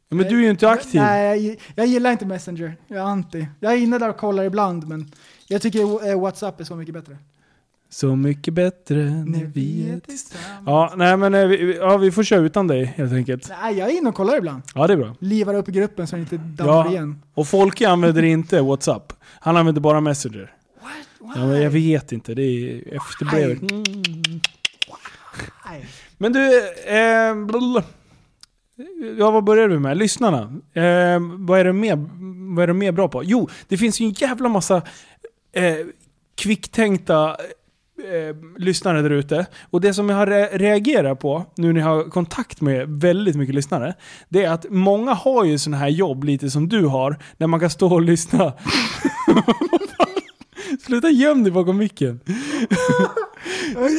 [0.09, 1.01] Men du är ju inte aktiv.
[1.01, 2.77] Nej, jag, jag gillar inte Messenger.
[2.89, 3.47] Jag är anti.
[3.61, 5.11] Jag är inne där och kollar ibland, men
[5.49, 7.19] jag tycker eh, WhatsApp är så mycket bättre.
[7.91, 8.97] Så mycket bättre
[9.27, 10.63] När vi är tillsammans.
[10.67, 13.51] Ja, nej men eh, vi, ja, vi får köra utan dig helt enkelt.
[13.63, 14.63] Nej, jag är inne och kollar ibland.
[14.75, 15.15] Ja, det är bra.
[15.19, 16.91] Livar upp i gruppen så den inte dammar Ja.
[16.91, 17.23] igen.
[17.35, 19.13] Och Folke använder inte WhatsApp.
[19.23, 20.53] Han använder bara Messenger.
[20.81, 21.37] What?
[21.37, 23.63] Ja, men jag vet inte, det är efterbrevet.
[23.63, 23.69] Why?
[23.69, 24.41] Mm.
[26.19, 27.35] Men du, eh
[29.19, 29.97] ja vad börjar vi med?
[29.97, 30.39] Lyssnarna.
[30.73, 32.09] Eh, vad, är de mer,
[32.55, 33.25] vad är det mer bra på?
[33.25, 34.77] Jo, det finns ju en jävla massa
[35.53, 35.77] eh,
[36.35, 39.47] kvicktänkta eh, lyssnare där ute.
[39.71, 43.37] Och det som jag har re- reagerat på, nu när jag har kontakt med väldigt
[43.37, 43.95] mycket lyssnare,
[44.29, 47.61] det är att många har ju sådana här jobb, lite som du har, där man
[47.61, 48.53] kan stå och lyssna.
[50.87, 52.21] Sluta göm dig bakom micken.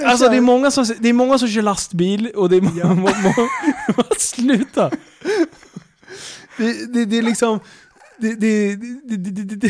[0.06, 2.86] Alltså det är, många som, det är många som kör lastbil och det är många...
[2.86, 3.10] må,
[3.98, 4.90] må, sluta!
[6.58, 7.60] Det, det, det är liksom...
[8.18, 9.70] Det, det, det, det, det, det,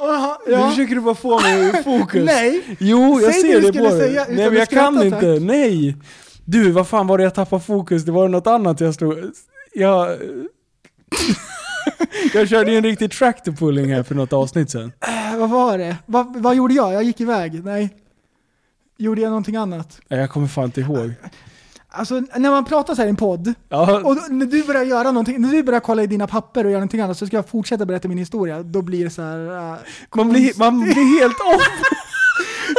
[0.00, 0.70] Aha, Nu ja.
[0.70, 2.24] försöker du bara få mig ur fokus.
[2.24, 4.12] Nej, Jo, jag Säg ser det på säga dig.
[4.12, 5.42] utan Nej men jag kan skratta, inte, tack.
[5.42, 5.96] nej!
[6.44, 8.04] Du, vad fan var det jag tappade fokus?
[8.04, 9.32] Det var något annat jag stod...
[9.72, 10.18] Jag...
[12.34, 14.92] jag körde ju en riktig tractor pulling här för något avsnitt sen.
[15.32, 15.96] Äh, vad var det?
[16.06, 16.92] Vad, vad gjorde jag?
[16.92, 17.64] Jag gick iväg.
[17.64, 17.96] Nej.
[18.98, 20.00] Gjorde jag någonting annat?
[20.08, 21.12] Nej, Jag kommer fan inte ihåg.
[21.92, 25.10] Alltså när man pratar så här i en podd, Ja, och när du börjar göra
[25.10, 27.48] någonting, när du börjar kolla i dina papper och göra någonting annat så ska jag
[27.48, 28.62] fortsätta berätta min historia.
[28.62, 29.72] Då blir det så här.
[29.72, 29.78] äh,
[30.14, 31.68] man, blir, man blir helt off.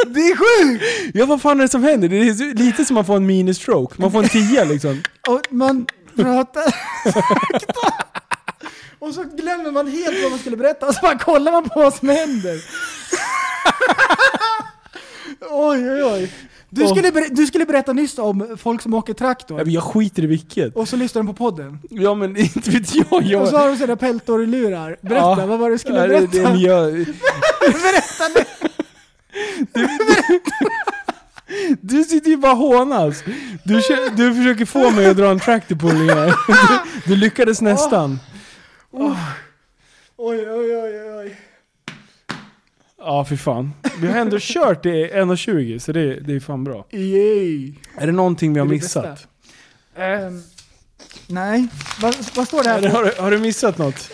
[0.14, 0.84] det är sjukt!
[1.14, 2.08] Ja vad fan är det som händer?
[2.08, 3.94] Det är lite som man får en mini-stroke.
[4.00, 5.02] Man får en tia liksom.
[5.28, 6.62] Och man pratar
[7.12, 7.92] sakta.
[9.02, 11.80] Och så glömmer man helt vad man skulle berätta och så bara kollar man på
[11.80, 12.60] vad som händer.
[15.50, 16.32] oj, oj, oj.
[16.70, 19.56] Du skulle, ber- du skulle berätta nyss om folk som åker Ja, traktor.
[19.56, 20.76] men Jag skiter i vilket.
[20.76, 21.78] Och så lyssnar de på podden.
[21.90, 23.12] Ja men inte vet jag.
[23.12, 24.96] Och så jag har de sina peltorlurar.
[25.00, 25.46] Berätta, Ja.
[25.46, 26.50] vad var det du skulle Ja, det- berätta?
[26.52, 26.92] det- jag,
[27.60, 28.44] berätta nu!
[31.80, 33.22] du sitter ju bara och hånas.
[33.64, 36.34] Du, kö- du försöker få mig att dra en tractor pulling här.
[36.46, 36.54] Du,
[37.06, 38.18] du lyckades nästan.
[38.92, 39.16] Oj,
[40.16, 41.36] oj, oj, oj.
[42.98, 43.72] Ja fy fan.
[44.00, 46.86] Vi har ändå kört i 1.20 så det, det är fan bra.
[46.90, 47.72] Yay.
[47.96, 49.26] Är det någonting vi har är missat?
[49.96, 50.42] Ehm,
[51.28, 51.68] nej,
[52.00, 52.88] vad, vad står det här på?
[52.96, 54.10] har, du- har du missat något?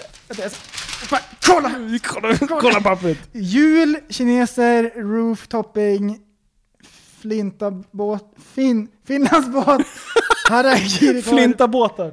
[1.47, 1.73] Kolla!
[2.03, 3.19] Kolla, kolla pappret.
[3.33, 6.19] Jul, kineser, rooftopping,
[7.21, 9.83] flintabåt, fin, finlandsbåt,
[10.49, 12.13] harakiri, Flinta båtar.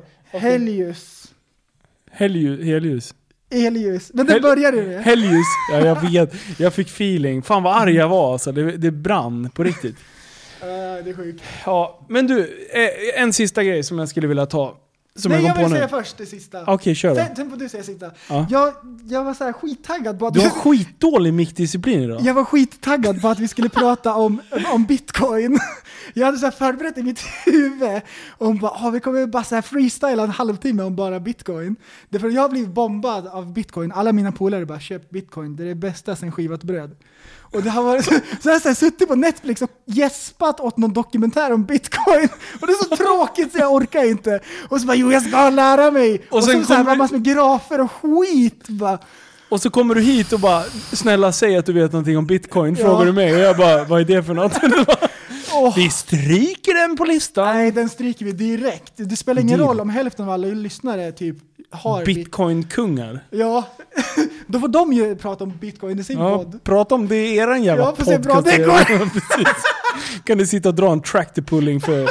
[2.15, 3.13] Helljus, Helljus.
[3.51, 3.65] Helljus.
[3.67, 4.11] elljus.
[4.13, 5.03] Men det Hel- började med.
[5.03, 5.45] Helljus.
[5.71, 7.41] Ja, jag, vet, jag fick feeling.
[7.41, 8.51] Fan vad arg jag var alltså.
[8.51, 9.95] Det, det brann på riktigt.
[9.95, 10.67] Uh,
[11.03, 11.43] det är sjukt.
[11.65, 12.39] Ja, men du.
[12.73, 14.77] eh, En sista grej som jag skulle vilja ta.
[15.19, 16.63] Som Nej, jag jag vill säga först det sista.
[16.67, 17.15] Okej, kör då.
[17.15, 18.11] Sen, sen får du säga sista.
[18.29, 18.47] Ja.
[18.49, 18.73] Jag,
[19.07, 22.21] jag var så här skittaggad på att Du har skitdålig mickdisciplin idag.
[22.21, 24.41] Jag var skittaggad på att vi skulle prata om,
[24.73, 25.59] om bitcoin.
[26.13, 28.01] Jag hade så här förberett i mitt huvud
[28.37, 31.75] om bara, ah, vi kommer bara så här freestyla en halvtimme om bara bitcoin.
[32.09, 33.91] Därför jag har blivit bombad av bitcoin.
[33.91, 36.95] Alla mina polare bara köp bitcoin, det är det bästa sen skivat bröd.
[37.53, 40.59] Och det har varit så, så jag har så här suttit på Netflix och gäspat
[40.59, 42.29] åt någon dokumentär om bitcoin.
[42.61, 44.39] Och det är så tråkigt så jag orkar inte.
[44.69, 46.21] Och så bara jo jag ska lära mig.
[46.29, 48.67] Och, sen så, så här, massor med grafer och skit.
[48.67, 48.99] Bara.
[49.49, 50.63] Och så kommer du hit och bara
[50.93, 52.75] snälla säg att du vet någonting om bitcoin.
[52.79, 52.85] Ja.
[52.85, 54.53] Frågar du mig och jag bara vad är det för något?
[55.53, 55.75] Åh.
[55.75, 57.55] Vi stryker den på listan.
[57.55, 58.93] Nej, den stryker vi direkt.
[58.95, 61.37] Det spelar ingen roll om hälften av alla lyssnare typ
[61.69, 62.15] har bit.
[62.15, 63.19] Bitcoin-kungar.
[63.29, 63.63] Ja,
[64.47, 66.63] då får de ju prata om bitcoin i sin Ja, podd.
[66.63, 68.57] prata om det i eran jävla Ja, se bra podcast.
[68.57, 68.63] det
[68.97, 69.09] går.
[70.25, 72.09] Kan du sitta och dra en tractor pulling för,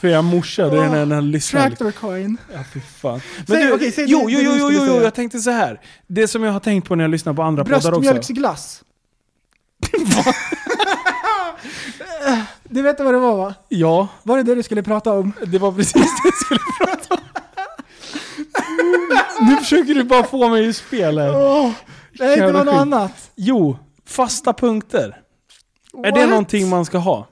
[0.00, 0.68] för er morsa?
[0.68, 1.60] Det är när den lyssnar.
[1.68, 2.36] Tractor coin.
[2.54, 3.20] Ja, fy fan.
[3.36, 5.50] Men Säg- du, okej, säg jo, det- jo, det jo, jo, jo, jag tänkte så
[5.50, 5.80] här.
[6.06, 7.90] Det som jag har tänkt på när jag lyssnar på andra poddar också.
[7.90, 8.82] Bröstmjölksglass.
[12.64, 13.54] du vet vad det var va?
[13.68, 15.32] Ja, Var det det du skulle prata om?
[15.46, 17.20] det var precis det jag skulle prata om.
[19.40, 21.36] Nu försöker du bara få mig i spel här.
[21.36, 21.70] Åh,
[22.18, 22.74] nej, var något skit.
[22.74, 23.30] annat.
[23.34, 25.16] Jo, fasta punkter.
[26.04, 26.28] Är det What?
[26.30, 27.28] någonting man ska ha?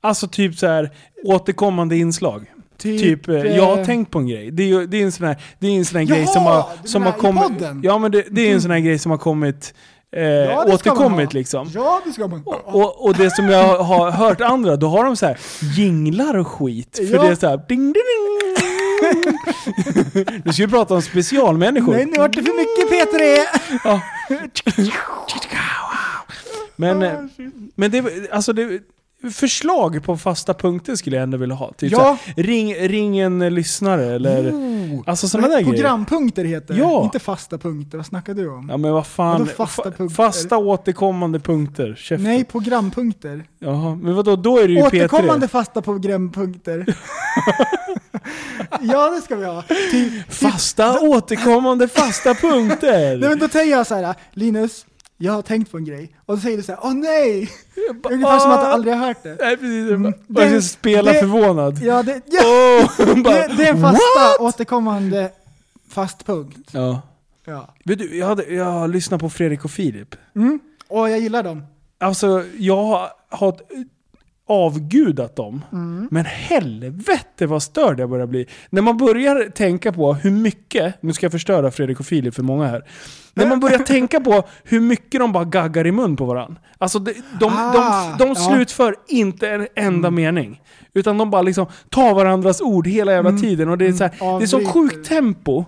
[0.00, 0.90] Alltså typ så här
[1.24, 2.46] återkommande inslag.
[2.78, 4.50] Typ, eh, jag har tänkt på en grej.
[4.50, 6.42] Det är, det är en sån här, det är en sån här grej Jaha, som
[6.44, 7.62] har, som har kommit...
[7.82, 9.74] Ja men det, det är en sån här grej som har kommit,
[10.16, 11.38] eh, Ja, återkommit ha.
[11.38, 11.70] liksom.
[11.74, 12.42] Ja, det ska man.
[12.64, 15.38] Och, och det som jag har hört andra, då har de så här
[15.76, 16.96] jinglar och skit.
[16.96, 17.22] För Ja.
[17.22, 18.65] det är så här ding ding ding.
[20.44, 21.92] Nu ska vi prata om specialmänniskor.
[21.92, 23.46] Nej, nu vart det för mycket P3!
[23.84, 24.00] Ja.
[26.78, 27.30] Men,
[27.74, 28.80] men det, alltså det,
[29.30, 31.72] förslag på fasta punkter skulle jag ändå vilja ha.
[31.72, 31.98] Typ Ja.
[31.98, 34.52] så här, ring, ring en lyssnare eller...
[35.06, 35.72] Alltså sådana där grejer.
[35.72, 37.04] Programpunkter heter det, Ja.
[37.04, 37.98] inte fasta punkter.
[37.98, 38.68] Vad snackar du om?
[38.70, 39.46] Ja men vad fan.
[39.46, 40.14] Fasta fa- punkter?
[40.14, 41.94] fasta återkommande punkter.
[41.98, 42.24] Käften.
[42.24, 43.44] Nej, programpunkter.
[43.58, 45.50] Jaha, men vadå, då är det ju Återkommande P3.
[45.50, 46.84] fasta programpunkter.
[48.80, 49.62] ja, det ska vi ha.
[49.62, 53.16] Typ, typ, Fasta återkommande fasta punkter.
[53.18, 54.86] nej, men då säger jag så här, Linus,
[55.16, 56.16] jag har tänkt på en grej.
[56.26, 57.50] Och då säger du så här, åh nej!
[58.10, 59.36] Ungefär som att du aldrig har hört det.
[59.40, 61.78] Nej precis, jag bara- Det- jag ska spela det- förvånad.
[61.82, 62.40] Ja, det, ja,
[62.98, 64.40] Åh, bara, det, det är en fasta what?
[64.40, 65.30] återkommande
[65.88, 66.70] fast punkt.
[66.72, 67.02] Ja.
[67.44, 67.74] Ja.
[67.84, 70.14] Vet du, jag, hade, jag lyssnade på Fredrik och Filip.
[70.36, 70.60] Mm.
[70.88, 71.62] Och jag gillar dem.
[72.00, 73.54] Alltså, jag har...
[74.48, 75.64] avgudat dem.
[76.10, 78.46] Men helvete vad störd jag börjar bli.
[78.70, 82.42] När man börjar tänka på hur mycket, nu ska jag förstöra Fredrik och Filip för
[82.42, 82.82] många här.
[83.34, 86.60] När man börjar tänka på hur mycket de bara gaggar i mun på varandra.
[86.78, 87.72] Alltså de, de, Ah,
[88.18, 88.34] de, de ja.
[88.34, 90.60] slutför inte en enda mening.
[90.94, 93.68] Utan de bara liksom tar varandras ord hela jävla tiden.
[93.68, 95.64] Och det är, så här, det är så sjukt tempo.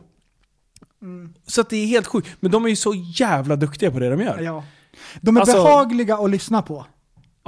[1.47, 2.29] Så att det är helt sjukt.
[2.41, 4.41] Men de är ju så jävla duktiga på det de gör.
[4.41, 4.65] Ja.
[5.21, 6.87] De är Alltså- behagliga att lyssna på.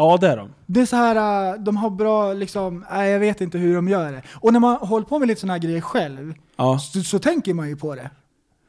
[0.01, 0.55] Ja, det är de.
[0.67, 3.89] Det är så här, äh, de har bra liksom, nej, jag vet inte hur de
[3.89, 4.23] gör det.
[4.35, 7.55] Och när man håller på med lite sådana här grejer själv, Ja, så, så tänker
[7.55, 8.11] man ju på det.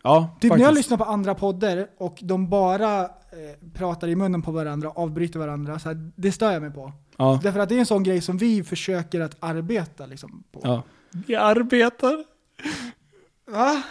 [0.04, 0.78] ja Typ när jag faktiskt.
[0.86, 3.08] lyssnar på andra poddar och de bara eh,
[3.74, 6.92] pratar i munnen på varandra, avbryter varandra, så här, det stör jag mig på.
[7.18, 10.60] Ja, Därför att det är en sån grej som vi försöker att arbeta liksom, på.
[10.64, 10.84] ja.
[11.28, 12.24] Vi arbetar.
[13.52, 13.84] Va?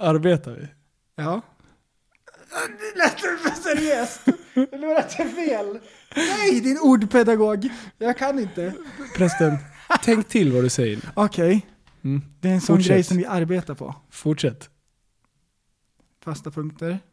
[0.00, 0.66] Arbetar vi?
[1.16, 1.40] Ja.
[2.68, 4.20] Det lät för seriöst.
[4.54, 5.78] Det lät fel.
[6.16, 7.68] Nej, din ordpedagog.
[7.98, 8.72] Jag kan inte.
[9.16, 9.56] Prästen,
[10.02, 10.98] tänk till vad du säger.
[11.14, 11.66] Okej,
[12.04, 12.22] Mm.
[12.40, 12.92] det är en sån Fortsätt.
[12.92, 13.94] grej som vi arbetar på.
[14.10, 14.70] Fortsätt.
[16.24, 16.98] Fasta punkter.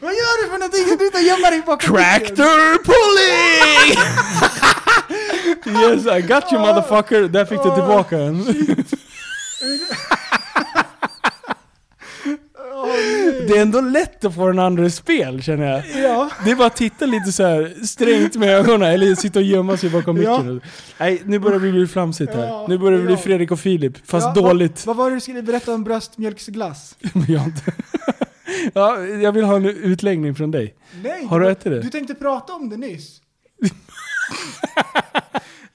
[0.00, 0.84] Vad gör du för någonting?
[0.98, 1.96] Sluta gömma dig bakom.
[1.96, 3.98] Tractor pulling!
[5.82, 7.28] yes, I got you motherfucker.
[7.28, 8.44] Där fick du tillbaka en.
[13.48, 16.02] Det är ändå lätt att få den andra i spel känner jag.
[16.04, 16.30] Ja.
[16.44, 19.76] Det är bara att titta lite så här strängt med ögonen eller sitta och gömma
[19.76, 20.38] sig bakom Ja.
[20.38, 20.60] micken.
[20.98, 22.46] Nej, nu börjar det bli flamsigt här.
[22.46, 23.16] Ja, Nu börjar det bli.
[23.16, 24.86] Fredrik och Filip, fast dåligt.
[24.86, 26.96] Vad, vad var det du skulle berätta om bröstmjölksglass?
[27.12, 27.72] Men jag, inte...
[28.74, 30.74] ja, jag vill ha en utläggning från dig.
[31.02, 31.80] Nej, Har du ätit det?
[31.80, 33.20] Du tänkte prata om det nyss.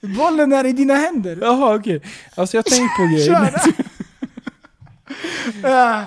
[0.00, 1.38] Bollen är i dina händer.
[1.42, 2.00] Jaha okej.
[2.34, 3.26] Alltså jag har tänkt på grejer.
[3.26, 3.74] Kör!
[5.70, 6.02] Ah,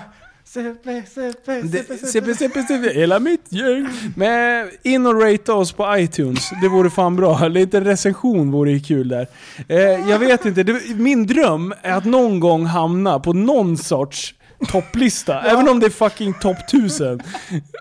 [0.62, 3.88] CP, Det- CP, CP, CP, CP, hela mitt gäng.
[4.16, 6.50] Men in och rate oss på iTunes.
[6.62, 7.48] Det vore fan bra.
[7.48, 9.26] Lite recension vore ju kul där.
[9.68, 9.78] Eh,
[10.10, 14.34] jag vet inte, det, min dröm är att någon gång hamna på någon sorts
[14.68, 15.40] topplista.
[15.40, 17.20] Även om det är fucking topp 1000.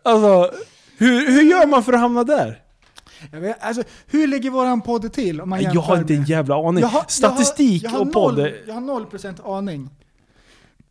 [0.03, 0.51] Alltså,
[0.97, 2.59] hur, hur gör man för att hamna där?
[3.31, 6.83] Vet, alltså, hur ligger våran podd till om man Jag har inte en jävla aning.
[6.83, 8.51] Har- Statistik jag har, jag har och podd.
[8.67, 9.89] Jag har noll procent aning.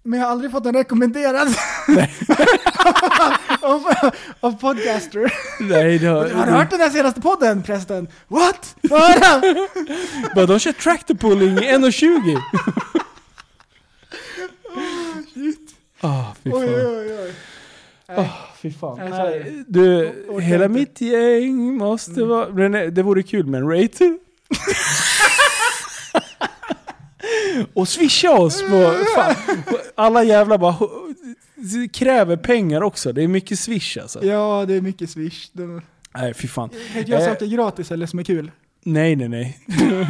[0.07, 1.49] Men jag har aldrig fått den rekommenderad
[3.61, 3.85] av,
[4.41, 5.33] av podcaster.
[5.61, 8.09] Nej, det har, Har du hört den här senaste podden prästen?
[8.29, 8.77] What?
[8.91, 9.43] Höra!
[10.35, 12.41] Bara, de kör tractor pulling i 1.20.
[16.01, 16.59] Ah, fy fan.
[16.59, 17.35] Oj, oj, oj.
[18.09, 18.31] Nej.
[18.63, 18.99] Fy fan.
[18.99, 19.11] Nej.
[19.11, 22.49] Nej, du, Orkar hela mitt gäng måste vara...
[22.49, 24.05] Men nej, det vore kul med en rate.
[27.75, 28.95] Och swisha oss på...
[29.17, 29.35] Fan,
[29.95, 30.77] alla jävla bara
[31.93, 33.13] kräver pengar också.
[33.13, 34.25] Det är mycket swish alltså.
[34.25, 35.49] Ja, det är mycket swish.
[35.53, 35.83] De,
[36.15, 36.69] Nej, fy fan.
[36.69, 37.29] kan inte göra Eh.
[37.29, 38.51] saker gratis eller som är kul.
[38.85, 39.59] Nej, nej, nej.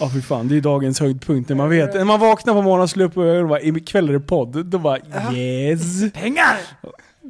[0.00, 0.48] Ja, fy fan.
[0.48, 1.48] Det är dagens höjdpunkt.
[1.48, 4.12] När man vet, när man vaknar på morgonen och slår upp ögonen och ikväll är
[4.12, 4.66] det podd.
[4.66, 4.98] Då bara
[5.34, 6.12] yes.
[6.12, 6.56] Pengar!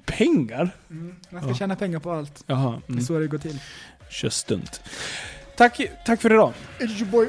[0.06, 0.70] Pengar?
[1.30, 2.44] Man ska tjäna pengar på allt.
[2.47, 2.80] Jaha.
[2.86, 3.05] Det är Mm.
[3.05, 3.59] så det går till.
[4.10, 4.80] Kör stunt.
[5.56, 6.52] Tack, tack för idag.
[6.78, 7.28] It's your boy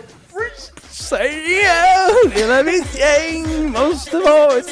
[0.92, 4.70] Säg igen, hela mitt gäng måste vara ett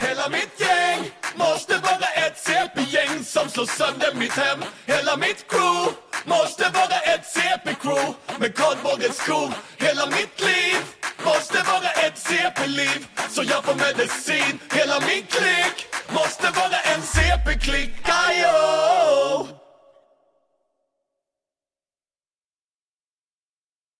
[0.00, 4.58] Hela mitt gäng måste vara ett CP-gäng som slår sönder mitt hem.
[4.86, 5.92] Hela mitt crew
[6.24, 10.76] måste vara ett CP-crew med kardborrens skor Hela mitt liv
[11.24, 14.58] måste vara ett CP-liv så jag får medicin.
[14.72, 17.92] Hela min klick måste vara en CP-klick